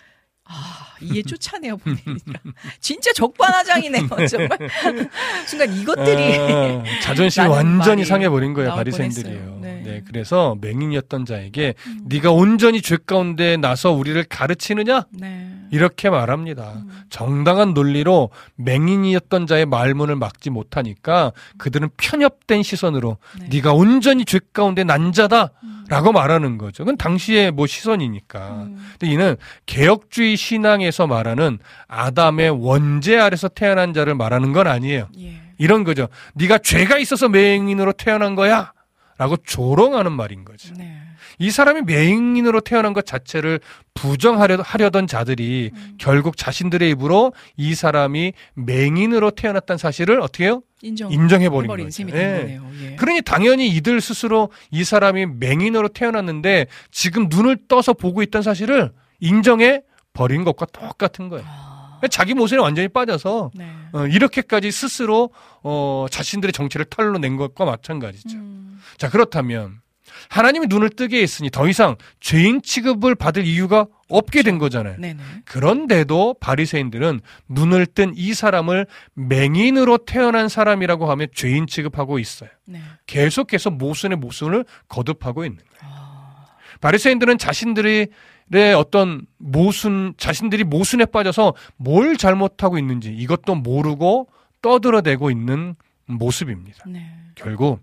[0.47, 2.39] 아 이에 쫓아내어 보내니라
[2.79, 4.57] 진짜 적반하장이네요 정말
[5.47, 9.59] 순간 이것들이 아, 자존심이 완전히 상해버린 거예요 바리새인들이요.
[9.61, 9.81] 네.
[9.83, 10.01] 네.
[10.07, 12.01] 그래서 맹인이었던 자에게 음.
[12.05, 15.54] 네가 온전히 죄 가운데 나서 우리를 가르치느냐 네.
[15.71, 16.73] 이렇게 말합니다.
[16.75, 17.03] 음.
[17.09, 23.47] 정당한 논리로 맹인이었던 자의 말문을 막지 못하니까 그들은 편협된 시선으로 네.
[23.49, 25.11] 네가 온전히 죄 가운데 난 음.
[25.11, 26.83] 자다라고 말하는 거죠.
[26.83, 28.39] 그건 당시의 뭐 시선이니까.
[28.49, 28.87] 음.
[28.99, 29.35] 근데 이는
[29.65, 35.07] 개혁주의 신앙에서 말하는 아담의 원죄 아래서 태어난 자를 말하는 건 아니에요.
[35.19, 35.41] 예.
[35.57, 36.07] 이런 거죠.
[36.33, 38.73] 네가 죄가 있어서 맹인으로 태어난 거야.
[39.17, 40.73] 라고 조롱하는 말인 거죠.
[40.77, 40.99] 네.
[41.39, 43.59] 이 사람이 맹인으로 태어난 것 자체를
[43.93, 45.95] 부정하려 하려던 자들이 음.
[45.97, 50.61] 결국 자신들의 입으로 이 사람이 맹인으로 태어났다는 사실을 어떻게 해요?
[50.81, 52.07] 인정 인정해버린 해버린 거죠.
[52.13, 52.59] 예.
[52.83, 52.95] 예.
[52.97, 59.81] 그러니 당연히 이들 스스로 이 사람이 맹인으로 태어났는데 지금 눈을 떠서 보고 있던 사실을 인정해
[60.13, 61.45] 버린 것과 똑같은 거예요.
[61.47, 61.74] 아,
[62.09, 63.71] 자기 모습에 완전히 빠져서 네.
[63.93, 65.29] 어, 이렇게까지 스스로
[65.63, 68.37] 어, 자신들의 정체를 털로 낸 것과 마찬가지죠.
[68.37, 68.79] 음.
[68.97, 69.81] 자 그렇다면
[70.29, 74.97] 하나님이 눈을 뜨게 했으니 더 이상 죄인 취급을 받을 이유가 없게 된 거잖아요.
[74.99, 75.21] 네네.
[75.45, 77.19] 그런데도 바리새인들은
[77.49, 78.85] 눈을 뜬 이 사람을
[79.15, 82.49] 맹인으로 태어난 사람이라고 하면 죄인 취급하고 있어요.
[82.65, 82.81] 네.
[83.07, 85.93] 계속해서 모순의 모순을 거듭하고 있는 거예요.
[85.93, 86.45] 아,
[86.81, 88.07] 바리새인들은 자신들
[88.53, 94.29] 의 어떤 모순 자신들이 모순에 빠져서 뭘 잘못하고 있는지 이것도 모르고
[94.61, 95.75] 떠들어대고 있는
[96.05, 96.83] 모습입니다.
[96.87, 97.11] 네.
[97.33, 97.81] 결국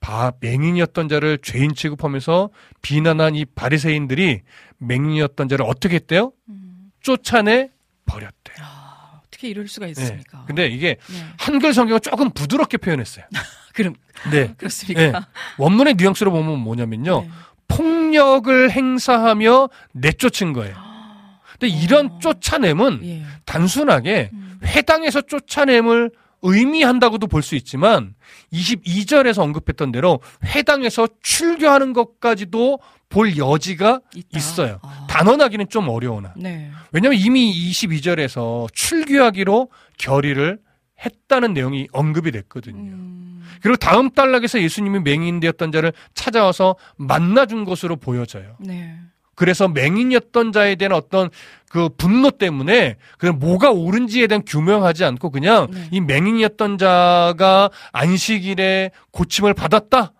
[0.00, 2.50] 바 맹인이었던 자를 죄인 취급하면서
[2.82, 4.42] 비난한 이 바리새인들이
[4.78, 6.32] 맹인이었던 자를 어떻게 했대요?
[6.48, 6.92] 음.
[7.00, 7.70] 쫓아내
[8.04, 8.56] 버렸대요.
[8.60, 9.92] 아, 어떻게 이럴 수가 네.
[9.92, 10.44] 있습니까?
[10.46, 11.26] 근데 이게 네.
[11.38, 13.24] 한글 성경은 조금 부드럽게 표현했어요.
[13.72, 13.94] 그럼
[14.30, 14.52] 네.
[14.56, 15.20] 그렇습니까?
[15.20, 15.26] 네.
[15.56, 17.22] 원문의 뉘앙스로 보면 뭐냐면요.
[17.22, 17.30] 네.
[18.12, 20.74] 폭력을 행사하며 내쫓은 거예요.
[21.58, 22.18] 근데 이런 어.
[22.18, 23.22] 쫓아냄은 예.
[23.46, 24.60] 단순하게 음.
[24.62, 26.10] 회당에서 쫓아냄을
[26.42, 28.14] 의미한다고도 볼 수 있지만
[28.52, 34.28] 22절에서 언급했던 대로 회당에서 출교하는 것까지도 볼 여지가 있다.
[34.34, 34.78] 있어요.
[34.82, 35.06] 아.
[35.08, 36.34] 단언하기는 좀 어려우나.
[36.36, 36.70] 네.
[36.92, 40.58] 왜냐하면 이미 22절에서 출교하기로 결의를
[41.04, 42.92] 했다는 내용이 언급이 됐거든요.
[42.92, 43.21] 음.
[43.60, 48.56] 그리고 다음 단락에서 예수님이 맹인되었던 자를 찾아와서 만나준 것으로 보여져요.
[48.58, 48.96] 네.
[49.34, 51.30] 그래서 맹인이었던 자에 대한 어떤
[51.68, 55.88] 그 분노 때문에 그냥 뭐가 옳은지에 대한 규명하지 않고 그냥 네.
[55.90, 60.12] 이 맹인이었던 자가 안식일에 고침을 받았다.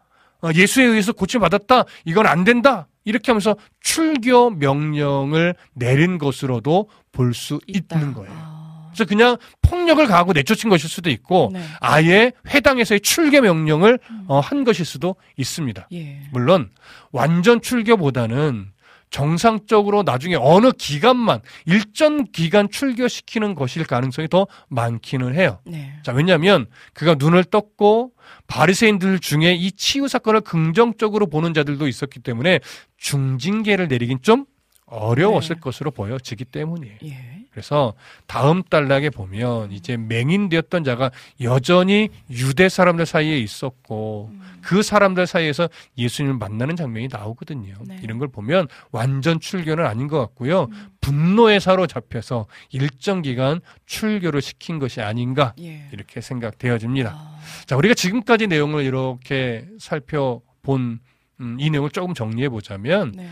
[0.43, 1.85] 어, 예수에 의해서 고침을 받았다.
[2.05, 2.89] 이건 안 된다.
[3.05, 7.61] 이렇게 하면서 출교 명령을 내린 것으로도 볼 수.
[7.67, 8.52] 있는 거예요.
[8.93, 8.95] 아.
[8.95, 11.63] 그래서 그냥 폭력을 가하고 내쫓은 것일 수도 있고 네.
[11.81, 15.89] 아예 회당에서의 출교 명령을 어, 한 것일 수도 있습니다.
[15.93, 16.21] 예.
[16.31, 16.71] 물론
[17.11, 18.73] 완전 출교보다는
[19.13, 25.59] 정상적으로 나중에 어느 기간만 일정 기간 출교시키는 것일 가능성이 더 많기는 해요.
[25.67, 25.93] 네.
[26.03, 28.13] 자, 왜냐하면 그가 눈을 떴고
[28.47, 32.61] 바리새인들 중에 이 치유 사건을 긍정적으로 보는 자들도 있었기 때문에
[32.97, 34.47] 중징계를 내리긴 좀
[34.87, 35.61] 어려웠을 네.
[35.61, 36.97] 것으로 보여지기 때문이에요.
[37.05, 37.42] 예.
[37.53, 37.93] 그래서
[38.27, 41.11] 다음 단락에 보면 이제 맹인되었던 자가
[41.43, 44.41] 여전히 유대 사람들 사이에 있었고 음.
[44.63, 47.75] 그 사람들 사이에서 예수님을 만나는 장면이 나오거든요.
[47.87, 48.01] 네.
[48.03, 50.65] 이런 걸 보면 완전 출교는 아닌 것 같고요.
[50.65, 50.89] 음.
[51.03, 55.89] 분노에 사로잡혀서 일정 기간 출교를 시킨 것이 아닌가 예.
[55.93, 57.11] 이렇게 생각되어집니다.
[57.11, 61.01] 아, 자, 우리가 지금까지 내용을 이렇게 살펴본
[61.41, 63.29] 음, 이 내용을 조금 정리해 보자면 네.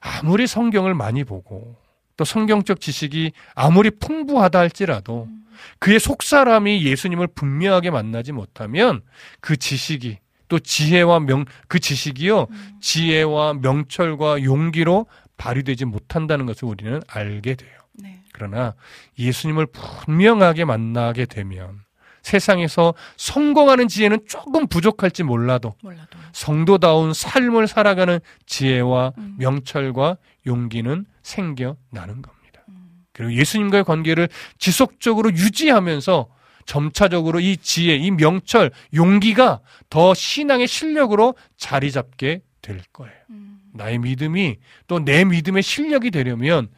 [0.00, 1.76] 아무리 성경을 많이 보고
[2.16, 5.42] 또 성경적 지식이 아무리 풍부하다 할지라도 음.
[5.78, 9.02] 그의 속사람이 예수님을 분명하게 만나지 못하면
[9.40, 12.78] 그 지식이 또 지혜와 명 그 지식이요 음.
[12.80, 15.06] 지혜와 명철과 용기로
[15.36, 17.70] 발휘되지 못한다는 것을 우리는 알게 돼요.
[17.94, 18.22] 네.
[18.32, 18.74] 그러나
[19.18, 21.80] 예수님을 분명하게 만나게 되면
[22.22, 26.18] 세상에서 성공하는 지혜는 조금 부족할지 몰라도 몰라도.
[26.32, 29.36] 성도다운 삶을 살아가는 지혜와 음.
[29.38, 30.16] 명철과
[30.46, 32.62] 용기는 생겨나는 겁니다.
[32.68, 33.04] 음.
[33.12, 36.28] 그리고 예수님과의 관계를 지속적으로 유지하면서
[36.64, 39.60] 점차적으로 이 지혜, 이 명철, 용기가
[39.90, 43.14] 더 신앙의 실력으로 자리 잡게 될 거예요.
[43.30, 43.58] 음.
[43.74, 44.56] 나의 믿음이
[44.86, 46.68] 또 내 믿음의 실력이 되려면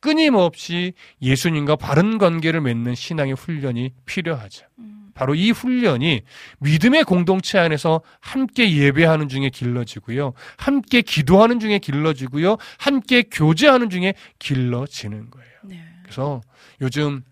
[0.00, 4.66] 끊임없이 예수님과 바른 관계를 맺는 신앙의 훈련이 필요하죠.
[4.78, 5.10] 음.
[5.14, 6.22] 바로 이 훈련이
[6.60, 10.32] 믿음의 공동체 안에서 함께 예배하는 중에 길러지고요.
[10.56, 12.56] 함께 기도하는 중에 길러지고요.
[12.78, 15.50] 함께 교제하는 중에 길러지는 거예요.
[15.64, 15.82] 네.
[16.04, 16.40] 그래서
[16.80, 17.24] 요즘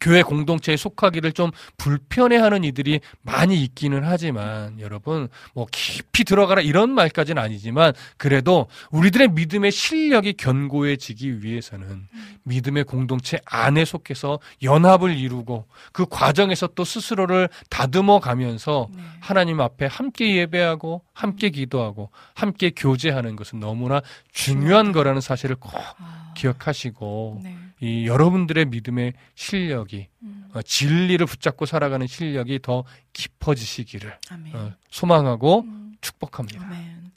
[0.00, 7.42] 교회 공동체에 속하기를 좀 불편해하는 이들이 많이 있기는 하지만 여러분 뭐 깊이 들어가라 이런 말까지는
[7.42, 12.06] 아니지만 그래도 우리들의 믿음의 실력이 견고해지기 위해서는
[12.44, 19.02] 믿음의 공동체 안에 속해서 연합을 이루고 그 과정에서 또 스스로를 다듬어 가면서 네.
[19.20, 24.00] 하나님 앞에 함께 예배하고 함께 기도하고 함께 교제하는 것은 너무나
[24.32, 26.32] 중요한 거라는 사실을 꼭 아.
[26.36, 27.56] 기억하시고 네.
[27.80, 30.48] 이 여러분들의 믿음의 실력이 음.
[30.54, 34.18] 어, 진리를 붙잡고 살아가는 실력이 더 깊어지시기를.
[34.54, 35.94] 어, 소망하고 음.
[36.00, 36.64] 축복합니다.
[36.64, 37.12] 아멘.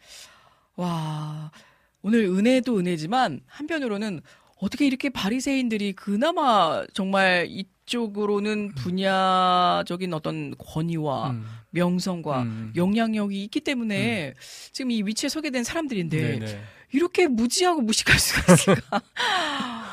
[0.75, 1.51] 와,
[2.01, 4.21] 오늘 은혜도 은혜지만 한편으로는
[4.61, 12.73] 어떻게 이렇게 바리새인들이 그나마 정말 이쪽으로는 분야적인 어떤 권위와 음, 명성과 음.
[12.75, 14.33] 영향력이 있기 때문에
[14.73, 16.63] 지금 이 위치에 서게 된 사람들인데 네네.
[16.91, 19.01] 이렇게 무지하고 무식할 수가 있을까?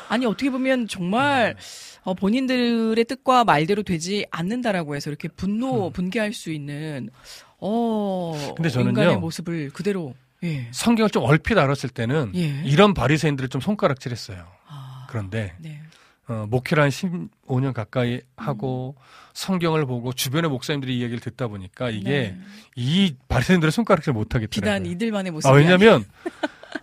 [0.08, 2.00] 아니 어떻게 보면 정말 네.
[2.02, 5.92] 어, 본인들의 뜻과 말대로 되지 않는다라고 해서 이렇게 분노 음.
[5.92, 7.10] 분개할 수 있는
[7.58, 8.90] 어 근데 저는요.
[8.90, 10.68] 인간의 모습을 그대로 예.
[10.70, 12.62] 성경을 좀 얼핏 알았을 때는 예.
[12.64, 14.46] 이런 바리새인들을 좀 손가락질했어요.
[14.68, 15.80] 아, 그런데 네.
[16.28, 19.02] 어, 목회를 한 15년 가까이 하고 음.
[19.32, 22.38] 성경을 보고 주변의 목사님들이 이 얘기를 듣다 보니까 이게 네.
[22.74, 24.48] 이 바리새인들을 손가락질 못 하겠더라고요.
[24.80, 26.04] 비단 이들만의 모습이 아, 왜냐면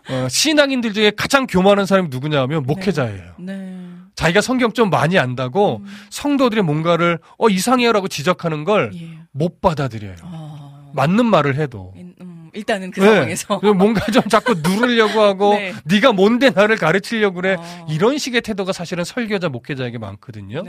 [0.10, 3.22] 어, 신앙인들 중에 가장 교만한 사람이 누구냐 하면 목회자예요.
[3.38, 3.80] 아니- 네.
[4.16, 9.48] 자기가 성경 좀 많이 안다고 음, 성도들이 뭔가를 어 이상해요라고 지적하는 걸못 예.
[9.62, 10.16] 받아들여요.
[10.24, 10.92] 어.
[10.94, 13.08] 맞는 말을 해도 인- 음, 일단은 그 네.
[13.08, 15.74] 상황에서 뭔가 좀 자꾸 누르려고 하고 네.
[15.86, 17.88] 네가 뭔데 나를 가르치려고 그래 어.
[17.90, 20.64] 이런 식의 태도가 사실은 설교자 목회자에게 많거든요.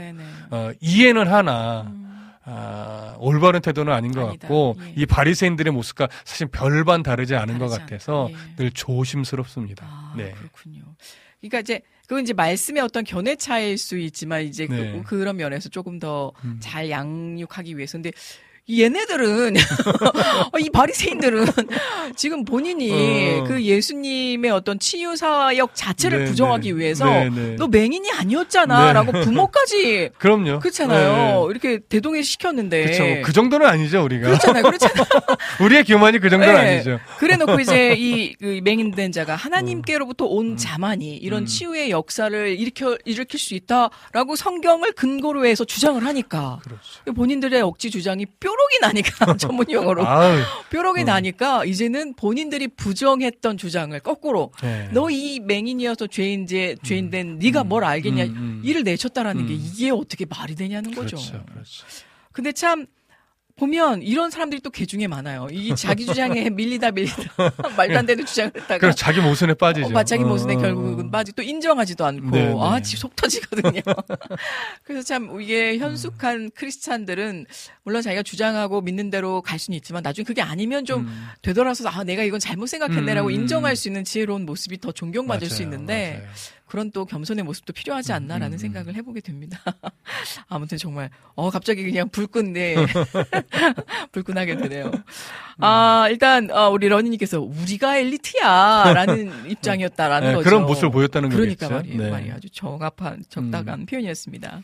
[0.49, 2.04] 어, 이해는 하나 음,
[2.45, 4.47] 아, 올바른 태도는 아닌 것 아니다.
[4.47, 4.93] 같고 예.
[4.95, 8.29] 이 바리새인들의 모습과 사실 별반 다르지 않은 것 같아서.
[8.31, 8.35] 예.
[8.55, 9.85] 늘 조심스럽습니다.
[9.87, 10.31] 아, 네.
[10.31, 10.83] 그렇군요.
[11.39, 15.01] 그러니까 이제 그건 이제 말씀의 어떤 견해 차일 수 있지만 이제 네.
[15.05, 16.57] 그, 런 면에서 조금 더 음.
[16.59, 17.97] 잘 양육하기 위해서.
[17.97, 18.13] 근데 이
[18.67, 19.57] 얘네들은
[20.51, 21.45] 어, 이 바리새인들은
[22.15, 22.91] 지금 본인이
[23.39, 23.43] 어.
[23.43, 26.79] 그 예수님의 어떤 치유 사역 자체를 네, 부정하기 네.
[26.79, 27.55] 위해서 네, 네.
[27.59, 30.59] 너 맹인이 아니었잖아라고 부모까지 그럼요.
[30.59, 31.47] 그렇잖아요.
[31.51, 33.21] 이렇게 대동해 시켰는데 그렇죠.
[33.23, 34.29] 그 정도는 아니죠 우리가.
[34.29, 34.63] 그렇잖아요.
[34.63, 35.05] 그렇잖아요.
[35.61, 36.75] 우리의 교만이 그 정도는 네.
[36.75, 36.99] 아니죠.
[37.19, 40.57] 그래놓고 이제 이, 그 맹인된 자가 하나님께로부터 온 음.
[40.57, 41.45] 자만이 이런 음.
[41.45, 47.13] 치유의 역사를 일으켜 일으킬 수 있다라고 성경을 근거로 해서 주장을 하니까 그렇죠.
[47.13, 50.05] 본인들의 억지 주장이 뾰록이 나니까 전문 용어로
[50.69, 51.05] 뾰록이 음.
[51.05, 54.89] 나니까 이제는 본인들이 부정했던 주장을 거꾸로 네.
[54.91, 58.61] 너이 맹인이어서 죄인제 죄인된 네가 음, 뭘 알겠냐 음, 음.
[58.63, 59.59] 이를 내쳤다라는 게 음.
[59.61, 61.17] 이게 어떻게 말이 되냐는 거죠.
[61.17, 61.85] 그렇죠, 그렇죠.
[62.31, 62.85] 근데 참
[63.59, 65.47] 보면 이런 사람들이 또 개 중에 많아요.
[65.49, 67.23] 이 자기 주장에 밀리다 밀리다
[67.77, 69.87] 말도 안 되는 주장을 했다가 그래서 자기 모순에 빠지죠.
[69.87, 72.55] 어, 마- 자기 모순에 어, 결국은 빠지 또 인정하지도 않고 네, 네.
[72.59, 73.81] 아, 지속 터지거든요.
[74.83, 77.45] 그래서 참 이게 현숙한 크리스찬들은
[77.83, 82.03] 물론 자기가 주장하고 믿는 대로 갈 수는 있지만 나중에 그게 아니면 좀 음, 되돌아서서 아
[82.03, 83.75] 내가 이건 잘못 생각했네라고 음, 음, 인정할 음.
[83.75, 86.29] 수 있는 지혜로운 모습이 더 존경받을 수 맞아요, 있는데 맞아요.
[86.65, 88.57] 그런 또 겸손의 모습도 필요하지 않나라는 음, 음.
[88.57, 89.59] 생각을 해보게 됩니다.
[90.49, 92.75] 아무튼 정말 어 갑자기 그냥 불끈 네
[94.11, 94.91] 불끈하게 되네요.
[95.59, 100.49] 아 일단 어, 우리 러니님께서 우리가 엘리트야라는 입장이었다라는 네, 거죠.
[100.49, 101.75] 그런 모습을 보였다는 그러니까 거겠죠.
[101.75, 102.03] 말이에요.
[102.03, 102.09] 네.
[102.09, 104.63] 말이 아주 정합한 적당한 표현이었습니다.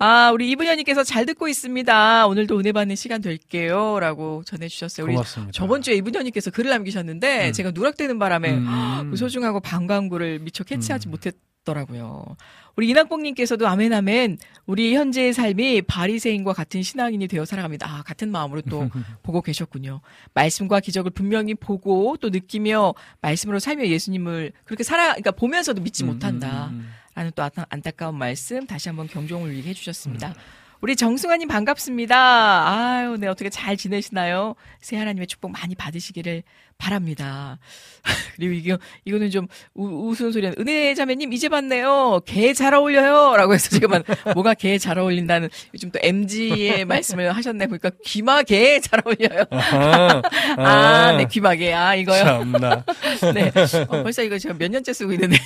[0.00, 2.26] 아 우리 이분현님께서 잘 듣고 있습니다.
[2.28, 5.04] 오늘도 은혜 받는 시간 될게요.라고 전해주셨어요.
[5.04, 5.52] 우리 고맙습니다.
[5.52, 7.52] 저번 주에 이분현님께서 글을 남기셨는데 음.
[7.52, 9.08] 제가 누락되는 바람에 음.
[9.10, 12.36] 그 소중하고 방광구를 미처 캐치하지 못했더라고요.
[12.76, 14.38] 우리 이낙봉님께서도 아멘 아멘.
[14.66, 17.90] 우리 현재의 삶이 바리새인과 같은 신앙인이 되어 살아갑니다.
[17.90, 18.88] 아, 같은 마음으로 또
[19.24, 20.00] 보고 계셨군요.
[20.32, 26.68] 말씀과 기적을 분명히 보고 또 느끼며 말씀으로 살며 예수님을 그렇게 살아, 그러니까 보면서도 믿지 못한다.
[26.68, 29.70] 음, 음, 라는 또 안타- 안타까운 말씀 다시 한번 경종을 울리게 음.
[29.70, 30.34] 해주셨습니다.
[30.80, 32.16] 우리 정승환님 반갑습니다.
[32.68, 34.54] 아유, 네, 어떻게 잘 지내시나요?
[34.80, 36.44] 새 하나님의 축복 많이 받으시기를
[36.78, 37.58] 바랍니다.
[38.36, 42.20] 그리고 이거, 이거는 좀 우, 우스운 소리는 은혜 자매님 이제 봤네요.
[42.24, 43.36] 개 잘 어울려요.
[43.36, 43.90] 라고 해서 지금
[44.34, 47.66] 뭐가 개 잘 어울린다는 요즘 또 MG의 말씀을 하셨네.
[47.66, 49.44] 보니까 귀마 개 잘 어울려요.
[49.50, 50.22] 아하.
[50.56, 51.72] 아, 네, 귀마 개.
[51.72, 52.22] 아, 이거요.
[52.24, 52.84] 참나.
[53.34, 53.52] 네.
[53.88, 55.36] 어, 벌써 이거 제가 몇 년째 쓰고 있는데.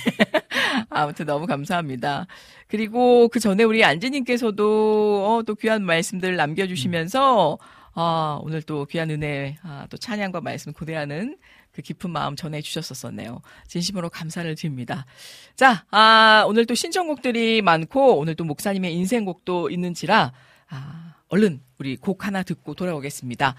[0.89, 2.27] 아무튼 너무 감사합니다.
[2.67, 7.57] 그리고 그 전에 우리 안지님께서도 어, 또 귀한 말씀들 남겨주시면서
[7.95, 11.37] 아, 오늘 또 귀한 은혜, 아, 또 찬양과 말씀 고대하는
[11.71, 13.41] 그 깊은 마음 전해 주셨었네요.
[13.67, 15.05] 진심으로 감사를 드립니다.
[15.55, 20.33] 자, 아, 오늘 또 신청곡들이 많고 오늘 또 목사님의 인생곡도 있는지라
[20.69, 23.55] 아, 얼른 우리 곡 하나 듣고 돌아오겠습니다.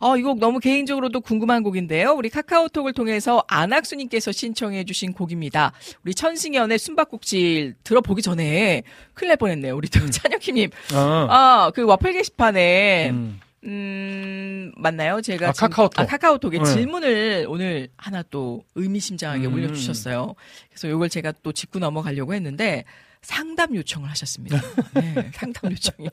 [0.00, 2.12] 어, 이 곡 너무 개인적으로도 궁금한 곡인데요.
[2.12, 5.72] 우리 카카오톡을 통해서 안학수님께서 신청해주신 곡입니다.
[6.04, 8.82] 우리 천승연의 숨바꼭질 들어보기 전에
[9.14, 9.74] 큰일 날 뻔했네요.
[9.74, 10.70] 우리 또 찬혁희님.
[10.94, 14.72] 아, 아, 그 와플 게시판에, 음, 음.
[14.76, 15.20] 맞나요?
[15.20, 15.48] 제가.
[15.48, 16.00] 아, 지금- 카카오톡.
[16.00, 16.64] 아, 카카오톡에 네.
[16.64, 19.54] 질문을 오늘 하나 또 의미심장하게 음.
[19.54, 20.34] 올려주셨어요.
[20.70, 22.84] 그래서 이걸 제가 또 짚고 넘어가려고 했는데,
[23.22, 24.60] 상담 요청을 하셨습니다.
[24.94, 26.10] 네, 상담 요청이요.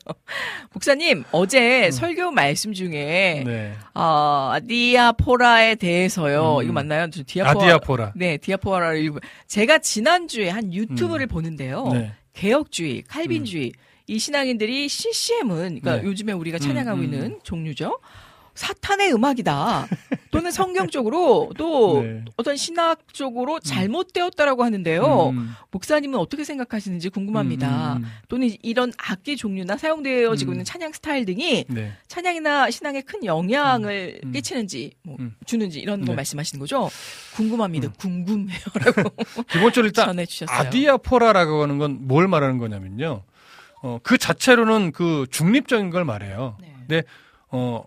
[0.72, 3.48] 목사님, 어제 설교 말씀 중에, 음.
[3.52, 3.74] 네.
[3.94, 6.60] 어, 디아포라에 대해서요.
[6.60, 6.64] 음.
[6.64, 7.10] 이거 맞나요?
[7.10, 7.50] 저 디아포라.
[7.50, 8.14] 아 디아포라.
[8.16, 9.12] 네, 디아포라를.
[9.48, 11.90] 제가 지난주에 한 유튜브를 보는데요.
[11.92, 12.14] 네.
[12.34, 13.74] 개혁주의, 칼빈주의,
[14.12, 16.04] 이 신앙인들이 CCM은, 그러니까 네.
[16.04, 17.04] 요즘에 우리가 찬양하고 음, 음.
[17.06, 18.00] 있는 종류죠.
[18.54, 19.88] 사탄의 음악이다.
[20.30, 22.26] 또는 성경적으로 또 네.
[22.36, 25.30] 어떤 신학적으로 잘못되었다라고 하는데요.
[25.30, 25.56] 음.
[25.72, 27.94] 목사님은 어떻게 생각하시는지 궁금합니다.
[27.94, 30.54] 음, 음, 또는 이런 악기 종류나 사용되어지고 음.
[30.56, 31.74] 있는 찬양 스타일 등이 음.
[31.74, 31.94] 네.
[32.10, 34.34] 찬양이나 신앙에 큰 영향을 음.
[34.34, 35.34] 끼치는지 뭐 음.
[35.46, 36.16] 주는지 이런 거 네.
[36.18, 36.90] 말씀하시는 거죠?
[37.36, 37.94] 궁금합니다.
[37.94, 39.16] 궁금해요라고
[39.50, 40.58] 기본적으로 일단 전해주셨어요.
[40.58, 43.24] 아디아포라라고 하는 건 뭘 말하는 거냐면요.
[43.82, 46.58] 어, 그 자체로는 그 중립적인 걸 말해요.
[46.62, 46.74] 네.
[46.80, 47.04] 근데
[47.50, 47.84] 어,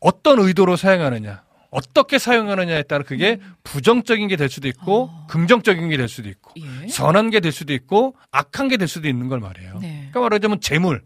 [0.00, 5.26] 어떤 의도로 사용하느냐, 어떻게 사용하느냐에 따라 그게 부정적인 게 될 수도 있고 어.
[5.28, 6.88] 긍정적인 게 될 수도 있고 예.
[6.88, 9.78] 선한 게 될 수도 있고 악한 게 될 수도 있는 걸 말해요.
[9.80, 10.08] 네.
[10.10, 11.02] 그러니까 말하자면 재물.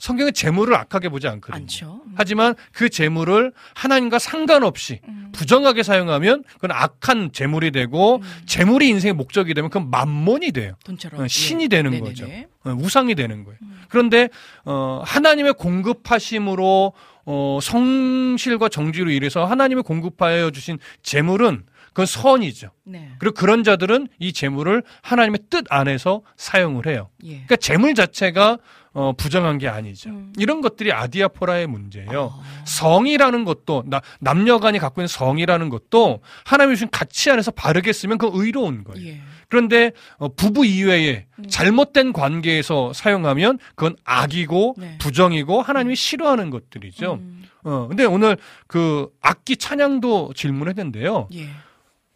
[0.00, 2.00] 성경은 재물을 악하게 보지 않거든요.
[2.06, 2.12] 음.
[2.16, 5.00] 하지만 그 재물을 하나님과 상관없이
[5.32, 8.22] 부정하게 사용하면 그건 악한 재물이 되고 음.
[8.46, 10.74] 재물이 인생의 목적이 되면 그건 만몬이 돼요.
[10.84, 11.68] 돈처럼 어, 신이 예.
[11.68, 12.08] 되는 네네네.
[12.08, 12.26] 거죠.
[12.64, 13.58] 어, 우상이 되는 거예요.
[13.88, 14.30] 그런데
[14.64, 16.94] 어, 하나님의 공급하심으로
[17.26, 22.70] 어, 성실과 정지로 일해서 하나님의 공급하여 주신 재물은 그건 선이죠.
[22.84, 23.10] 네.
[23.18, 27.10] 그리고 그런 자들은 이 재물을 하나님의 뜻 안에서 사용을 해요.
[27.24, 27.30] 예.
[27.32, 28.58] 그러니까 재물 자체가
[28.92, 30.10] 어, 부정한 게 아니죠.
[30.10, 30.32] 음.
[30.36, 32.32] 이런 것들이 아디아포라의 문제예요.
[32.34, 32.64] 아.
[32.66, 38.40] 성이라는 것도 나, 남녀간이 갖고 있는 성이라는 것도 하나님이 주신 가치 안에서 바르게 쓰면 그건
[38.40, 39.08] 의로운 거예요.
[39.08, 39.20] 예.
[39.48, 41.48] 그런데 어, 부부 이외에 음.
[41.48, 44.98] 잘못된 관계에서 사용하면 그건 악이고 네.
[44.98, 47.14] 부정이고 하나님이 싫어하는 것들이죠.
[47.14, 47.44] 음.
[47.62, 51.28] 어, 근데 오늘 그 악기 찬양도 질문했는데요.
[51.34, 51.48] 예.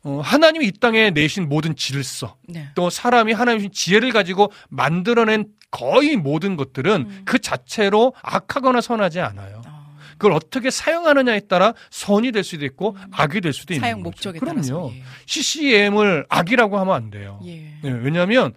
[0.04, 2.68] 어, 하나님이 이 땅에 내신 모든 질서, 네.
[2.74, 7.22] 또 사람이 하나님의 지혜를 가지고 만들어낸 거의 모든 것들은 음.
[7.24, 9.62] 그 자체로 악하거나 선하지 않아요.
[9.64, 9.96] 아.
[10.12, 13.84] 그걸 어떻게 사용하느냐에 따라 선이 될 수도 있고 악이 될 수도 있는 음.
[13.84, 14.30] 사용 거죠.
[14.30, 14.92] 목적에 그럼요.
[14.94, 15.02] 예.
[15.26, 17.40] CCM을 악이라고 하면 안 돼요.
[17.46, 17.74] 예.
[17.82, 18.52] 예, 왜냐하면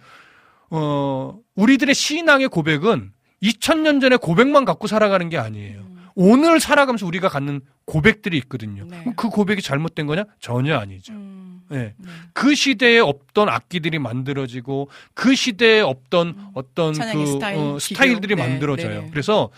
[0.70, 3.10] 어, 우리들의 신앙의 고백은
[3.42, 5.84] 2000년 전에 고백만 갖고 살아가는 게 아니에요.
[6.20, 8.84] 오늘 살아가면서 우리가 갖는 고백들이 있거든요.
[8.88, 9.04] 네.
[9.16, 10.24] 그 고백이 잘못된 거냐?
[10.40, 11.12] 전혀 아니죠.
[11.12, 11.60] 음.
[11.70, 11.76] 예.
[11.76, 11.94] 네.
[12.32, 16.92] 그 시대에 없던 악기들이 만들어지고 그 시대에 없던 어떤 음.
[16.94, 17.78] 찬양의 그 스타일, 어.
[17.78, 19.06] 스타일들이 네, 만들어져요.
[19.10, 19.50] 그래서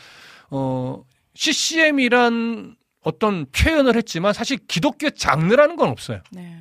[0.50, 1.02] 어
[1.34, 6.20] CCM이란 어떤 표현을 했지만 사실 기독교 장르라는 건 없어요.
[6.30, 6.58] 네.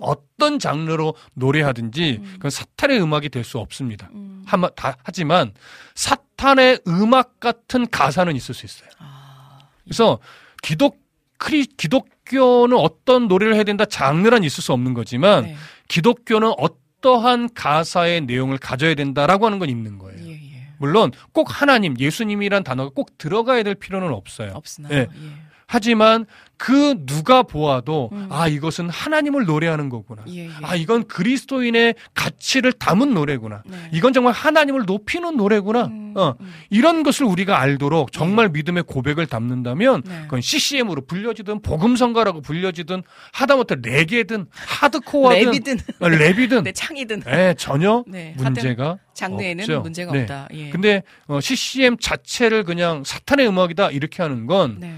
[0.00, 2.30] 어떤 장르로 노래하든지 음.
[2.34, 4.08] 그건 사탄의 음악이 될 수 없습니다.
[4.12, 4.42] 음.
[4.44, 5.52] 하마, 다, 하지만
[5.94, 8.88] 사탄의 음악 같은 가사는 있을 수 있어요.
[8.98, 9.09] 아.
[9.90, 10.20] 그래서
[10.62, 11.00] 기독
[11.36, 15.56] 크리 기독교는 어떤 노래를 해야 된다 장르란 있을 수 없는 거지만 네.
[15.88, 20.20] 기독교는 어떠한 가사의 내용을 가져야 된다라고 하는 건 있는 거예요.
[20.28, 20.68] 예, 예.
[20.78, 24.52] 물론 꼭 하나님, 예수님이란 단어가 꼭 들어가야 될 필요는 없어요.
[24.54, 24.90] 없으나.
[24.92, 24.96] 예.
[24.96, 25.49] 예.
[25.70, 28.26] 하지만 그 누가 보아도 음.
[28.28, 30.24] 아 이것은 하나님을 노래하는 거구나.
[30.28, 30.50] 예, 예.
[30.62, 33.62] 아 이건 그리스도인의 가치를 담은 노래구나.
[33.64, 33.76] 네.
[33.92, 35.84] 이건 정말 하나님을 높이는 노래구나.
[35.86, 36.52] 음, 어, 음.
[36.70, 40.20] 이런 것을 우리가 알도록 정말 믿음의 고백을 담는다면 네.
[40.22, 48.04] 그건 CCM으로 불려지든 복음성가라고 불려지든 하다못해 레게든 하드코어든 랩이든 어, 랩이든 네, 창이든 예, 전혀
[48.08, 49.80] 네, 문제가 장르에는 없죠.
[49.82, 50.22] 문제가 네.
[50.22, 50.48] 없다.
[50.52, 50.70] 예.
[50.70, 54.96] 근데 어, CCM 자체를 그냥 사탄의 음악이다 이렇게 하는 건 네.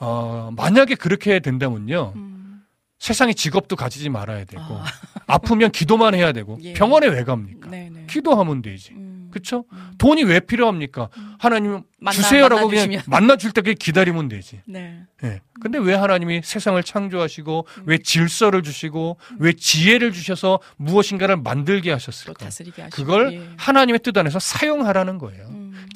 [0.00, 2.62] 어, 만약에 그렇게 된다면요 음.
[2.98, 4.84] 세상에 직업도 가지지 말아야 되고 아.
[5.26, 6.72] 아프면 기도만 해야 되고 예.
[6.74, 7.70] 병원에 왜 갑니까?
[7.70, 8.04] 네, 네.
[8.08, 8.92] 기도하면 되지.
[8.92, 9.28] 음.
[9.30, 9.64] 그쵸?
[9.72, 9.92] 음.
[9.96, 11.08] 돈이 왜 필요합니까?
[11.38, 13.02] 하나님 만나- 주세요라고 그냥 만나주시면.
[13.06, 14.60] 만나 줄 때까지 기다리면 되지.
[14.66, 15.02] 네.
[15.22, 15.40] 예.
[15.62, 17.82] 근데 왜 하나님이 세상을 창조하시고 음.
[17.86, 22.48] 왜 질서를 주시고 왜 지혜를 주셔서 무엇인가를 만들게 또 하셨을까?
[22.90, 23.48] 그걸 예.
[23.56, 25.49] 하나님의 뜻 안에서 사용하라는 거예요.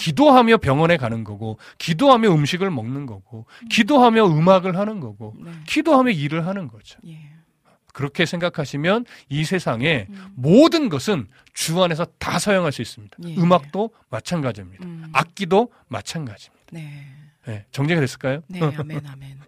[0.04, 0.10] 음.
[0.14, 5.50] 기도하며 병원에 가는 거고, 기도하며 음식을 먹는 거고, 기도하며 음악을 하는 거고, 네.
[5.66, 6.98] 기도하며 일을 하는 거죠.
[7.06, 7.18] 예.
[7.92, 10.32] 그렇게 생각하시면 이 세상에 음.
[10.34, 13.16] 모든 것은 주 안에서 다 사용할 수 있습니다.
[13.24, 13.36] 예.
[13.36, 14.84] 음악도 마찬가지입니다.
[14.84, 15.10] 음.
[15.12, 16.66] 악기도 마찬가지입니다.
[16.72, 17.23] 네.
[17.46, 18.42] 네, 정리가 됐을까요?
[18.48, 19.38] 네, 아멘, 아멘.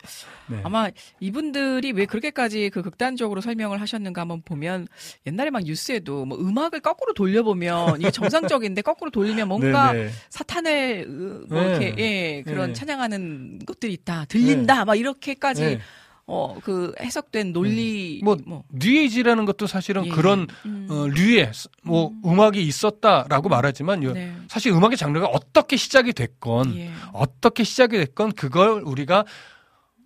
[0.49, 0.61] 네.
[0.63, 4.87] 아마 이분들이 왜 그렇게까지 그 극단적으로 설명을 하셨는가 한번 보면
[5.27, 10.11] 옛날에 막 뉴스에도 뭐 음악을 거꾸로 돌려보면 이게 정상적인데 거꾸로 돌리면 뭔가 네, 네.
[10.31, 11.69] 사탄을 으, 뭐 네.
[11.69, 12.73] 이렇게 예 그런 네.
[12.75, 15.81] 찬양하는 것들이 있다 들린다 막 이렇게까지 네.
[16.29, 20.11] 어 그 해석된 논리 뭐, 뭐 뉴에이지라는 것도 사실은 예.
[20.11, 20.89] 그런 음.
[20.91, 22.41] 어, 류의 뭐 음.
[22.41, 24.35] 악이 있었다라고 말하지만 요- 네.
[24.49, 26.91] 사실 음악의 장르가 어떻게 시작이 됐건 예.
[27.13, 29.25] 어떻게 시작이 됐건 그걸 우리가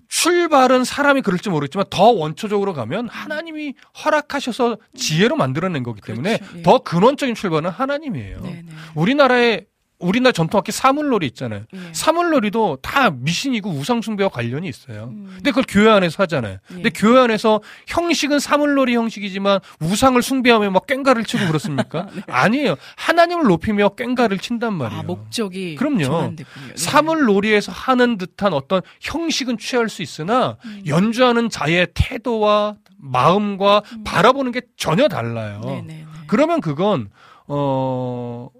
[0.09, 3.75] 출발은 사람이 그럴지 모르겠지만 더 원초적으로 가면 하나님이
[4.05, 6.59] 허락하셔서 지혜로 만들어낸 거기 때문에 그렇죠.
[6.59, 6.63] 예.
[6.63, 8.41] 더 근원적인 출발은 하나님이에요.
[8.43, 8.73] 네, 네.
[8.95, 9.65] 우리나라에
[10.01, 11.65] 우리나라 전통악기 사물놀이 있잖아요.
[11.75, 11.79] 예.
[11.93, 15.11] 사물놀이도 다 미신이고 우상숭배와 관련이 있어요.
[15.13, 15.31] 음.
[15.35, 16.59] 근데 그걸 교회 안에서 하잖아요.
[16.67, 22.09] 근데 교회 안에서 형식은 사물놀이 형식이지만 우상을 숭배하며 막 꽹가를 치고 그렇습니까?
[22.27, 22.77] 아니에요.
[22.97, 25.01] 하나님을 높이며 꽹가를 친단 말이에요.
[25.01, 26.35] 아 목적이 그럼요.
[26.37, 26.45] 네.
[26.75, 30.83] 사물놀이에서 하는 듯한 어떤 형식은 취할 수 있으나 음.
[30.87, 35.61] 연주하는 자의 태도와 마음과 바라보는 게 전혀 달라요.
[35.65, 35.69] 음.
[35.69, 36.07] 네, 네, 네.
[36.27, 37.11] 그러면 그건
[37.47, 38.51] 어그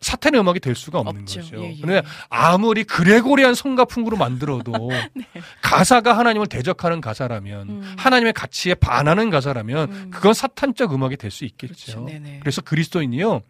[0.00, 1.40] 사탄의 음악이 될 수가 없는 없죠.
[1.40, 1.62] 거죠.
[1.62, 1.80] 예, 예.
[1.80, 4.72] 근데 아무리 그레고리안 성가풍으로 만들어도
[5.62, 7.72] 가사가 하나님을 대적하는 가사라면 네.
[7.72, 7.94] 음.
[7.96, 10.10] 하나님의 가치에 반하는 가사라면 음.
[10.12, 12.04] 그건 사탄적 음악이 될 수 있겠죠.
[12.06, 12.40] 그렇죠.
[12.40, 13.42] 그래서 그리스도인이요.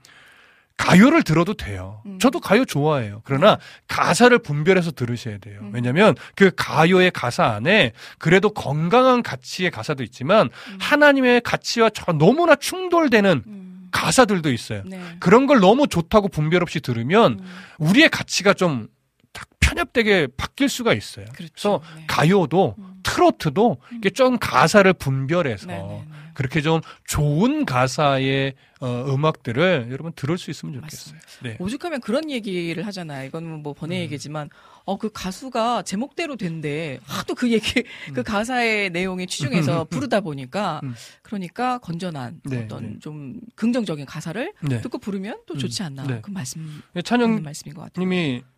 [0.77, 2.03] 가요를 들어도 돼요.
[2.07, 2.19] 음.
[2.19, 3.23] 저도 가요 좋아해요.
[3.25, 3.59] 그러나
[3.89, 5.61] 가사를 분별해서 들으셔야 돼요.
[5.63, 5.71] 음.
[5.73, 10.79] 왜냐하면 그 가요의 가사 안에 그래도 건강한 가치의 가사도 있지만 음.
[10.81, 13.66] 하나님의 가치와 저 너무나 충돌되는 음.
[13.97, 14.83] 가사들도 있어요.
[14.85, 15.01] 네.
[15.21, 17.47] 그런 걸 너무 좋다고 분별 없이 들으면 음.
[17.79, 21.25] 우리의 가치가 좀 딱 편협되게 바뀔 수가 있어요.
[21.35, 21.81] 그렇죠.
[21.81, 22.05] 그래서 네.
[22.07, 23.01] 가요도 음.
[23.03, 26.26] 트로트도 이게 좀 가사를 분별해서 네, 네, 네.
[26.37, 31.19] 그렇게 좀 좋은 가사의 어, 음악들을 여러분 들을 수 있으면 좋겠어요.
[31.43, 31.57] 네.
[31.59, 33.27] 오죽하면 그런 얘기를 하잖아요.
[33.27, 34.03] 이건 뭐 번외 음.
[34.03, 34.51] 얘기지만,
[34.85, 37.01] 어, 그 가수가 제목대로 된대.
[37.05, 40.95] 하도 그 얘기, 그 가사의 내용에 취중해서 부르다 보니까, 음.
[41.23, 42.99] 그러니까 건전한 네, 어떤 네.
[43.01, 44.83] 좀 긍정적인 가사를 네.
[44.83, 46.07] 듣고 부르면 또 좋지 않나.
[46.07, 46.21] 네.
[46.21, 48.07] 그 말씀, 맞는 찬영님이 말씀인 것 같아요.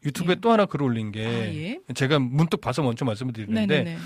[0.04, 0.40] 유튜브에 예.
[0.40, 1.78] 또 하나 글 올린 게 아, 예.
[1.94, 3.98] 제가 문득 봐서 먼저 말씀을 드리는데 네네네.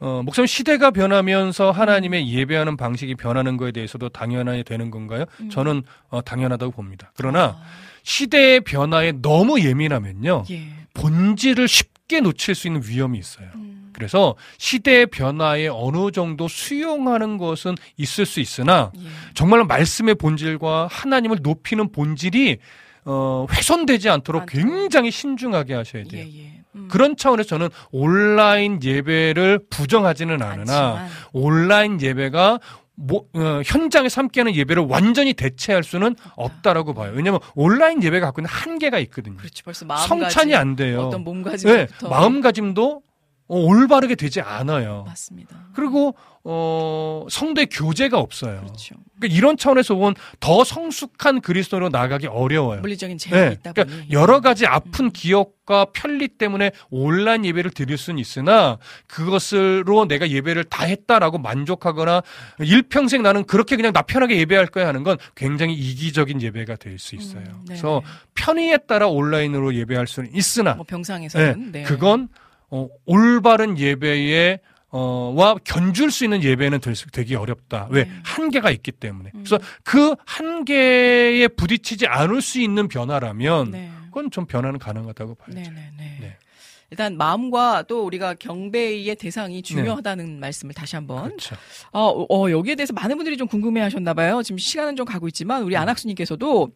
[0.00, 5.24] 어, 목사님 시대가 변하면서 하나님의 예배하는 방식이 변하는 거에 대해서도 당연하게 되는 건가요?
[5.40, 5.50] 음.
[5.50, 7.12] 저는 어, 당연하다고 봅니다.
[7.16, 7.62] 그러나 아,
[8.02, 10.62] 시대의 변화에 너무 예민하면요 예.
[10.94, 13.48] 본질을 쉽게 놓칠 수 있는 위험이 있어요.
[13.54, 13.90] 음.
[13.92, 19.00] 그래서 시대의 변화에 어느 정도 수용하는 것은 있을 수 있으나 예.
[19.34, 22.58] 정말 말씀의 본질과 하나님을 높이는 본질이
[23.06, 24.64] 어, 훼손되지 않도록 않도록.
[24.64, 26.26] 굉장히 신중하게 하셔야 돼요.
[26.26, 26.63] 예, 예.
[26.74, 26.88] 음.
[26.90, 32.60] 그런 차원에서 저는 온라인 예배를 부정하지는 않으나 않지만, 온라인 예배가
[32.96, 37.12] 뭐, 어, 현장에서 함께하는 예배를 완전히 대체할 수는 없다라고 봐요.
[37.14, 39.36] 왜냐하면 온라인 예배가 갖고 있는 한계가 있거든요.
[39.36, 39.64] 그렇죠.
[39.64, 41.00] 벌써 마음가짐, 성찬이 안 돼요.
[41.00, 43.02] 어떤 네, 몸가짐부터 마음가짐도
[43.46, 45.04] 어, 올바르게 되지 않아요.
[45.06, 45.56] 맞습니다.
[45.74, 46.14] 그리고
[46.46, 48.60] 어, 성도의 교제가 없어요.
[48.60, 48.96] 그렇죠.
[49.18, 52.80] 그러니까 이런 차원에서 보면 더 성숙한 그리스도로 나가기 어려워요.
[52.82, 57.96] 물리적인 제약이 네, 있다 그러니까 보니 여러 가지 아픈 기억과 편리 때문에 온라인 예배를 드릴
[57.96, 58.76] 수는 있으나
[59.06, 62.22] 그것으로 내가 예배를 다 했다라고 만족하거나
[62.60, 67.16] 일평생 나는 그렇게 그냥 나 편하게 예배할 거야 하는 건 굉장히 이기적인 예배가 될 수
[67.16, 67.40] 있어요.
[67.40, 67.64] 음, 네네.
[67.66, 68.02] 그래서
[68.34, 71.82] 편의에 따라 온라인으로 예배할 수는 있으나 뭐 병상에서는 네, 네.
[71.84, 72.28] 그건
[72.70, 74.60] 어, 올바른 예배의
[74.94, 77.88] 어와 견줄 수 있는 예배는 될 수, 되기 어렵다.
[77.90, 78.10] 왜 네.
[78.22, 79.32] 한계가 있기 때문에.
[79.34, 79.44] 음.
[79.44, 83.90] 그래서 그 한계에 부딪히지 않을 수 있는 변화라면 네.
[84.06, 85.58] 그건 좀 변화는 가능하다고 봐야죠.
[85.58, 86.18] 네네네.
[86.20, 86.36] 네.
[86.90, 91.24] 일단 마음과 또 우리가 경배의 대상이 중요하다는 말씀을 다시 한번.
[91.24, 91.56] 그렇죠.
[91.90, 94.44] 어, 어, 여기에 대해서 많은 분들이 좀 궁금해하셨나 봐요.
[94.44, 95.66] 지금 시간은 좀 가고 있지만 음.
[95.66, 96.70] 우리 안학수님께서도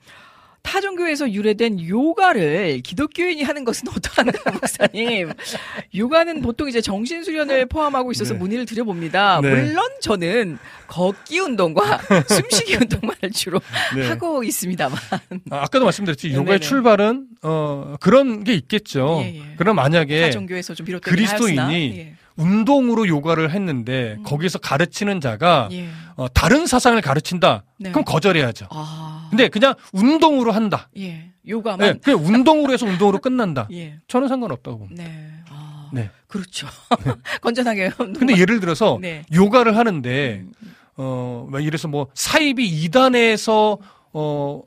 [0.63, 5.33] 타종교에서 유래된 요가를 기독교인이 하는 것은 어떠한가 목사님.
[5.95, 8.41] 요가는 보통 이제 정신 수련을 포함하고 있어서 네.
[8.41, 9.41] 문의를 드려봅니다.
[9.41, 9.51] 네.
[9.51, 10.59] 물론 저는
[10.89, 13.61] 걷기 운동과 숨쉬기 운동만을 주로
[13.97, 14.09] 네.
[14.09, 14.99] 하고 있습니다만.
[15.51, 16.43] 아, 아까도 말씀드렸지 네네네.
[16.43, 19.21] 요가의 출발은 어 그런 게 있겠죠.
[19.23, 19.43] 예, 예.
[19.57, 22.15] 그럼 만약에 타종교에서 좀 비롯되긴 그리스도인이 예.
[22.39, 24.23] 운동으로 요가를 했는데 음.
[24.23, 25.89] 거기서 가르치는 자가 예.
[26.17, 27.65] 어, 다른 사상을 가르친다.
[27.79, 27.91] 네.
[27.91, 28.69] 그럼 거절해야죠.
[28.71, 29.27] 아.
[29.31, 30.89] 근데 그냥 운동으로 한다.
[30.97, 31.09] 예.
[31.09, 32.01] 네, 요가만.
[32.01, 33.69] 그냥 운동으로 해서 운동으로 끝난다.
[33.73, 33.99] 예.
[34.09, 35.05] 저는 상관없다고 봅니다.
[35.05, 35.31] 네.
[35.51, 35.91] 아.
[35.93, 36.11] 네.
[36.27, 36.67] 그렇죠.
[37.43, 37.91] 건전하게.
[37.91, 39.25] 근데 예를 들어서 네.
[39.33, 40.75] 요가를 하는데 음.
[40.97, 43.79] 어, 뭐 이래서 뭐 사이비 2단에서
[44.13, 44.63] 어,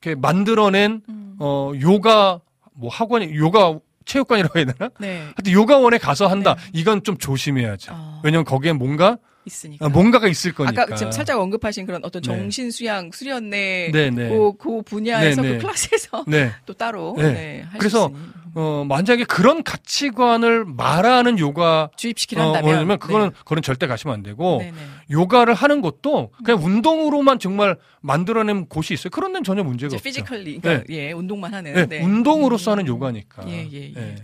[0.00, 1.36] 이렇게 만들어낸 음.
[1.38, 2.40] 어, 요가
[2.74, 4.90] 뭐 학원이 요가 체육관이라고 해야 되나?
[4.98, 5.18] 네.
[5.18, 6.54] 하여튼 요가원에 가서 한다.
[6.54, 6.70] 네.
[6.74, 7.92] 이건 좀 조심해야죠.
[7.94, 8.20] 아.
[8.24, 9.86] 왜냐면 거기에 뭔가 있으니까.
[9.86, 10.82] 아, 뭔가가 있을 거니까.
[10.82, 12.26] 아까 지금 살짝 언급하신 그런 어떤 네.
[12.26, 14.28] 정신 수양 수련내 네, 네.
[14.28, 15.58] 그, 그 분야에서 네, 네.
[15.58, 16.52] 그 클래스에서 네.
[16.66, 17.32] 또 따로 네.
[17.32, 17.66] 네.
[17.78, 18.41] 그래서 있으니.
[18.54, 23.34] 어, 만약에 그런 가치관을 말하는 요가 주입시키려 어, 한다면 그거는 네.
[23.40, 24.78] 그건 절대 가시면 안 되고 네, 네.
[25.10, 29.10] 요가를 하는 것도 그냥 운동으로만 정말 만들어낸 곳이 있어요.
[29.10, 30.02] 그런 데는 전혀 문제가 없죠.
[30.02, 32.02] physically 그러니까 예, 운동만 하는 네, 네.
[32.02, 32.72] 운동으로서 음.
[32.72, 33.48] 하는 요가니까.
[33.48, 33.92] 예, 예, 예.
[33.94, 34.16] 네.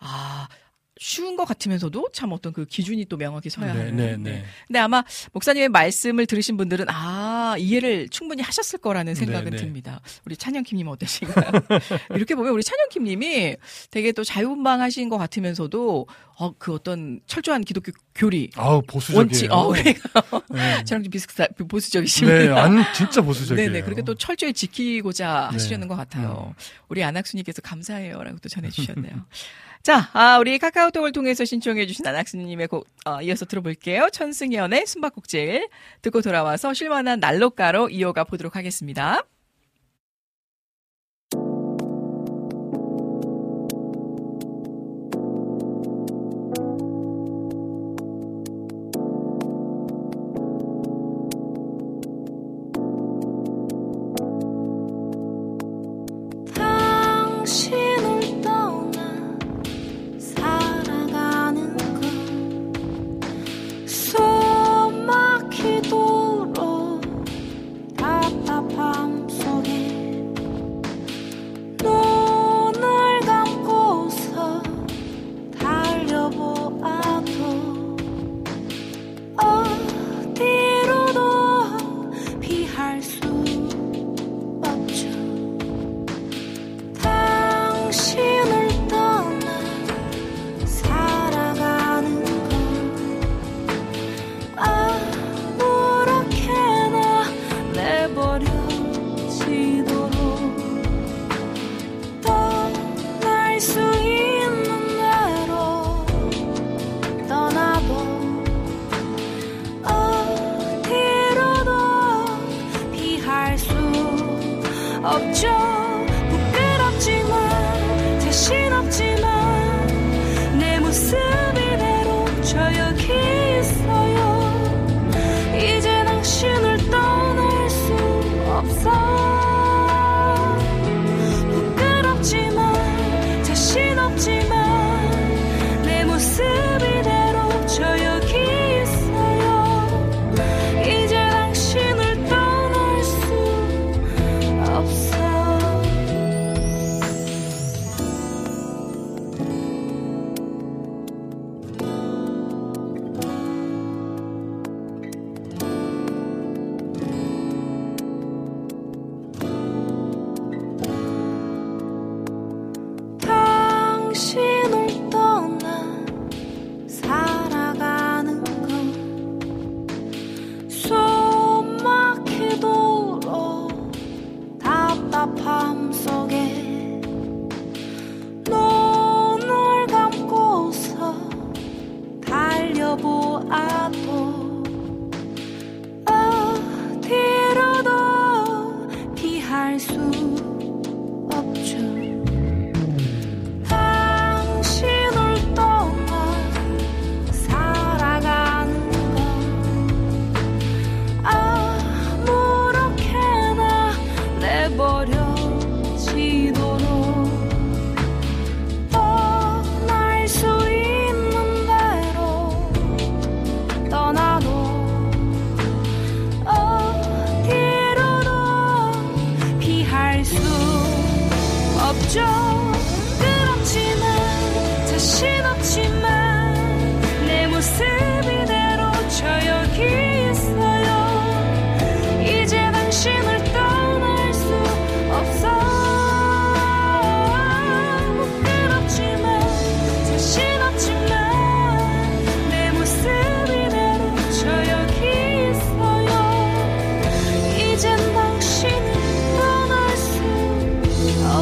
[0.00, 0.48] 아,
[0.98, 3.96] 쉬운 것 같으면서도 참 어떤 그 기준이 또 명확히 서야 네, 하는.
[3.96, 4.44] 네, 네.
[4.66, 9.56] 근데 아마 목사님의 말씀을 들으신 분들은 아 이해를 충분히 하셨을 거라는 생각은 네, 네.
[9.56, 10.00] 듭니다.
[10.24, 11.50] 우리 찬영킴님 어떠신가요?
[12.14, 13.56] 이렇게 보면 우리 찬영킴님이
[13.90, 16.06] 되게 또 자유분방하신 것 같으면서도
[16.40, 19.18] 어, 그 어떤 철저한 기독교 교리 아우 보수적이에요.
[19.18, 20.82] 원칙 어 그러니까 네.
[20.84, 22.38] 찬영킴 비슷한 보수적이십니다.
[22.38, 23.70] 네, 안 진짜 보수적이에요.
[23.70, 23.84] 네 네.
[23.84, 25.54] 그렇게 또 철저히 지키고자 네.
[25.54, 26.54] 하시려는 것 같아요.
[26.88, 29.14] 우리 안학수님께서 감사해요라고 또 전해주셨네요.
[29.88, 34.10] 자, 아, 우리 카카오톡을 통해서 신청해주신 안학수님의 곡 어, 이어서 들어볼게요.
[34.12, 35.66] 천승연의 숨바꼭질
[36.02, 39.24] 듣고 돌아와서 쉴만한 난로가로 이어가 보도록 하겠습니다.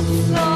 [0.09, 0.56] 없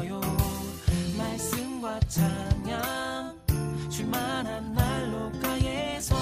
[2.07, 3.39] 찬양
[3.89, 6.15] 줄만한 난로가에서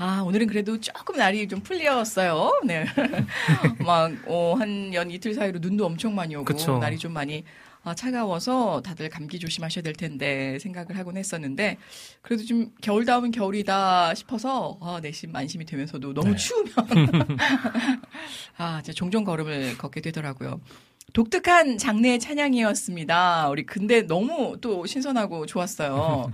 [0.00, 2.60] 아, 오늘은 그래도 조금 날이 좀 풀렸어요.
[2.64, 2.84] 네.
[3.84, 6.78] 막, 어, 한 연 이틀 사이로 눈도 엄청 많이 오고, 그쵸.
[6.78, 7.44] 날이 좀 많이
[7.82, 11.78] 아, 차가워서 다들 감기 조심하셔야 될 텐데 생각을 하곤 했었는데,
[12.22, 16.36] 그래도 좀 겨울 다운 겨울이다 싶어서, 아, 내심 안심이 되면서도 너무 네.
[16.36, 16.72] 추우면,
[18.58, 20.60] 아, 진짜 종종 걸음을 걷게 되더라고요.
[21.14, 23.48] 독특한 장르의 찬양이었습니다.
[23.48, 26.30] 우리 근데 너무 또 신선하고 좋았어요.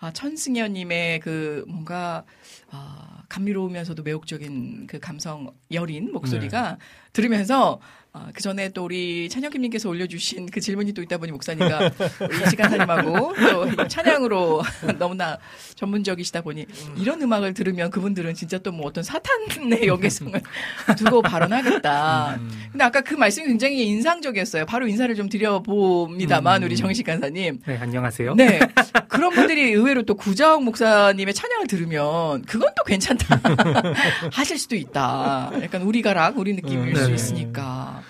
[0.00, 2.24] 아, 천승연님의 그 뭔가
[2.70, 6.76] 아, 감미로우면서도 매혹적인 그 감성 여린 목소리가
[7.12, 7.80] 들으면서
[8.14, 11.90] 아, 그 전에 또 우리 찬영김님께서 올려주신 그 질문이 또 있다 보니 목사님과
[12.22, 14.62] 우리 이시간사님하고 또이 찬양으로
[14.98, 15.38] 너무나
[15.74, 16.64] 전문적이시다 보니
[16.96, 20.40] 이런 음악을 들으면 그분들은 진짜 또 뭐 어떤 사탄의 역에성을
[20.96, 22.38] 두고 발언하겠다.
[22.70, 24.66] 근데 아까 그 말씀이 굉장히 인상적이었어요.
[24.66, 27.60] 바로 인사를 좀 드려봅니다만 우리 정식 간사님.
[27.66, 28.34] 네, 안녕하세요.
[28.36, 28.60] 네.
[29.08, 33.40] 그런 분들이 의외로 또 구자옥 목사님의 찬양을 들으면 그건 또 괜찮다
[34.32, 35.50] 하실 수도 있다.
[35.62, 37.04] 약간 우리가락 우리 느낌일 네.
[37.04, 38.02] 수 있으니까.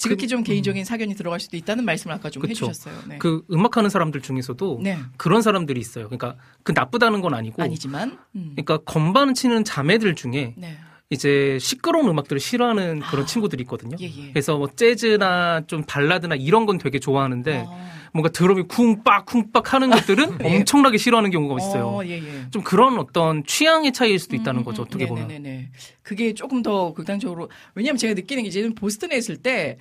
[0.00, 2.66] 지극히 좀 개인적인 사견이 들어갈 수도 있다는 말씀을 아까 좀 그쵸.
[2.66, 3.02] 해주셨어요.
[3.06, 3.18] 네.
[3.18, 4.98] 그 음악하는 사람들 중에서도 네.
[5.18, 6.06] 그런 사람들이 있어요.
[6.06, 8.52] 그러니까 그 나쁘다는 건 아니고, 아니지만, 음.
[8.56, 10.78] 그러니까 건반 치는 자매들 중에 네.
[11.10, 13.96] 이제 시끄러운 음악들을 싫어하는 그런 친구들이 있거든요.
[14.00, 14.30] 예, 예.
[14.30, 17.90] 그래서 뭐 재즈나 좀 발라드나 이런 건 되게 좋아하는데 어.
[18.12, 21.88] 뭔가 드럼이 쿵빡 쿵빡 하는 것들은 엄청나게 싫어하는 경우가 있어요.
[21.88, 22.50] 어, 예, 예.
[22.50, 24.82] 좀 그런 어떤 취향의 차이일 수도 있다는 거죠.
[24.82, 25.28] 어떻게 보면.
[25.28, 25.70] 네네네.
[26.02, 29.78] 그게 조금 더 극단적으로 왜냐하면 제가 느끼는 게 이제는 보스턴에 있을 때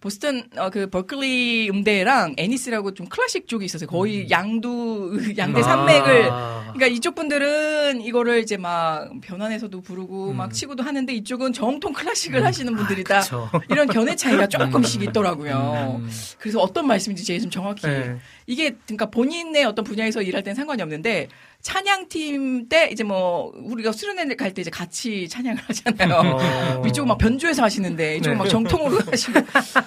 [0.00, 3.88] 보스턴 어, 그 버클리 음대랑 애니스라고 좀 클래식 쪽이 있었어요.
[3.88, 6.62] 거의 양두 양대 산맥을 아.
[6.74, 12.74] 그러니까 이쪽 분들은 이거를 이제 막 변환해서도 부르고 막 치고도 하는데 이쪽은 정통 클래식을 하시는
[12.76, 13.20] 분들이다.
[13.20, 13.50] 그쵸.
[13.70, 16.00] 이런 견해 차이가 조금씩 있더라고요.
[16.38, 18.18] 그래서 어떤 말씀인지 제가 좀 정확히 네.
[18.46, 21.28] 이게 그러니까 본인의 어떤 분야에서 일할 때는 상관이 없는데
[21.60, 26.38] 찬양팀 때 이제 뭐 우리가 수련회 갈 때 이제 같이 찬양을 하잖아요.
[26.38, 26.82] 어.
[26.86, 28.38] 이쪽은 막 변조해서 하시는데 이쪽은 네.
[28.38, 29.40] 막 정통으로 하시고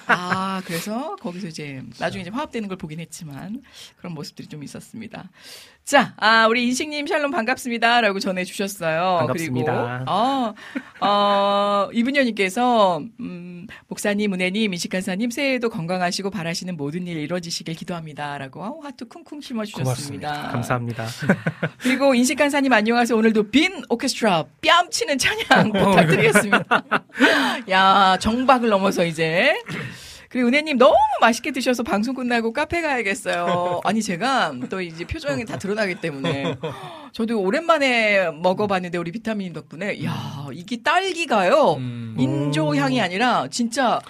[0.06, 3.62] 아 그래서 거기서 이제 나중에 이제 화합되는 걸 보긴 했지만
[3.96, 5.30] 그런 모습들이 좀 있었습니다.
[5.84, 9.16] 자, 아 우리 인식님 샬롬 반갑습니다 라고 전해주셨어요.
[9.18, 9.98] 반갑습니다.
[9.98, 10.54] 그리고 어,
[11.00, 18.80] 어 이분녀님께서 음, 목사님, 은혜님, 인식간사님 새해에도 건강하시고 바라시는 모든 일 이루어지시길 기도합니다 라고 어,
[18.82, 20.50] 하트 쿵쿵 심어주셨습니다.
[20.52, 21.06] 감사합니다.
[21.78, 23.18] 그리고 인식간사님 안녕하세요.
[23.18, 26.84] 오늘도 빈 오케스트라 뺨치는 찬양 부탁드리겠습니다.
[27.70, 29.54] 야 정박을 넘어서 이제
[30.32, 33.82] 그리고 은혜님 너무 맛있게 드셔서 방송 끝나고 카페 가야겠어요.
[33.84, 36.56] 아니 제가 또 이제 표정이 다 드러나기 때문에
[37.12, 41.76] 저도 오랜만에 먹어봤는데 우리 비타민 덕분에 야 이게 딸기가요
[42.18, 44.00] 인조 향이 아니라 진짜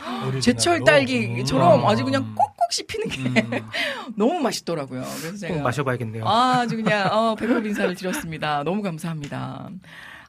[0.40, 3.44] 제철 딸기처럼 아주 그냥 꼭꼭 씹히는 게
[4.16, 5.02] 너무 맛있더라고요.
[5.20, 6.24] 그래서 제가 꼭 마셔봐야겠네요.
[6.24, 8.62] 아, 아주 그냥 어, 배꼽 인사를 드렸습니다.
[8.62, 9.70] 너무 감사합니다.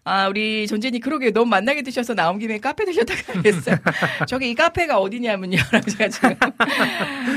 [0.06, 3.78] 아, 우리 존재님 그러게 너무 만나게 드셔서 나온 김에 카페 들렸다가 가겠어요.
[4.28, 5.58] 저기 이 카페가 어디냐면요.
[5.72, 6.36] 라고 제가 지금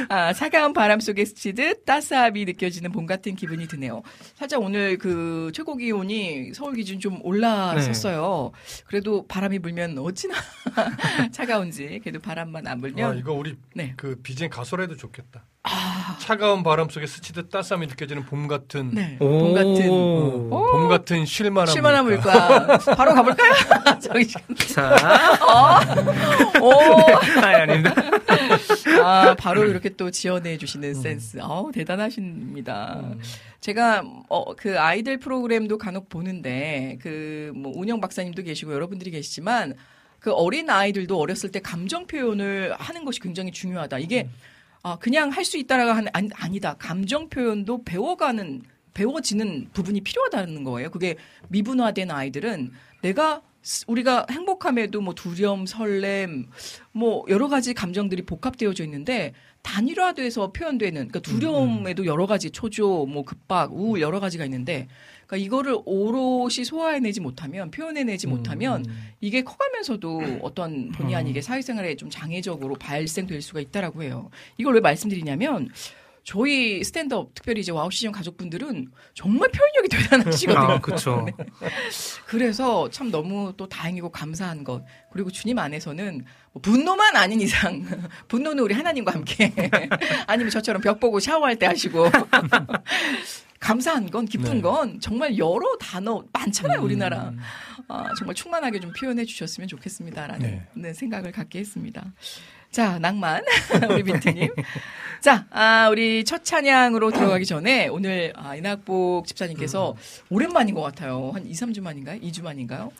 [0.09, 4.03] 아, 차가운 바람 속에 스치듯 따스함이 느껴지는 봄 같은 기분이 드네요.
[4.35, 8.51] 살짝 오늘 그 최고 기온이 서울 기준 좀 올라섰어요.
[8.87, 10.35] 그래도 바람이 불면 어찌나
[11.31, 13.95] 차가운지 그래도 바람만 안 불면 아, 이거 우리 네.
[13.97, 15.45] 그 BGM 가설에도 좋겠다.
[16.19, 21.73] 차가운 바람 속에 스치듯 따스함이 느껴지는 봄 같은 네, 봄 같은 어, 봄 같은 쉴만한
[21.73, 22.67] 실만한 물가.
[22.67, 22.95] 물가.
[22.95, 23.53] 바로 가볼까요?
[24.01, 24.95] 저기 자,
[25.43, 25.81] 어?
[26.61, 26.73] 오.
[27.43, 27.95] 아니, 아닙니다.
[29.03, 31.39] 아, 바로 이렇게 또 지원해 주시는 센스.
[31.41, 33.03] 어우, 대단하십니다.
[33.61, 39.75] 제가, 어, 그 아이들 프로그램도 간혹 보는데, 그, 뭐, 운영 박사님도 계시고 여러분들이 계시지만,
[40.21, 43.99] 그 어린 아이들도 어렸을 때 감정 표현을 하는 것이 굉장히 중요하다.
[43.99, 44.29] 이게,
[44.87, 46.75] 아, 그냥 할 수 있다라고 하는, 아니, 아니다.
[46.79, 48.63] 감정 표현도 배워가는,
[48.95, 50.91] 배워지는 부분이 필요하다는 거예요.
[50.93, 51.17] 그게
[51.49, 52.71] 미분화된 아이들은
[53.03, 56.47] 내가 스- 우리가 행복함에도 뭐 두려움, 설렘,
[56.93, 59.35] 뭐 여러 가지 감정들이 복합되어져 있는데
[59.67, 64.87] 단일화돼서 표현되는 그러니까 두려움에도 여러 가지 초조, 뭐 급박, 우울 여러 가지가 있는데
[65.27, 68.87] 그러니까 이거를 오롯이 소화해내지 못하면 표현해내지 못하면
[69.21, 74.31] 이게 커가면서도 어떤 본의 아니게 사회생활에 좀 장애적으로 발생될 수가 있다라고 해요.
[74.57, 75.69] 이걸 왜 말씀드리냐면
[76.27, 80.61] 저희 스탠드업 특별히 이제 와우 CCM 가족분들은 정말 표현력이 대단하시거든요.
[80.61, 80.81] 아.
[81.25, 81.33] 네.
[82.27, 84.85] 그래서 참 너무 또 다행이고 감사한 것.
[85.13, 87.85] 그리고 주님 안에서는 뭐 분노만 아닌 이상
[88.27, 89.55] 분노는 우리 하나님과 함께
[90.27, 92.11] 아니면 저처럼 벽 보고 샤워할 때 하시고
[93.61, 94.61] 감사한 건 기쁜 네.
[94.63, 97.33] 건 정말 여러 단어 많잖아요 우리나라
[97.89, 100.67] 아, 정말 충만하게 좀 표현해 주셨으면 좋겠습니다라는 네.
[100.75, 102.13] 네, 생각을 갖게 했습니다.
[102.71, 103.45] 자 낭만
[103.91, 104.51] 우리 민트님
[105.21, 109.97] 자, 아, 우리 첫 찬양으로 들어가기 전에 오늘 아, 이낙복 집사님께서
[110.31, 111.33] 오랜만인 것 같아요.
[111.35, 112.21] 한 2, 3주 만인가요?
[112.21, 112.93] 2주 만인가요?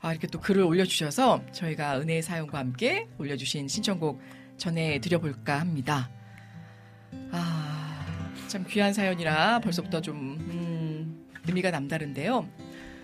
[0.00, 4.22] 아, 이렇게 또 글을 올려주셔서 저희가 은혜의 사연과 함께 올려주신 신청곡
[4.56, 6.08] 전해드려볼까 합니다.
[7.32, 12.48] 아, 참 귀한 사연이라 벌써부터 좀, 음, 의미가 남다른데요.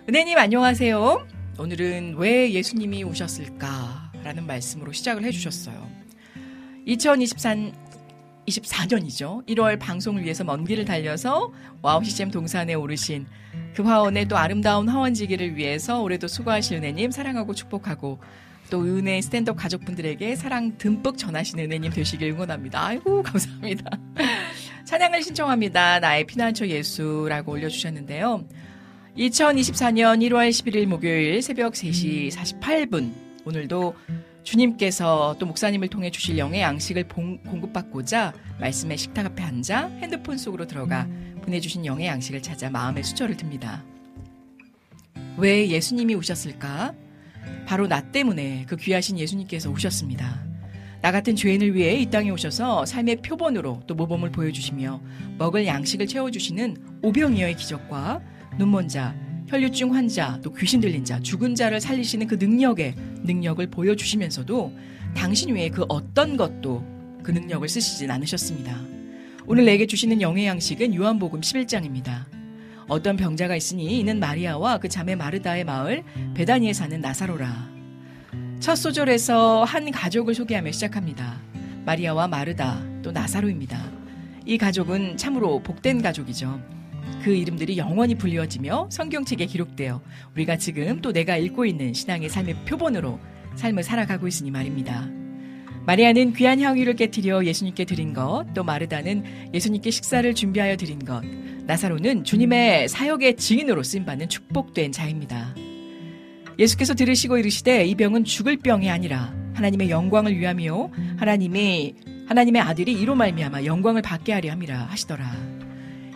[0.08, 1.28] 은혜님 안녕하세요.
[1.58, 4.12] 오늘은 왜 예수님이 오셨을까?
[4.24, 6.01] 라는 말씀으로 시작을 해주셨어요.
[6.86, 7.72] 2023
[8.46, 9.46] 24년이죠.
[9.46, 13.26] 1월 방송을 위해서 먼 길을 달려서 와우 CCM 동산에 오르신
[13.74, 18.18] 그 화원의 또 아름다운 화원지기를 위해서 올해도 수고하실 은혜님 사랑하고 축복하고
[18.70, 22.84] 또 은혜 스탠드업 가족분들에게 사랑 듬뿍 전하시는 은혜님 되시길 응원합니다.
[22.84, 23.90] 아이고 감사합니다.
[24.86, 26.00] 찬양을 신청합니다.
[26.00, 28.44] 나의 피난처 예수라고 올려주셨는데요.
[29.16, 33.12] 2024년 1월 11일 목요일 새벽 3시 48분
[33.44, 33.94] 오늘도
[34.42, 40.66] 주님께서 또 목사님을 통해 주실 영의 양식을 봉- 공급받고자 말씀의 식탁 앞에 앉아 핸드폰 속으로
[40.66, 41.06] 들어가
[41.42, 43.84] 보내주신 영의 양식을 찾아 마음의 수저를 듭니다.
[45.36, 46.94] 왜 예수님이 오셨을까?
[47.66, 50.44] 바로 나 때문에 그 귀하신 예수님께서 오셨습니다.
[51.00, 55.00] 나 같은 죄인을 위해 이 땅에 오셔서 삶의 표본으로 또 모범을 보여주시며
[55.38, 58.20] 먹을 양식을 채워주시는 오병이어의 기적과
[58.58, 59.14] 눈먼 자,
[59.52, 64.72] 혈류증 환자, 또 귀신 들린 자, 죽은 자를 살리시는 그 능력의 능력을 보여주시면서도
[65.14, 66.82] 당신 외에 그 어떤 것도
[67.22, 68.80] 그 능력을 쓰시진 않으셨습니다.
[69.46, 72.24] 오늘 내게 주시는 영의 양식은 요한복음 11장입니다.
[72.88, 76.02] 어떤 병자가 있으니 이는 마리아와 그 자매 마르다의 마을
[76.32, 77.70] 베다니에 사는 나사로라.
[78.58, 81.38] 첫 소절에서 한 가족을 소개하며 시작합니다.
[81.84, 83.84] 마리아와 마르다 또 나사로입니다.
[84.46, 86.58] 이 가족은 참으로 복된 가족이죠.
[87.22, 90.02] 그 이름들이 영원히 불리워지며 성경책에 기록되어
[90.34, 93.18] 우리가 지금 또 내가 읽고 있는 신앙의 삶의 표본으로
[93.54, 95.08] 삶을 살아가고 있으니 말입니다.
[95.86, 101.24] 마리아는 귀한 향유를 깨뜨려 예수님께 드린 것, 또 마르다는 예수님께 식사를 준비하여 드린 것,
[101.64, 105.54] 나사로는 주님의 사역의 증인으로 쓰임받는 축복된 자입니다.
[106.58, 111.94] 예수께서 들으시고 이르시되 이 병은 죽을 병이 아니라 하나님의 영광을 위함이요 하나님이
[112.28, 115.51] 하나님의 아들이 이로 말미암아 영광을 받게 하려 함이라 하시더라.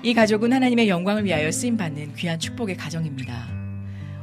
[0.02, 3.48] 이 가족은 하나님의 영광을 위하여 쓰임 받는 귀한 축복의 가정입니다.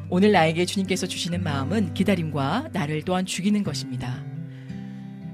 [0.09, 4.23] 오늘 나에게 주님께서 주시는 마음은 기다림과 나를 또한 죽이는 것입니다.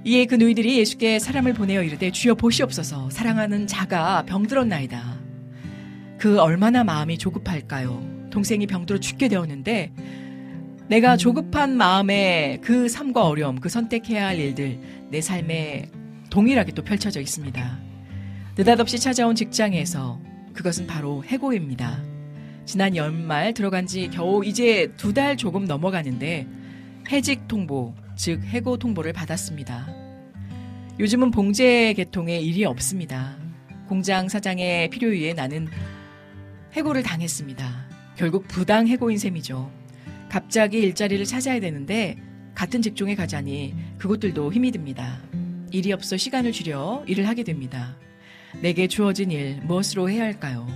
[0.06, 5.20] 이에 그 누이들이 예수께 사람을 보내어 이르되 주여 보시옵소서 사랑하는 자가 병들었나이다.
[6.18, 8.30] 그 얼마나 마음이 조급할까요?
[8.30, 9.92] 동생이 병들어 죽게 되었는데
[10.88, 14.80] 내가 조급한 마음에 그 삶과 어려움, 그 선택해야 할 일들
[15.12, 15.90] 내 삶에
[16.30, 17.80] 동일하게 또 펼쳐져 있습니다.
[18.58, 20.29] 느닷없이 찾아온 직장에서
[20.60, 22.04] 그것은 바로 해고입니다.
[22.66, 26.46] 지난 연말 들어간 지 겨우 이제 두 달 조금 넘어가는데
[27.10, 29.88] 해직 통보, 즉 해고 통보를 받았습니다.
[31.00, 33.38] 요즘은 봉제 계통에 일이 없습니다.
[33.88, 35.70] 공장 사장의 필요 위에 나는
[36.74, 37.88] 해고를 당했습니다.
[38.18, 39.72] 결국 부당 해고인 셈이죠.
[40.28, 42.18] 갑자기 일자리를 찾아야 되는데
[42.54, 45.22] 같은 직종에 가자니 그것들도 힘이 듭니다.
[45.72, 47.96] 일이 없어 시간을 줄여 일을 하게 됩니다.
[48.62, 50.68] 내게 주어진 일 무엇으로 해야 할까요?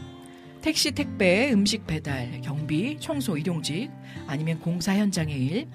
[0.62, 3.92] 택시, 택배, 음식 배달, 경비, 청소, 일용직,
[4.28, 5.68] 아니면 공사 현장의 일.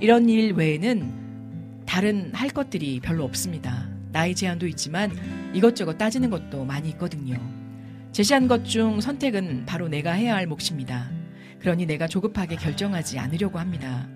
[0.00, 3.88] 이런 일 외에는 다른 할 것들이 별로 없습니다.
[4.12, 5.10] 나이 제한도 있지만
[5.52, 7.36] 이것저것 따지는 것도 많이 있거든요.
[8.12, 11.10] 제시한 것 중 선택은 바로 내가 해야 할 몫입니다.
[11.58, 14.08] 그러니 내가 조급하게 결정하지 않으려고 합니다.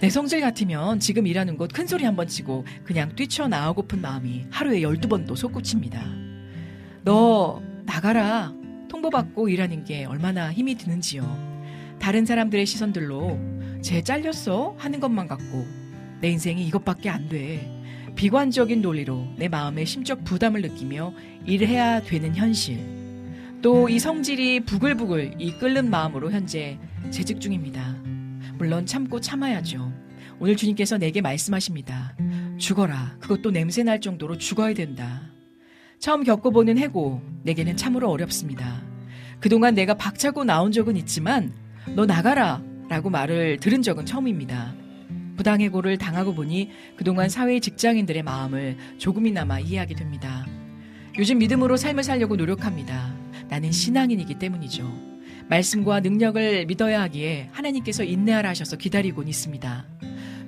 [0.00, 5.36] 내 성질 같으면 지금 일하는 곳 큰 소리 한번 치고 그냥 뛰쳐나오고픈 마음이 하루에 12번도
[5.36, 6.31] 솟구칩니다.
[7.04, 8.52] 너 나가라.
[8.88, 11.96] 통보받고 일하는 게 얼마나 힘이 드는지요.
[11.98, 13.38] 다른 사람들의 시선들로
[13.80, 14.74] 쟤 잘렸어?
[14.78, 15.66] 하는 것만 같고
[16.20, 17.68] 내 인생이 이것밖에 안 돼.
[18.14, 21.14] 비관적인 논리로 내 마음에 심적 부담을 느끼며
[21.46, 22.78] 일해야 되는 현실.
[23.62, 26.78] 또 이 성질이 부글부글 이 끓는 마음으로 현재
[27.10, 27.96] 재직 중입니다.
[28.58, 29.92] 물론 참고 참아야죠.
[30.40, 32.16] 오늘 주님께서 내게 말씀하십니다.
[32.58, 33.16] 죽어라.
[33.20, 35.31] 그것도 냄새 날 정도로 죽어야 된다.
[36.02, 38.82] 처음 겪어보는 해고, 내게는 참으로 어렵습니다.
[39.38, 41.52] 그동안 내가 박차고 나온 적은 있지만,
[41.94, 42.60] 너 나가라!
[42.88, 44.74] 라고 말을 들은 적은 처음입니다.
[45.36, 50.44] 부당해고를 당하고 보니 그동안 사회 직장인들의 마음을 조금이나마 이해하게 됩니다.
[51.18, 53.14] 요즘 믿음으로 삶을 살려고 노력합니다.
[53.48, 54.92] 나는 신앙인이기 때문이죠.
[55.48, 59.91] 말씀과 능력을 믿어야 하기에 하나님께서 인내하라 하셔서 기다리곤 있습니다.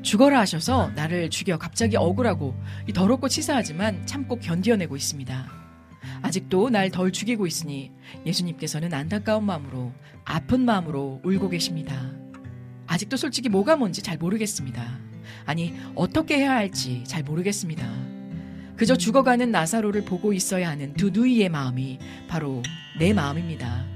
[0.05, 2.55] 죽어라 하셔서 나를 죽여 갑자기 억울하고
[2.87, 5.51] 이 더럽고 치사하지만 참고 견디어내고 있습니다.
[6.21, 7.91] 아직도 날 덜 죽이고 있으니
[8.27, 9.93] 예수님께서는 안타까운 마음으로
[10.25, 12.13] 아픈 마음으로 울고 계십니다.
[12.87, 15.01] 아직도 솔직히 뭐가 뭔지 잘 모르겠습니다.
[15.47, 17.91] 아니 어떻게 해야 할지 잘 모르겠습니다.
[18.77, 21.99] 그저 죽어가는 나사로를 보고 있어야 하는 두 누이의 마음이
[22.29, 22.63] 바로
[22.99, 23.87] 내 마음입니다.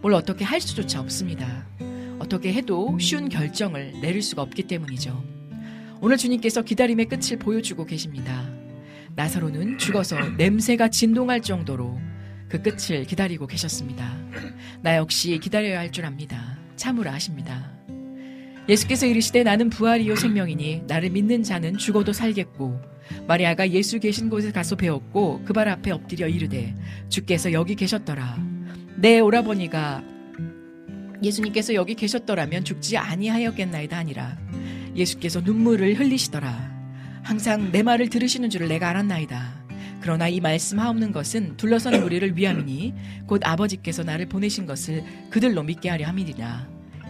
[0.00, 1.66] 뭘 어떻게 할 수조차 없습니다.
[2.18, 5.33] 어떻게 해도 쉬운 결정을 내릴 수가 없기 때문이죠.
[6.04, 8.46] 오늘 주님께서 기다림의 끝을 보여주고 계십니다.
[9.16, 11.98] 나사로는 죽어서 냄새가 진동할 정도로
[12.46, 14.14] 그 끝을 기다리고 계셨습니다.
[14.82, 16.58] 나 역시 기다려야 할 줄 압니다.
[16.76, 17.72] 참으라 하십니다.
[18.68, 22.78] 예수께서 이르시되 나는 부활이요 생명이니 나를 믿는 자는 죽어도 살겠고
[23.26, 26.74] 마리아가 예수 계신 곳에 가서 배웠고 그 발 앞에 엎드려 이르되
[27.08, 28.36] 주께서 여기 계셨더라
[28.96, 30.04] 내 오라버니가
[31.22, 34.36] 예수님께서 여기 계셨더라면 죽지 아니하였겠나이다 아니라
[34.96, 36.72] 예수께서 눈물을 흘리시더라
[37.22, 39.64] 항상 내 말을 들으시는 줄을 내가 알았나이다
[40.00, 42.94] 그러나 이 말씀 하옵는 것은 둘러서는 무리를 위함이니
[43.26, 46.68] 곧 아버지께서 나를 보내신 것을 그들로 믿게 하려 함이니라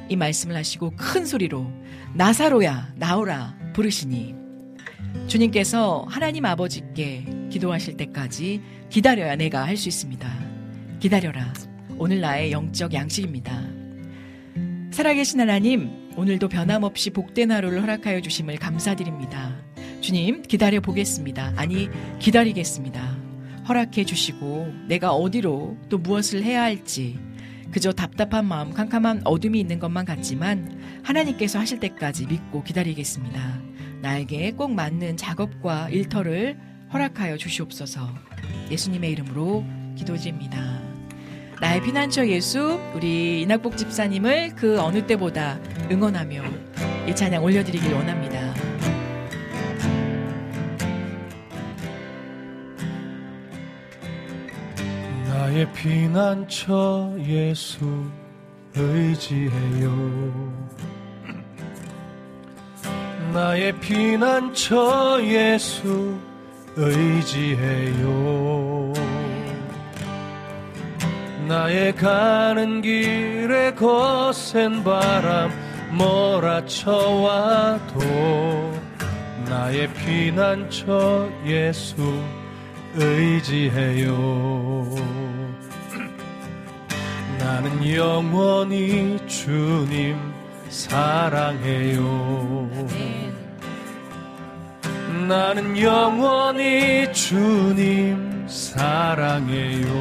[0.08, 1.70] 이 말씀을 하시고 큰 소리로
[2.14, 4.44] 나사로야 나오라 부르시니
[5.26, 10.28] 주님께서 하나님 아버지께 기도하실 때까지 기다려야 내가 할 수 있습니다.
[11.00, 11.52] 기다려라.
[11.98, 13.62] 오늘 나의 영적 양식입니다.
[14.90, 19.56] 살아계신 하나님, 오늘도 변함없이 복된 하루를 허락하여 주심을 감사드립니다.
[20.00, 21.54] 주님, 기다려 보겠습니다.
[21.56, 21.88] 아니,
[22.20, 23.16] 기다리겠습니다.
[23.68, 27.18] 허락해 주시고 내가 어디로 또 무엇을 해야 할지
[27.72, 33.60] 그저 답답한 마음, 캄캄한 어둠이 있는 것만 같지만 하나님께서 하실 때까지 믿고 기다리겠습니다.
[34.00, 36.56] 나에게 꼭 맞는 작업과 일터를
[36.92, 38.08] 허락하여 주시옵소서.
[38.70, 39.64] 예수님의 이름으로
[39.96, 40.93] 기도드립니다.
[41.60, 45.58] 나의 피난처 예수, 우리 이낙복 집사님을 그 어느 때보다
[45.90, 46.42] 응원하며
[47.08, 48.54] 이 찬양 올려드리길 원합니다.
[55.54, 58.04] 나의 피난처 예수
[58.74, 60.52] 의지해요
[63.32, 66.18] 나의 피난처 예수
[66.76, 68.73] 의지해요
[71.48, 75.50] 나의 가는 길에 거센 바람
[75.92, 77.24] 몰아쳐와도
[79.48, 81.96] 나의 피난처 예수
[82.94, 84.14] 의지해요.
[87.38, 90.16] 나는 영원히 주님
[90.68, 92.04] 사랑해요.
[95.28, 99.94] 나는 영원히 주님 사랑해요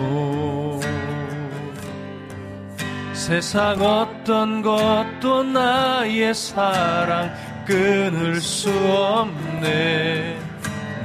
[3.25, 7.33] 세상 어떤 것도 나의 사랑
[7.65, 10.37] 끊을 수 없네.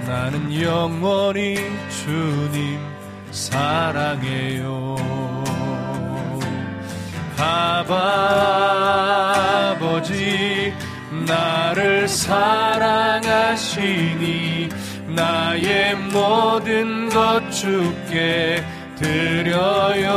[0.05, 1.55] 나는 영원히
[1.89, 2.81] 주님
[3.31, 4.97] 사랑해요.
[9.79, 10.75] 아버지.
[11.25, 13.29] 나를 사랑하시니
[15.15, 18.65] 나의 모든 것 주께
[18.97, 20.09] 드려요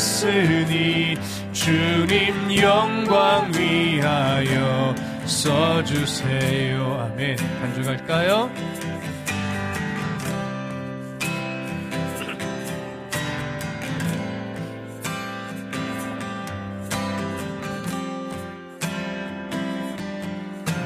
[0.00, 1.14] 있으니
[1.52, 4.94] 주님 영광 위하여
[5.26, 7.10] 써주세요.
[7.12, 7.36] 아멘.
[7.36, 8.50] 간증할까요?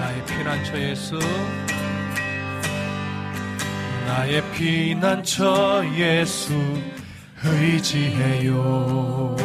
[0.01, 1.19] 나의 피난처 예수.
[4.09, 6.94] 나의 피난처 예수
[7.45, 9.37] 의지해요.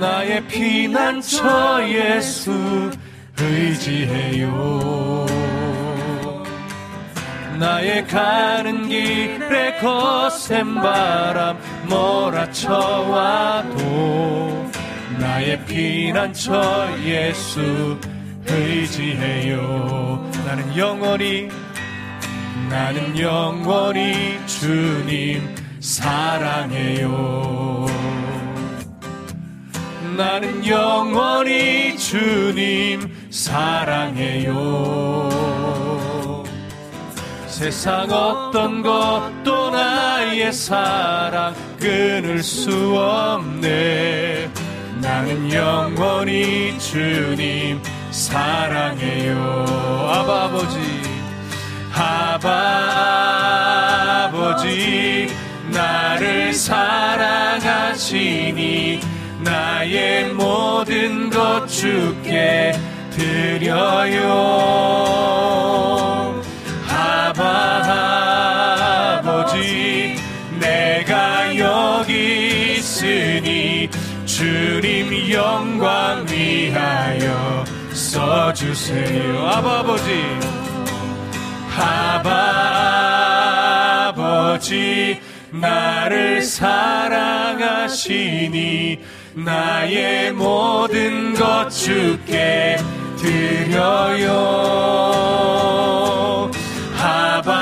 [0.00, 2.90] 나의 피난처 예수
[3.38, 5.26] 의지해요.
[7.58, 13.74] 나의 가는 길에 거센 바람 몰아쳐와도
[15.18, 17.98] 나의 피난처 예수
[18.46, 20.30] 의지해요.
[20.44, 21.48] 나는 영원히
[22.68, 27.84] 나는 영원히 주님 사랑해요.
[30.16, 34.54] 나는 영원히 주님 사랑해요.
[37.46, 44.50] 세상 어떤 것도 나의 사랑 끊을 수 없네.
[45.02, 47.78] 나는 영원히 주님
[48.10, 49.66] 사랑해요.
[50.08, 51.04] 아버지.
[54.34, 55.28] 아버지
[55.74, 57.64] 나를 사랑하시니
[59.40, 62.72] 나의 모든 것 주께
[63.10, 64.22] 드려요.
[66.88, 67.42] 아바
[69.18, 70.16] 아버지
[70.60, 73.90] 내가 여기 있으니
[74.24, 79.48] 주님 영광 위하여 써주세요.
[79.48, 80.24] 아바 아버지.
[81.76, 82.30] 아바
[84.08, 85.20] 아버지
[85.60, 86.98] 나를 사랑하시니
[89.34, 92.76] 나의 모든 것 주께
[93.16, 94.30] 드려요.
[97.00, 97.52] 아바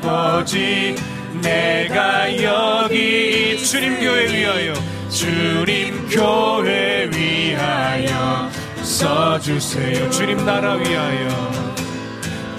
[0.00, 0.94] 아버지
[1.42, 4.72] 내가 여기 주님 교회 위하여
[5.10, 8.48] 주님 교회 위하여
[8.82, 10.10] 써주세요.
[10.10, 11.63] 주님 나라 위하여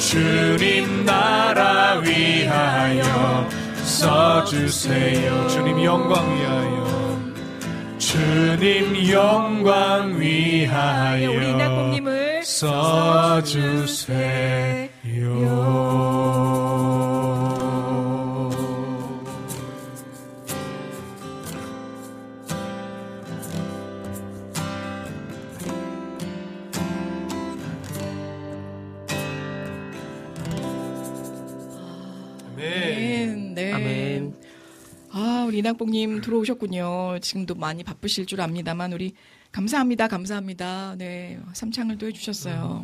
[0.06, 3.50] 주님 나라 위하여
[3.84, 5.48] 써주세요.
[5.48, 6.86] 주님 영광 위하여.
[7.98, 13.66] 주님 영광 위하여 우리 써주세요
[35.56, 37.20] 우리 이낙봉님 들어오셨군요.
[37.22, 39.14] 지금도 많이 바쁘실 줄 압니다만, 우리
[39.54, 40.96] 감사합니다, 감사합니다.
[40.98, 41.40] 네.
[41.54, 42.84] 삼창을 또 해주셨어요.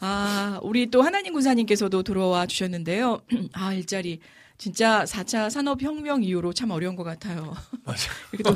[0.00, 3.20] 아, 우리 또 하나님 군사님께서도 들어와 주셨는데요.
[3.54, 4.18] 아, 일자리.
[4.58, 7.54] 진짜 4차 산업혁명 이후로 참 어려운 것 같아요.
[8.42, 8.50] 또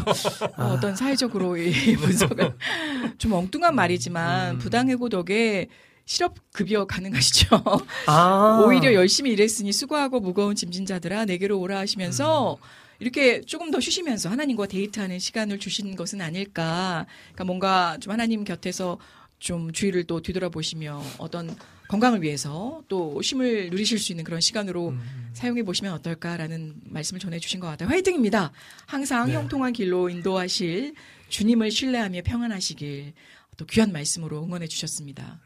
[0.57, 2.53] 어, 어떤 사회적으로 이 분석을
[3.19, 5.69] 좀 엉뚱한 말이지만 부당해고 덕에
[6.05, 7.63] 실업급여 가능하시죠?
[8.09, 8.63] 아.
[8.67, 12.59] 오히려 열심히 일했으니 수고하고 무거운 짐진자들아 내게로 오라 하시면서
[12.99, 17.07] 이렇게 조금 더 쉬시면서 하나님과 데이트하는 시간을 주신 것은 아닐까.
[17.27, 18.99] 그러니까 뭔가 좀 하나님 곁에서
[19.39, 21.55] 좀 주의를 또 뒤돌아보시며 어떤
[21.89, 24.95] 건강을 위해서 또 쉼을 누리실 수 있는 그런 시간으로
[25.35, 27.89] 사용해 보시면 어떨까라는 말씀을 전해 주신 것 같아요.
[27.89, 28.53] 화이팅입니다.
[28.87, 29.35] 항상 네.
[29.35, 30.95] 형통한 길로 인도하실
[31.29, 33.13] 주님을 신뢰하며 평안하시길
[33.57, 35.41] 또 귀한 말씀으로 응원해 주셨습니다.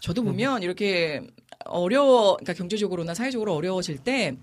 [0.00, 1.22] 저도 보면 이렇게
[1.64, 4.36] 어려워, 그러니까 경제적으로나 사회적으로 어려워질 때,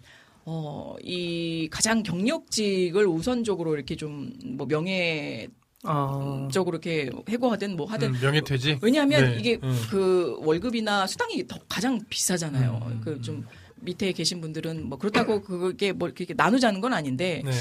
[0.46, 5.48] 어, 이 가장 경력직을 우선적으로 이렇게 좀 뭐 명예
[5.84, 6.48] 아.
[6.52, 8.80] 적으로 이렇게 해고하든 뭐 하든 음, 명예퇴직?
[8.82, 9.78] 왜냐하면 네, 이게 음.
[9.90, 12.80] 그 월급이나 수당이 더 가장 비싸잖아요.
[12.86, 13.46] 음, 그좀
[13.82, 17.52] 밑에 계신 분들은 뭐 그렇다고 그게 뭐 이렇게 나누자는 건 아닌데 네.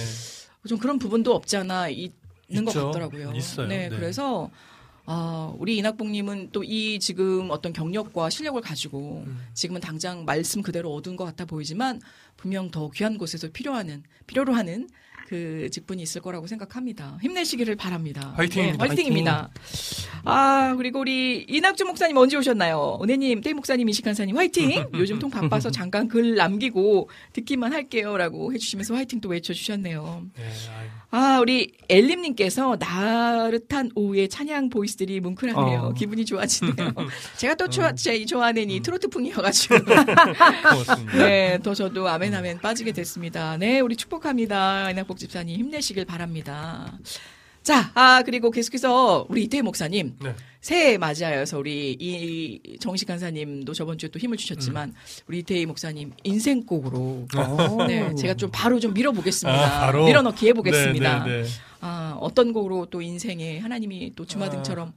[0.68, 2.86] 좀 그런 부분도 없잖아 있는 것 있죠.
[2.86, 3.32] 같더라고요.
[3.34, 3.66] 있어요.
[3.66, 3.96] 네, 네.
[3.96, 4.50] 그래서
[5.04, 9.38] 아, 우리 이낙봉님은 또 이 지금 어떤 경력과 실력을 가지고 음.
[9.52, 12.00] 지금은 당장 말씀 그대로 얻은 것 같아 보이지만
[12.36, 14.88] 분명 더 귀한 곳에서 필요하는 필요로 하는
[15.28, 17.18] 그 직분이 있을 거라고 생각합니다.
[17.22, 18.32] 힘내시기를 바랍니다.
[18.36, 18.76] 화이팅입니다.
[18.84, 19.50] 네, 화이팅입니다.
[20.24, 22.98] 아 그리고 우리 이낙주 목사님 언제 오셨나요?
[23.02, 24.84] 은혜님, 태 목사님, 이식 한사님 화이팅!
[24.94, 30.26] 요즘 통 바빠서 잠깐 글 남기고 듣기만 할게요라고 해주시면서 화이팅 또 외쳐주셨네요.
[30.36, 30.42] 네,
[31.14, 35.80] 아, 우리 엘림님께서 나릇한 오후에 찬양 보이스들이 뭉클하네요.
[35.80, 35.92] 어.
[35.92, 36.74] 기분이 좋아지네요.
[37.36, 39.74] 제가 또 좋아, 제 좋아하는 이 트로트풍이어가지고.
[39.84, 41.18] 고맙습니다.
[41.18, 43.58] 네, 더 저도 아멘 아멘 빠지게 됐습니다.
[43.58, 44.90] 네, 우리 축복합니다.
[44.90, 46.90] 이낙복 집사님 힘내시길 바랍니다.
[47.62, 50.16] 자, 아, 그리고 계속해서 우리 이태희 목사님.
[50.20, 50.34] 네.
[50.60, 54.94] 새해 맞이하여서 우리 이 정식 간사님도 저번 주에 또 힘을 주셨지만
[55.26, 57.86] 우리 이태희 목사님 인생곡으로 오.
[57.88, 59.60] 네, 제가 좀 바로 좀 밀어보겠습니다.
[59.60, 60.06] 아, 바로?
[60.06, 61.24] 밀어넣기 해보겠습니다.
[61.24, 61.48] 네, 네, 네.
[61.80, 64.92] 아, 어떤 곡으로 또 인생에 하나님이 또 주마등처럼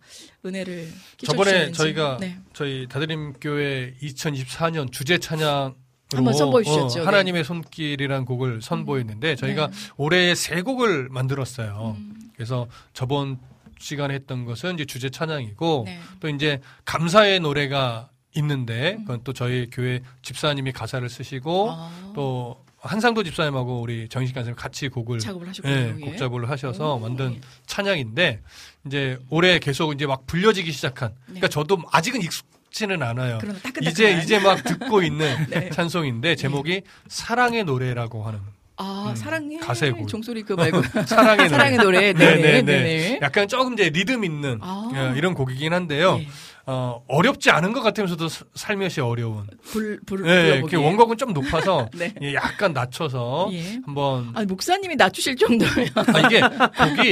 [0.46, 0.88] 은혜를
[1.26, 1.72] 저번에.
[1.72, 2.38] 저희가 네.
[2.54, 5.74] 저희 다드림 교회 2024년 주제 찬양
[6.14, 7.00] 한번 선보여 주셨죠.
[7.00, 7.06] 네.
[7.06, 9.74] 하나님의 손길이라는 곡을 선보였는데 저희가 네.
[9.74, 9.90] 음.
[9.98, 11.98] 올해 세 곡을 만들었어요.
[12.36, 13.40] 그래서 저번
[13.80, 15.99] 시간에 했던 것은 이제 주제 찬양이고 네.
[16.20, 18.99] 또 이제 감사의 노래가 있는데 음.
[18.99, 22.12] 그건 또 저희 교회 집사님이 가사를 쓰시고 아.
[22.14, 26.06] 또 한상도 집사님하고 우리 정식 간사님 같이 곡을 작업을 하셨군요, 예, 예.
[26.06, 26.99] 곡 작업을 하셔서 오.
[26.99, 28.41] 만든 찬양인데
[28.86, 31.16] 이제 올해 계속 이제 막 불려지기 시작한.
[31.26, 33.40] 그러니까 저도 아직은 익숙지는 않아요.
[33.40, 33.90] 네.
[33.90, 35.70] 이제 이제 막 듣고 있는 네.
[35.72, 38.40] 찬송인데 제목이 사랑의 노래라고 하는
[38.78, 39.58] 아, 사랑해.
[39.58, 40.08] 가세곡.
[40.08, 40.82] 종소리 그 말고.
[41.08, 41.50] 사랑의 노래.
[41.50, 42.14] 사랑의 노래.
[42.14, 43.20] 네, 네, 네.
[43.22, 44.90] 약간 조금 이제 리듬 있는 아.
[44.94, 46.18] 어, 이런 곡이긴 한데요.
[46.22, 46.28] 예.
[46.68, 49.48] 어, 어렵지 않은 것 같으면서도 사- 살며시 어려운.
[49.64, 50.58] 불, 불, 네.
[50.58, 52.14] 이렇게 원곡은 좀 높아서 네.
[52.22, 53.74] 예, 약간 낮춰서 예.
[53.86, 55.90] 한번 아, 목사님이 낮추실 정도면.
[55.96, 57.10] 아, 이게 곡이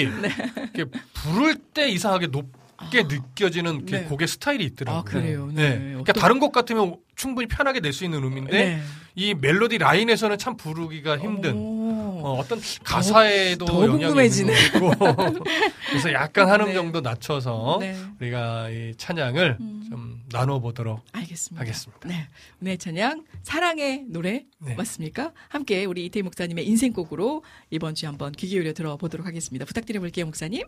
[0.74, 2.46] 이렇게 부를 때 이상하게 높
[2.90, 4.04] 게 느껴지는 그 네.
[4.06, 5.00] 곡의 스타일이 있더라고요.
[5.00, 5.50] 아, 그래요?
[5.54, 5.80] 네.
[5.80, 8.82] 그러니까 다른 곡 같으면 충분히 편하게 낼 수 있는 음인데 네.
[9.16, 14.26] 이 멜로디 라인에서는 참 부르기가 힘든 어, 어떤 가사에도 더 영향이.
[14.28, 15.44] 있는 것 같고
[15.90, 16.74] 그래서 약간 한음 네.
[16.74, 17.94] 정도 낮춰서 네.
[17.94, 18.16] 음.
[18.20, 19.58] 우리가 이 찬양을
[19.90, 21.62] 좀 나눠 보도록 알겠습니다.
[21.62, 22.08] 하겠습니다.
[22.08, 22.28] 네.
[22.64, 24.46] 은혜 찬양, 사랑의 노래.
[24.60, 24.74] 네.
[24.76, 25.34] 맞습니까?
[25.50, 29.66] 함께 우리 이태희 목사님의 인생곡으로 이번 주에 한번 귀 기울여 들어보도록 하겠습니다.
[29.66, 30.64] 부탁드려볼게요, 목사님.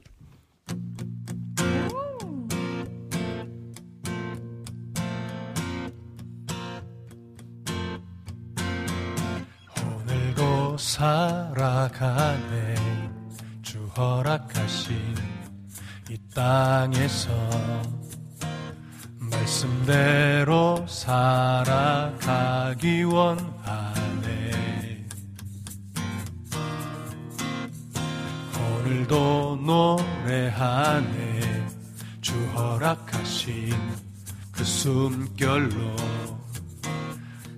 [10.77, 12.75] 살아가네.
[13.61, 14.95] 주 허락하신
[16.09, 17.29] 이 땅에서
[19.17, 24.51] 말씀대로 살아가기 원하네.
[28.59, 31.65] 오늘도 노래하네.
[32.21, 33.73] 주 허락하신
[34.51, 35.95] 그 숨결로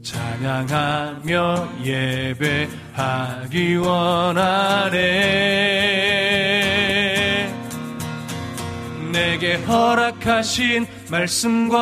[0.08, 4.96] 찬양하며 예배하기 원하네.
[9.12, 11.78] 내게 허락하신 말씀과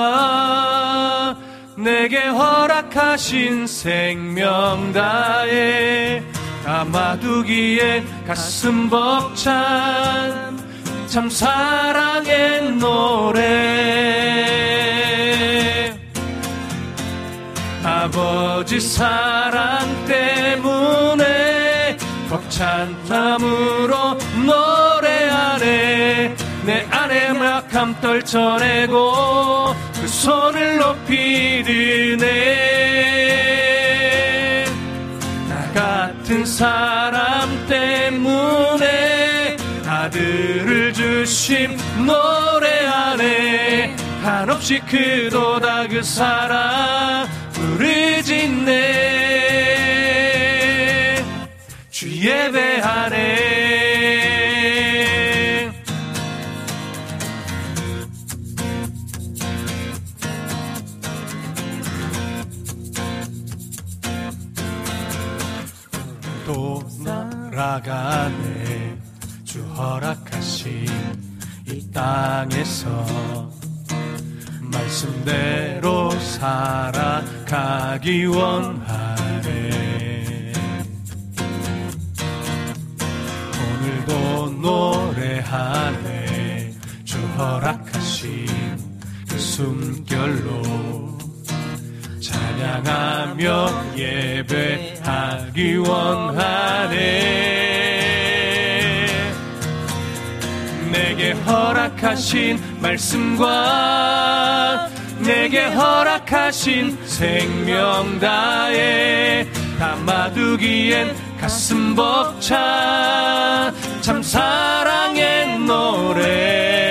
[1.78, 6.24] 내게 허락하신 생명 다해
[6.64, 10.58] 담아두기에 가슴 벅찬
[11.08, 14.85] 참 사랑의 노래
[18.06, 21.98] 아버지 사랑 때문에
[22.30, 24.14] 벅찬 땀으로
[24.46, 32.26] 노래하네 내 안에 막함 떨쳐내고 그 손을 높이 드네.
[35.50, 39.58] 나 같은 사람 때문에
[39.88, 41.76] 아들을 주심
[42.06, 47.28] 노래하네 한없이 크도다 그 사랑
[47.76, 48.72] 부르짖네.
[51.90, 53.36] 주 예배하네
[66.46, 68.98] 또 날아가네.
[69.44, 70.88] 주 허락하신
[71.68, 73.55] 이 땅에서
[74.76, 77.66] 말씀대로 살아가기
[78.26, 79.46] 원하네.
[83.62, 86.16] 오늘도 노래하네.
[87.06, 88.48] 주 허락하신
[89.30, 90.62] 그 숨결로
[92.20, 97.16] 찬양하며 예배하기 원하네
[100.96, 103.46] 내게 허락하신 말씀과
[105.20, 109.46] 내게 허락하신 생명 다해
[109.78, 116.86] 담아두기엔 가슴 벅차 참 사랑의 노래.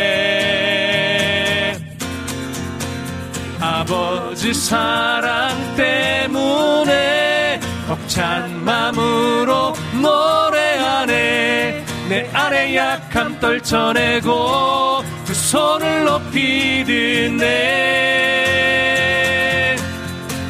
[3.58, 7.58] 아버지 사랑 때문에
[7.88, 9.72] 벅찬 마음으로
[10.02, 10.43] 노래하네
[12.08, 18.04] 내 안에 약함 떨쳐내고 두 손을 높이 드네.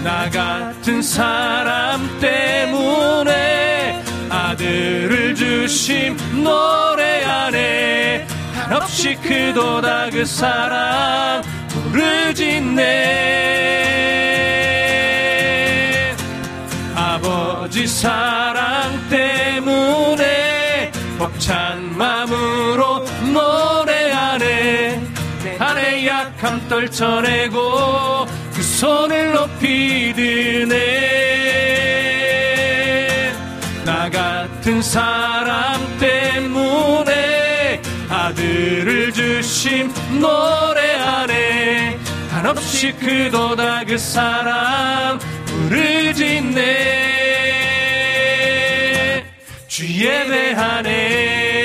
[0.02, 12.84] 나 같은 사람 때문에 아들을 주심 노래하네 한없이 크도다 그 사랑 부르짖네
[26.44, 30.74] 약함 떨쳐내고 그 손을 높이 드네.
[33.86, 37.80] 나 같은 사람 때문에
[38.10, 39.90] 아들을 주심
[40.20, 41.98] 노래하네
[42.30, 46.60] 한없이 크도다 그 사랑 부르짖네.
[49.66, 51.63] 주 예배하네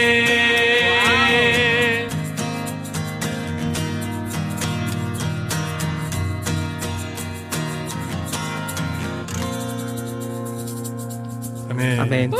[12.10, 12.32] 아멘.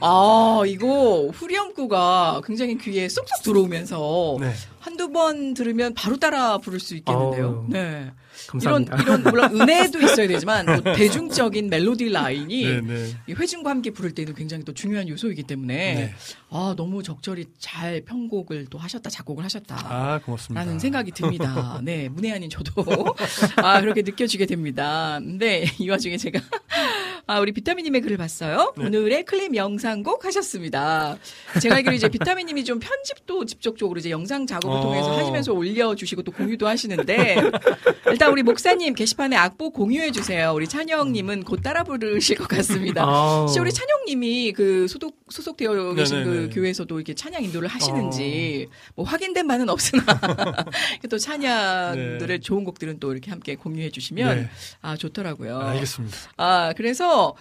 [0.00, 4.52] 아, 이거 후렴구가 굉장히 귀에 쏙쏙 들어오면서 네.
[4.80, 7.46] 한두 번 들으면 바로 따라 부를 수 있겠는데요.
[7.46, 8.10] 아우, 네.
[8.60, 9.02] 감사합니다.
[9.02, 13.06] 이런, 이런, 물론 은혜도 있어야 되지만 뭐 대중적인 멜로디 라인이 네, 네.
[13.28, 16.14] 이 회중과 함께 부를 때는 굉장히 또 중요한 요소이기 때문에 네.
[16.50, 19.76] 아, 너무 적절히 잘 편곡을 또 하셨다, 작곡을 하셨다.
[19.84, 20.64] 아, 고맙습니다.
[20.64, 21.80] 라는 생각이 듭니다.
[21.84, 22.84] 네, 문혜 아닌 저도
[23.56, 25.18] 아 그렇게 느껴지게 됩니다.
[25.20, 26.40] 근데 이 와중에 제가
[27.26, 28.74] 아 우리 비타민님의 글을 봤어요.
[28.76, 28.84] 네.
[28.86, 31.16] 오늘의 클립 영상곡 하셨습니다.
[31.60, 34.82] 제가 알기로 이제 비타민님이 좀 편집도 직접적으로 이제 영상 작업을 어.
[34.82, 37.36] 통해서 하시면서 올려주시고 또 공유도 하시는데
[38.08, 40.52] 일단 우리 목사님 게시판에 악보 공유해 주세요.
[40.54, 43.04] 우리 찬영님은 곧 따라 부르실 것 같습니다.
[43.04, 43.42] 아우.
[43.42, 46.48] 혹시 우리 찬영님이 그 소속 소속되어 계신 네네네.
[46.48, 50.04] 그 교회에서도 이렇게 찬양 인도를 하시는지 뭐 확인된 바는 없으나
[51.10, 52.38] 또 찬양들의 네.
[52.38, 54.48] 좋은 곡들은 또 이렇게 함께 공유해 주시면 네.
[54.80, 55.58] 아 좋더라고요.
[55.58, 56.16] 알겠습니다.
[56.36, 57.34] 아 그래서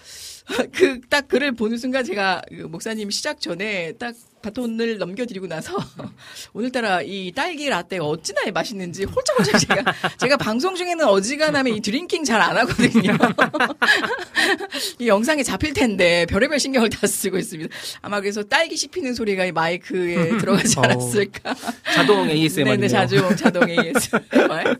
[0.73, 4.15] 그 딱 글을 보는 순간 제가 그 목사님 시작 전에 딱
[4.53, 5.77] 바톤을 넘겨드리고 나서
[6.53, 9.83] 오늘따라 이 딸기 라떼가 어찌나 맛있는지 홀짝홀짝 제가
[10.17, 13.17] 제가 방송 중에는 어지간하면 이 drinking 잘 안 하거든요.
[14.99, 17.73] 이 영상에 잡힐 텐데 별의별 신경을 다 쓰고 있습니다.
[18.01, 21.55] 아마 그래서 딸기 씹히는 소리가 이 마이크에 들어가지 않았을까.
[21.95, 22.71] 자동 ASMR.
[22.71, 24.77] 네네, 자동, 자동 ASMR.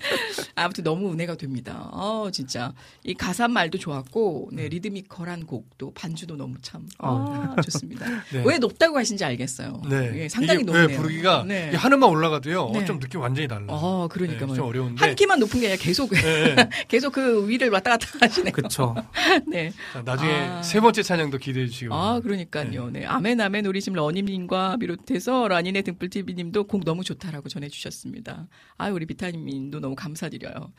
[0.56, 1.90] 아무튼 너무 은혜가 됩니다.
[1.94, 2.74] 어, 진짜.
[3.06, 8.06] 이 가사 말도 좋았고, 네, 리드미컬한 곡도, 반주도 너무 참, 아, 좋습니다.
[8.34, 8.44] 네.
[8.46, 9.53] 왜 높다고 하신지 알겠어요.
[9.90, 10.12] 네.
[10.16, 10.88] 예, 상당히 이게, 높네요.
[10.88, 11.72] 네, 부르기가 네.
[11.74, 12.72] 이 하늘만 올라가도요.
[12.74, 12.80] 네.
[12.80, 13.66] 어, 좀 느낌 완전히 달라.
[13.70, 14.54] 어, 그러니까 네.
[14.54, 15.06] 좀 어려운데.
[15.06, 16.56] 한 키만 높은 게 아니라 계속, 네.
[16.88, 18.52] 계속 그 위를 왔다 갔다 하시네요.
[18.52, 18.96] 그쵸.
[19.48, 19.72] 네.
[19.94, 20.62] 자, 나중에 아.
[20.64, 22.24] 세 번째 찬양도 기대해 주시기 아, 바랍니다.
[22.24, 22.90] 그러니까요.
[22.90, 23.06] 네.
[23.06, 28.48] 아멘, 아멘, 우리 집 러님 님과 비롯해서 라니네 등불TV님도 곡 너무 좋다라고 전해 주셨습니다.
[28.78, 30.72] 아, 우리 비타민도 너무 감사드려요.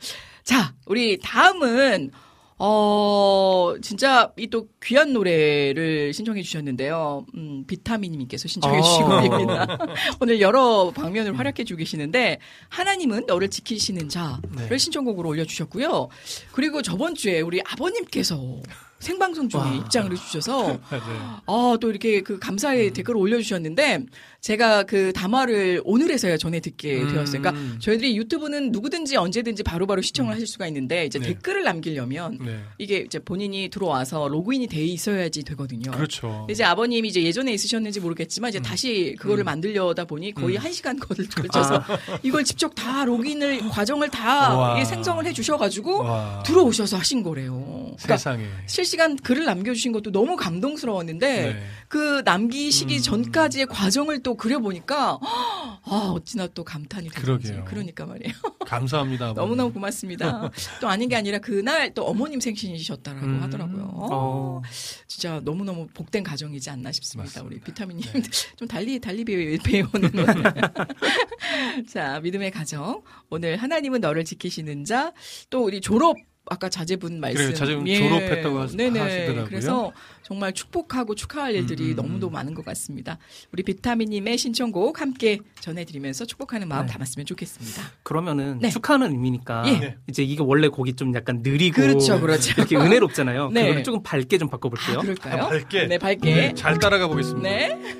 [0.43, 2.11] 자, 우리 다음은,
[2.57, 7.25] 어, 진짜 이 또 귀한 노래를 신청해 주셨는데요.
[7.35, 9.21] 음, 비타민님께서 신청해 주시고 아.
[9.27, 9.77] 계십니다.
[10.21, 14.77] 오늘 여러 방면을 활약해 주고 계시는데, 하나님은 너를 지키시는 자를 네.
[14.77, 16.07] 신청곡으로 올려주셨고요.
[16.53, 18.61] 그리고 저번 주에 우리 아버님께서
[18.99, 19.73] 생방송 중에 와.
[19.75, 21.41] 입장을 해주셔서 맞아요.
[21.45, 24.05] 아, 또 이렇게 그 감사의 댓글을 올려주셨는데,
[24.45, 27.11] 제가 그 담화를 오늘에서야 전해 듣게 음.
[27.11, 27.41] 되었어요.
[27.41, 31.29] 그러니까 저희들이 유튜브는 누구든지 언제든지 바로 바로 시청을 하실 수가 있는데, 이제 네.
[31.29, 32.59] 댓글을 남기려면, 네.
[32.77, 35.89] 이게 이제 본인이 들어와서 로그인이 돼 있어야지 되거든요.
[35.89, 36.45] 그렇죠.
[36.47, 40.61] 이제 아버님이 이제 예전에 있으셨는지 모르겠지만, 이제 다시 그거를 만들려다 보니 거의 음.
[40.61, 41.83] 한 시간 거를 걸쳐서
[42.21, 46.43] 이걸 직접 다 로그인을, 과정을 다 생성을 해 주셔 가지고 와.
[46.45, 47.95] 들어오셔서 하신 거래요.
[47.97, 48.45] 그러니까 세상에.
[48.67, 51.63] 실시간 글을 남겨 주신 것도 너무 감동스러웠는데 네.
[51.87, 53.01] 그 남기시기 음.
[53.01, 57.65] 전까지의 과정을 또 그려보니까 아 어찌나 또 감탄이 그러게요.
[57.65, 58.33] 그러니까 말이에요.
[58.65, 59.33] 감사합니다.
[59.33, 60.49] 너무너무 고맙습니다.
[60.81, 63.41] 또 아닌 게 아니라 그날 또 어머님 생신이셨다라고 음.
[63.43, 63.89] 하더라고요.
[63.93, 64.61] 어.
[65.07, 67.41] 진짜 너무너무 복된 가정이지 않나 싶습니다.
[67.41, 67.47] 맞습니다.
[67.47, 68.21] 우리 비타민님 네.
[68.57, 70.11] 좀 달리 달리 배우, 배우는.
[71.87, 75.13] 자 믿음의 가정 오늘 하나님은 너를 지키시는 자
[75.49, 76.15] 또 우리 졸업
[76.47, 77.53] 아까 자제분 말씀 그래요.
[77.53, 78.99] 자제분 졸업했다고 하시- 네네.
[78.99, 79.45] 하시더라고요.
[79.45, 79.91] 그래서
[80.23, 81.95] 정말 축복하고 축하할 일들이 음.
[81.95, 83.17] 너무도 많은 것 같습니다.
[83.51, 86.91] 우리 비타민님의 신청곡 함께 전해드리면서 축복하는 마음 네.
[86.93, 87.81] 담았으면 좋겠습니다.
[88.03, 88.69] 그러면 네.
[88.69, 89.79] 축하하는 의미니까 예.
[89.79, 89.97] 네.
[90.07, 92.53] 이제 이게 원래 곡이 좀 약간 느리고 그렇죠, 그렇죠.
[92.57, 93.49] 이렇게 은혜롭잖아요.
[93.53, 93.61] 네.
[93.63, 94.99] 그거를 조금 밝게 좀 바꿔볼게요.
[94.99, 95.43] 아, 그럴까요?
[95.43, 95.87] 아, 밝게.
[95.87, 96.35] 네, 밝게.
[96.35, 97.49] 네, 잘 따라가 보겠습니다.
[97.49, 97.97] 네.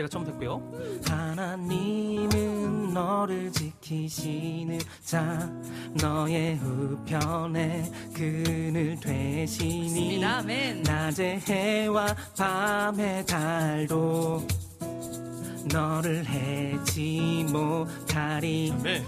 [0.00, 0.62] 제가 처음 할게요.
[1.06, 5.50] 하나님은 너를 지키시는 자
[6.00, 10.24] 너의 우편에 그늘 되시니.
[10.24, 10.82] 아멘.
[10.84, 14.46] 낮의 해와 밤의 달도
[15.70, 19.04] 너를 해치 못하리 네.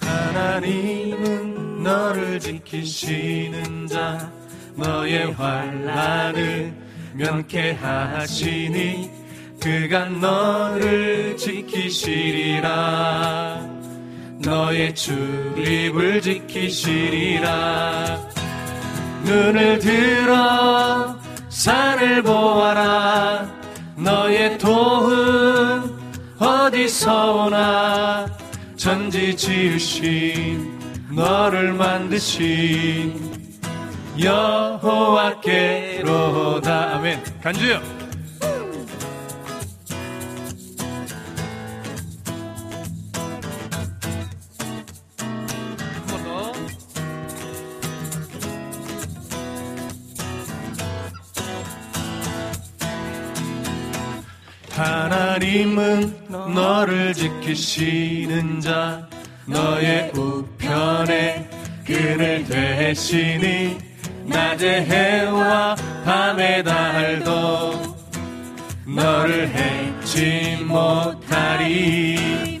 [0.00, 4.32] 하나님은 너를 지키시는 자
[4.76, 9.17] 너의 환란을 면케 하시니
[9.60, 12.68] 그가 너를 지키시리라.
[14.38, 17.48] 너의 출입을 지키시리라.
[19.24, 21.16] 눈을 들어
[21.48, 23.52] 산을 보아라.
[23.96, 25.98] 너의 도움
[26.38, 28.26] 어디서 오나.
[28.76, 30.78] 천지 지으신
[31.10, 33.28] 너를 만드신
[34.22, 35.64] 여호와께로다.
[36.94, 37.20] 아멘.
[37.42, 37.97] 간주요
[55.38, 59.08] 하나님은 너를 지키시는 자
[59.46, 61.48] 너의 우편에
[61.86, 63.78] 그늘 되시니
[64.24, 67.96] 낮의 해와 밤의 달도
[68.84, 72.60] 너를 해치 못하리.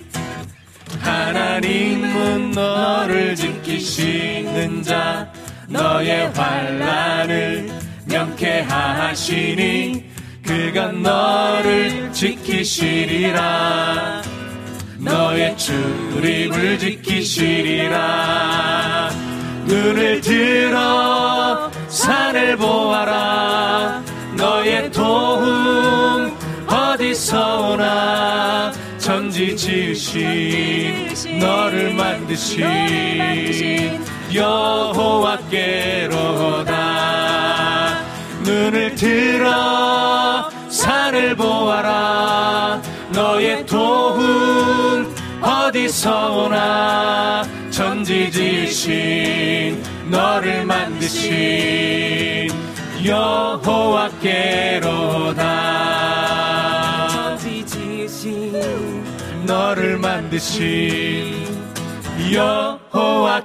[1.00, 5.32] 하나님은 너를 지키시는 자
[5.68, 7.70] 너의 환란을
[8.06, 10.07] 명케하시니
[10.48, 13.42] 그가 너를 지키시리라.
[14.96, 17.98] 너의 출입을 지키시리라.
[19.66, 24.02] 눈을 들어 산을 보아라.
[24.38, 26.34] 너의 도움
[26.66, 28.72] 어디서 오나.
[28.96, 32.64] 천지 지으신 너를 만드신
[34.32, 35.58] 여호와께로다.
[38.44, 39.77] 눈을 들어
[41.18, 42.80] 산을 보아라.
[43.12, 45.12] 너의 도움
[45.42, 47.44] 어디서 오나.
[47.70, 52.48] 천지 지으신 너를 만드신
[53.04, 54.28] 여호와께로다.
[57.08, 59.04] 천지 지으신
[59.44, 61.48] 너를 만드신
[62.32, 63.38] 여호와께로다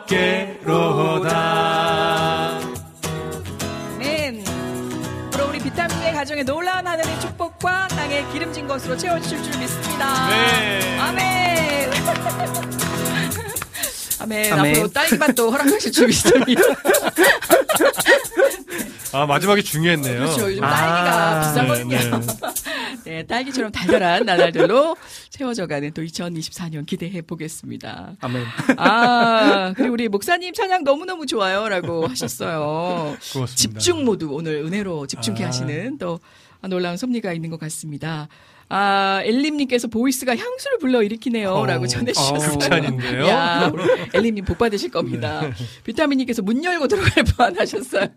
[6.24, 10.30] 가정에 놀라운 하늘의 축복과 땅의 기름진 것으로 채워주실 줄 믿습니다.
[10.30, 10.98] 네.
[10.98, 11.92] 아멘.
[14.22, 14.54] 아멘.
[14.54, 14.76] 아멘.
[14.76, 16.62] 앞으로 딸기맛도 허락하실 줄 믿습니다.
[19.14, 20.20] 아 마지막이 중요했네요.
[20.20, 20.52] 그렇죠.
[20.52, 22.34] 요즘 아, 딸기가 네, 비싸거든요.
[23.06, 24.98] 네, 딸기처럼 달달한 나날들로
[25.30, 28.16] 채워져가는 또 2024년 기대해 보겠습니다.
[28.20, 28.44] 아멘.
[28.78, 33.16] 아, 그리고 우리 목사님 찬양 너무 너무 좋아요라고 하셨어요.
[33.34, 33.56] 고맙습니다.
[33.56, 35.48] 집중 모드 오늘 은혜로 집중케 아.
[35.48, 36.20] 하시는 또
[36.68, 38.28] 놀라운 섭리가 있는 것 같습니다.
[38.76, 41.52] 아, 엘림님께서 voice가 향수를 불러 일으키네요.
[41.52, 42.50] 어, 라고 전해주셨어요.
[42.54, 43.28] 극찬인데요?
[43.28, 43.84] 야, 우리
[44.16, 45.42] 엘림님 복 받으실 겁니다.
[45.42, 45.54] 네.
[45.84, 48.08] 비타민님께서 문 열고 들어갈 뻔 하셨어요.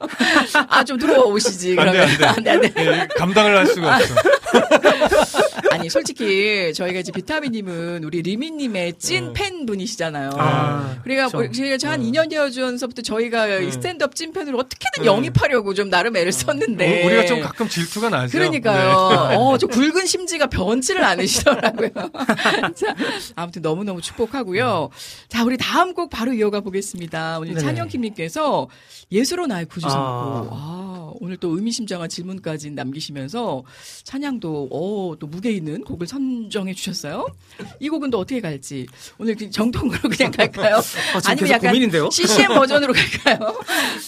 [0.68, 1.76] 아, 좀 들어오시지.
[1.78, 2.24] 안 돼, 그러면.
[2.24, 2.50] 안 돼.
[2.50, 3.00] 안 돼, 안 돼.
[3.02, 4.14] 예, 감당을 할 수가 없어.
[5.72, 8.98] 아니, 솔직히 저희가 이제 비타민님은 우리 리미님의 네.
[8.98, 10.30] 찐 팬분이시잖아요.
[10.38, 11.36] 아, 그러니까 그렇죠.
[11.36, 13.66] 뭐 제가 한 2년 전서부터 저희가 네.
[13.66, 17.02] 이 스탠드업 찐팬으로 어떻게든 영입하려고 좀 나름 애를 썼는데.
[17.02, 18.32] 어, 우리가 좀 가끔 질투가 나죠.
[18.32, 19.28] 그러니까요.
[19.30, 19.36] 네.
[19.36, 21.90] 어, 저 굵은 심지가 변치를 않으시더라고요.
[22.74, 22.94] 자,
[23.34, 24.90] 아무튼 너무너무 축복하고요.
[25.28, 27.38] 자, 우리 다음 곡 바로 이어가 보겠습니다.
[27.38, 27.60] 오늘 네네.
[27.60, 28.68] 찬영킴님께서
[29.12, 30.48] 예수로 나의 구주 삼고, 아.
[30.52, 33.62] 아, 오늘 또 의미심장한 질문까지 남기시면서
[34.04, 37.26] 찬양도, 어, 또 무게 있는 곡을 선정해 주셨어요.
[37.80, 38.86] 이 곡은 또 어떻게 갈지.
[39.18, 40.76] 오늘 그 정통으로 그냥 갈까요?
[41.14, 42.10] 아, 지금 계속 고민인데요?
[42.10, 42.92] CCM 버전으로
[43.24, 43.56] 갈까요?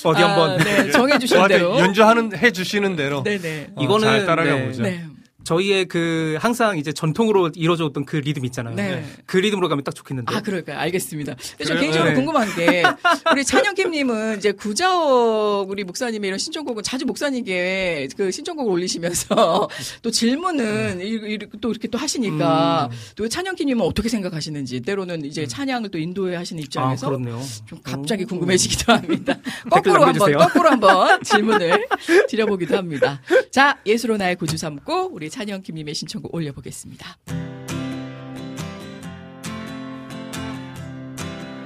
[0.04, 0.58] 어디 아, 한번.
[0.58, 1.78] 네, 정해주신 대로.
[1.78, 3.70] 연주하는 해 주시는 대로 네네.
[3.74, 4.66] 어, 이거는 잘 따라가 네.
[4.66, 4.82] 보죠.
[4.82, 5.04] 네.
[5.48, 8.74] 저희의 그 항상 이제 전통으로 이루어졌던 그 리듬 있잖아요.
[8.76, 9.02] 네.
[9.24, 10.34] 그 리듬으로 가면 딱 좋겠는데.
[10.34, 10.78] 아, 그럴까요?
[10.78, 11.36] 알겠습니다.
[11.66, 11.74] 저?
[11.74, 12.14] 개인적으로 네.
[12.14, 12.82] 궁금한 게,
[13.32, 19.70] 우리 찬영킴님은 이제 구자옥 우리 목사님의 이런 신청곡은 자주 목사님께 그 신청곡을 올리시면서
[20.02, 22.96] 또 질문은 이- 이- 또 이렇게 또 하시니까 음.
[23.16, 27.40] 또 찬영킴님은 어떻게 생각하시는지 때로는 이제 찬양을 또 인도해 하시는 아, 입장에서 그렇네요.
[27.64, 28.26] 좀 갑자기 오.
[28.26, 29.34] 궁금해지기도 합니다.
[29.70, 30.32] 거꾸로 한번.
[30.34, 31.86] 거꾸로 한번 질문을
[32.28, 33.22] 드려보기도 합니다.
[33.50, 37.16] 자, 예수로 나의 구주 삼고 우리 찬영킴님의 신청곡 올려보겠습니다.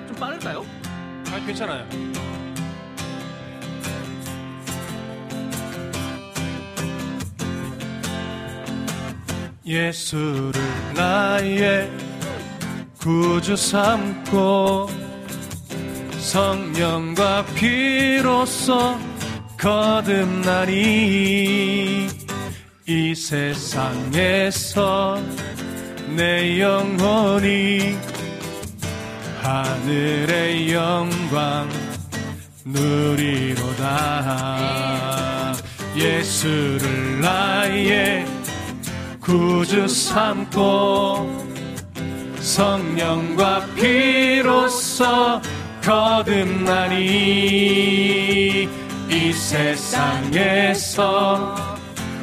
[0.07, 0.67] 좀 빠를까요?
[1.29, 1.89] 아, 괜찮아요.
[9.65, 10.53] 예수를
[10.95, 11.91] 나의
[12.99, 14.89] 구주 삼고
[16.19, 18.99] 성령과 피로써
[19.57, 20.83] 거듭나니
[22.85, 25.17] 이 세상에서
[26.17, 27.97] 내 영혼이
[29.41, 31.69] 하늘의 영광
[32.65, 33.85] 누리로다.
[35.97, 38.27] 예수를 나의
[39.21, 41.47] 구주 삼고
[42.41, 45.41] 성령과 피로써
[45.85, 46.99] 거듭나니
[49.09, 50.93] 이 세상에서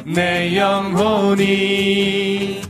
[0.04, 2.62] 내 영혼이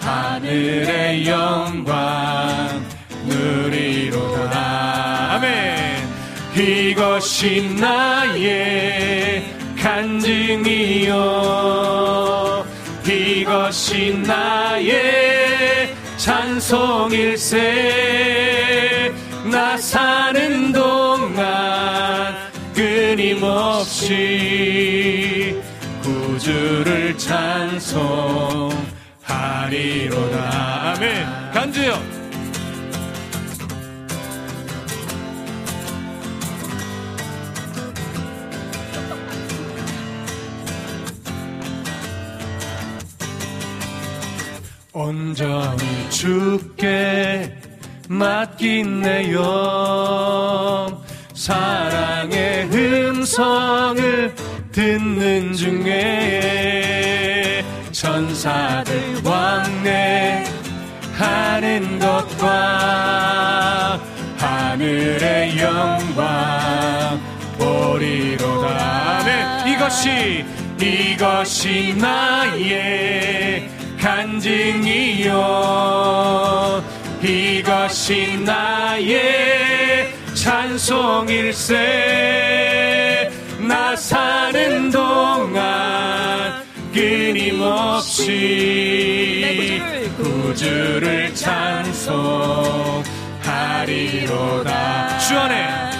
[0.00, 2.84] 하늘의 영광
[3.26, 6.08] 누리로다 아멘.
[6.56, 9.42] 이것이 나의
[9.78, 11.14] 간증이요.
[13.06, 17.60] 이것이 나의 찬송일세
[19.50, 22.34] 나 사는 동안
[22.74, 24.99] 끊임없이 구
[26.50, 28.10] 주를 찬송하리로다.
[30.96, 31.50] 아멘.
[31.52, 31.96] 간주요.
[44.92, 47.56] 온전히 주께
[48.08, 51.00] 맡긴 내 영
[51.32, 54.49] 사랑의 음성을
[54.80, 57.62] 듣는 중에
[57.92, 60.48] 천사들 왕래하는
[61.98, 64.00] 것과
[64.38, 67.20] 하늘의 영광
[67.58, 70.46] 보리로다 아멘 이것이
[70.80, 73.68] 이것이 나의
[74.00, 75.36] 간증이요.
[77.22, 82.69] 이것이 나의 찬송일세
[83.70, 88.26] 나 사는 동안 끊임없이
[90.16, 91.98] 구주를 찬송하리로다.
[95.18, 95.92] 주 안에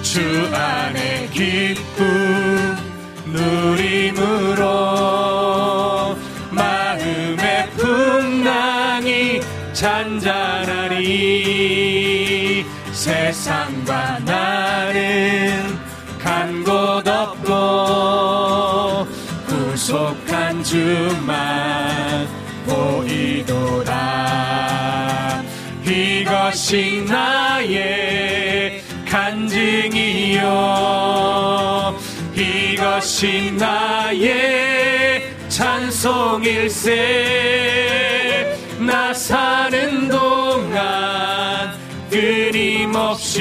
[0.00, 2.78] 주 안에 기쁨
[3.26, 4.64] 누림으로
[6.50, 9.42] 마음의 풍랑이
[9.74, 11.04] 잔잔하니
[12.92, 15.51] 세상과 나는
[20.72, 22.26] 주만
[22.64, 23.92] 보이도다.
[25.84, 30.40] 이것이 나의 간증이요.
[32.34, 36.88] 이것이 나의 찬송일세.
[38.80, 41.76] 나 사는 동안
[42.08, 43.36] 끊임없이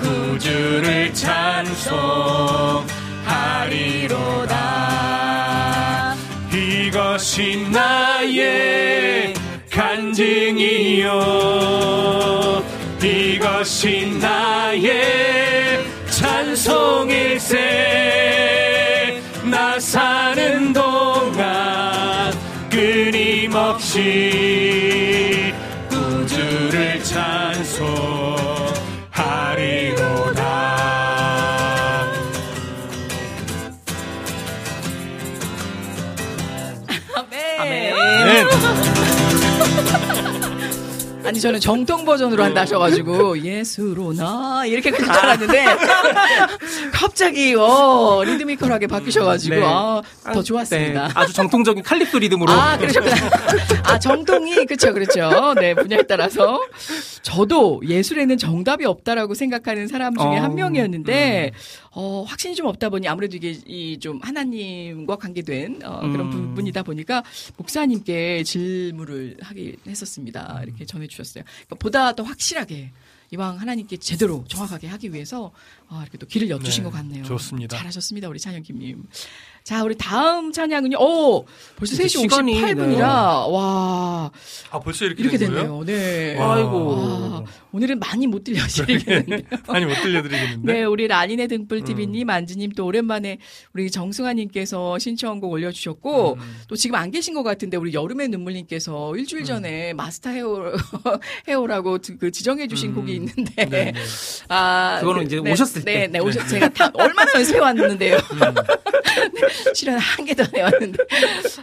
[0.00, 2.77] 구주를 찬송
[7.38, 9.32] 이것이 나의
[9.70, 11.08] 간증이요.
[13.00, 17.54] 이것이 나의 찬송일세
[19.44, 22.34] 나 사는 동안
[22.68, 24.02] 끊임없이
[25.88, 28.07] 구주를 찬송
[41.28, 45.64] 아니 저는 정통 버전으로 한다 하셔가지고 예수로 나 이렇게 가실 줄 알았는데
[46.92, 49.62] 갑자기 어 리드미컬하게 바뀌셔가지고 네.
[49.62, 50.02] 아,
[50.32, 51.08] 더 좋았습니다.
[51.08, 52.50] 네, 아주 정통적인 칼립소 리듬으로.
[52.50, 53.14] 아, 그러셨구나.
[53.84, 55.54] 아, 정통이, 그쵸, 그렇죠.
[55.54, 56.60] 네, 분야에 따라서.
[57.22, 61.52] 저도 예술에는 정답이 없다라고 생각하는 사람 중에 어, 한 명이었는데,
[61.92, 66.30] 어, 확신이 좀 없다 보니 아무래도 이게 이 좀 하나님과 관계된 어, 그런 음.
[66.30, 67.22] 부분이다 보니까
[67.56, 70.60] 목사님께 질문을 하긴 했었습니다.
[70.64, 71.44] 이렇게 전해주셨어요.
[71.44, 72.90] 그러니까 보다 더 확실하게
[73.30, 75.52] 이왕 하나님께 제대로 정확하게 하기 위해서
[75.88, 77.24] 아, 이렇게 또 길을 여주신 네, 것 같네요.
[77.24, 77.76] 좋습니다.
[77.76, 79.04] 잘하셨습니다, 우리 찬영김님.
[79.68, 80.96] 자, 우리 다음 찬양은요.
[80.98, 81.44] 오,
[81.76, 83.02] 벌써 이제 3시 시간이, 58분이라 네.
[83.02, 84.30] 와
[84.70, 85.38] 아 벌써 이렇게, 이렇게?
[85.38, 85.82] 됐네요.
[85.84, 86.36] 네.
[86.38, 86.86] 아이고.
[86.88, 89.42] 와, 오늘은 많이 못 들려드리겠는데요.
[89.66, 90.72] 많이 못 들려드리겠는데.
[90.72, 91.84] 네, 우리 라니네 등불 음.
[91.84, 93.38] TV님, 안지님 또 오랜만에
[93.72, 96.56] 우리 정승아님께서 신청곡 올려주셨고 음.
[96.68, 99.18] 또 지금 안 계신 것 같은데 우리 여름의 눈물님께서 음.
[99.18, 100.72] 일주일 전에 마스터 헤어
[101.48, 102.94] 헤어라고 그 지정해주신 음.
[102.94, 103.94] 곡이 있는데 네, 네.
[104.48, 106.06] 아 그거는 그, 이제 네, 오셨을 네, 때.
[106.08, 108.18] 네, 오셨 제가 다 얼마나 연습해 왔는데요.
[109.64, 111.04] 네, 실은 한 개더 해왔는데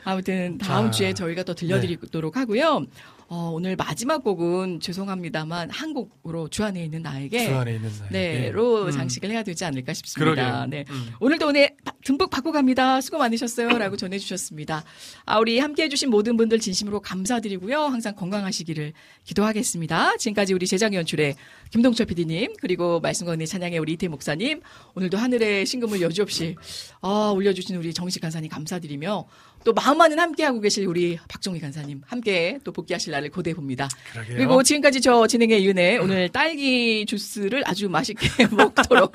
[0.03, 2.85] 아무튼 다음 자, 주에 저희가 또 들려드리도록 하고요.
[3.27, 8.11] 어, 오늘 마지막 곡은 죄송합니다만 한 곡으로 주 안에 있는 나에게 주 안에 있는 나에게.
[8.39, 8.91] 네로 음.
[8.91, 10.35] 장식을 해야 되지 않을까 싶습니다.
[10.35, 10.65] 그러게요.
[10.69, 10.85] 네.
[10.89, 11.09] 음.
[11.19, 13.01] 오늘도 오늘 바- 듬뿍 받고 갑니다.
[13.01, 14.83] 수고 많으셨어요라고 전해주셨습니다.
[15.25, 17.79] 아 우리 함께해주신 모든 분들 진심으로 감사드리고요.
[17.85, 18.93] 항상 건강하시기를
[19.23, 20.17] 기도하겠습니다.
[20.17, 21.35] 지금까지 우리 제작 연출의
[21.71, 24.61] 김동철 PD님 그리고 말씀 건의 찬양의 우리 이태 목사님
[24.93, 26.55] 오늘도 하늘의 신금을 여지없이
[27.01, 29.25] 아, 올려주신 우리 정식 간사님 감사드리며
[29.65, 33.89] 또 마음만은 함께하고 계실 우리 박종희 간사님 함께 또 복귀하실 날을 고대해 봅니다.
[34.13, 34.37] 그러게요.
[34.37, 39.11] 그리고 지금까지 저 진행의 윤혜 오늘 딸기 주스를 아주 맛있게 먹도록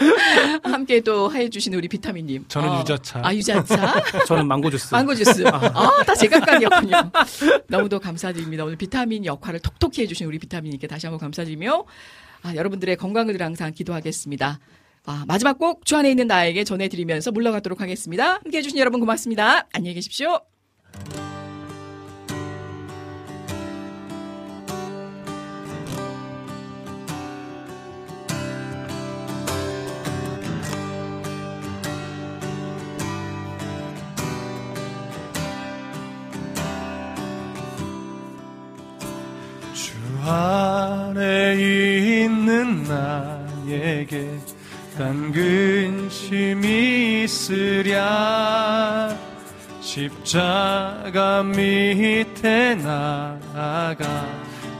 [0.64, 2.46] 함께 또 해주신 우리 비타민님.
[2.48, 3.20] 저는 어, 유자차.
[3.22, 4.02] 아 유자차.
[4.26, 4.94] 저는 망고 주스.
[4.94, 5.46] 망고 주스.
[5.46, 7.10] 아, 다 제각각이었군요.
[7.68, 8.64] 너무도 감사드립니다.
[8.64, 11.84] 오늘 비타민 역할을 톡톡히 해주신 우리 비타민님께 다시 한번 감사드리며,
[12.42, 14.58] 아, 여러분들의 건강을 항상 기도하겠습니다.
[15.04, 18.34] 아, 마지막 곡, 주 안에 있는 나에게 전해드리면서 물러가도록 하겠습니다.
[18.34, 19.68] 함께 해주신 여러분 고맙습니다.
[19.72, 20.51] 안녕히 계십시오.
[50.02, 54.26] 십자가 밑에 나아가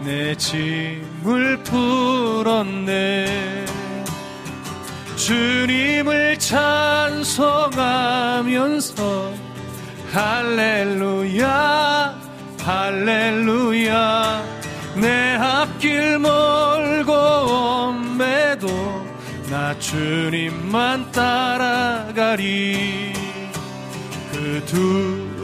[0.04, 3.64] 내 짐을 풀었네.
[5.14, 7.72] 주님을 찬송하면서
[10.12, 12.18] 할렐루야
[12.60, 14.42] 할렐루야.
[14.96, 18.66] 내 앞길 멀고 엄매도
[19.50, 23.11] 나 주님만 따라가리
[24.52, 24.62] 그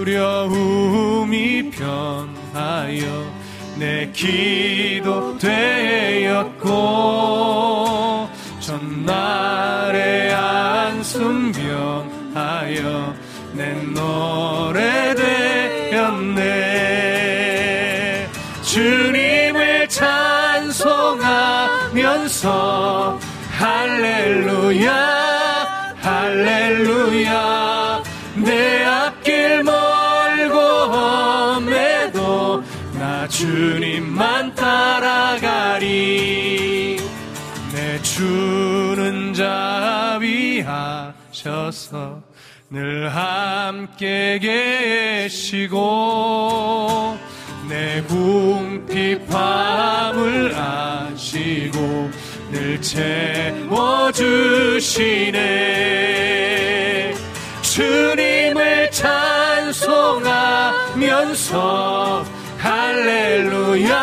[0.05, 3.32] 두려움이 변하여
[3.78, 6.68] 내 기도 되었고
[8.60, 13.14] 전날의 안숨 병하여
[13.55, 15.14] 내 노래
[15.90, 16.68] 되었네.
[18.62, 21.18] 주님을 찬송하면서
[23.52, 25.07] 할렐루야
[41.39, 42.20] 하셔서.
[42.70, 44.39] 늘 함께
[45.28, 45.78] 계시고
[47.69, 49.27] 내 궁핍함을
[50.55, 52.10] 아시고
[52.51, 53.69] 늘 채워주시네.
[57.62, 59.85] 주님을 찬송하면서
[62.59, 63.94] 할렐루야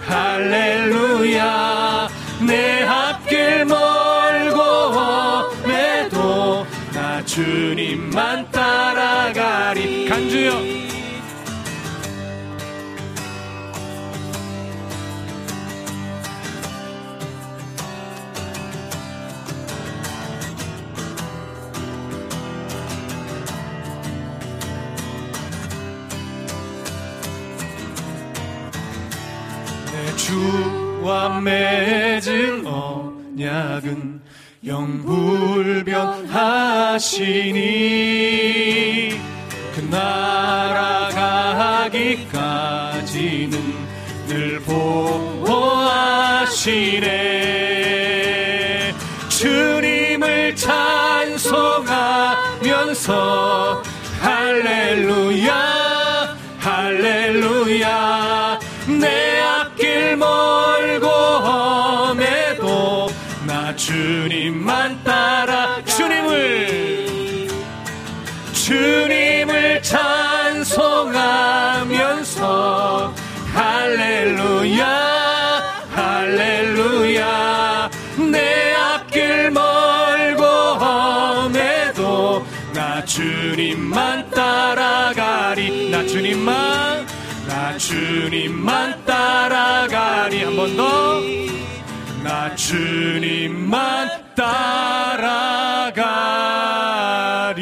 [0.00, 1.71] 할렐루야
[7.32, 10.06] 주님만 따라가리.
[10.06, 10.52] 간주여.
[29.90, 34.21] 내 주와 맺은 언약은
[34.64, 35.80] 영불변하시니
[39.74, 41.08] 그 나라
[41.90, 43.58] 가기까지는
[44.28, 45.42] 늘 보호하시네.
[49.28, 51.42] 주님을 찬송하면서
[86.06, 87.06] 주님만
[87.48, 91.22] 나 주님만 따라가리 한 번 더
[92.22, 96.02] 나 주님만 따라가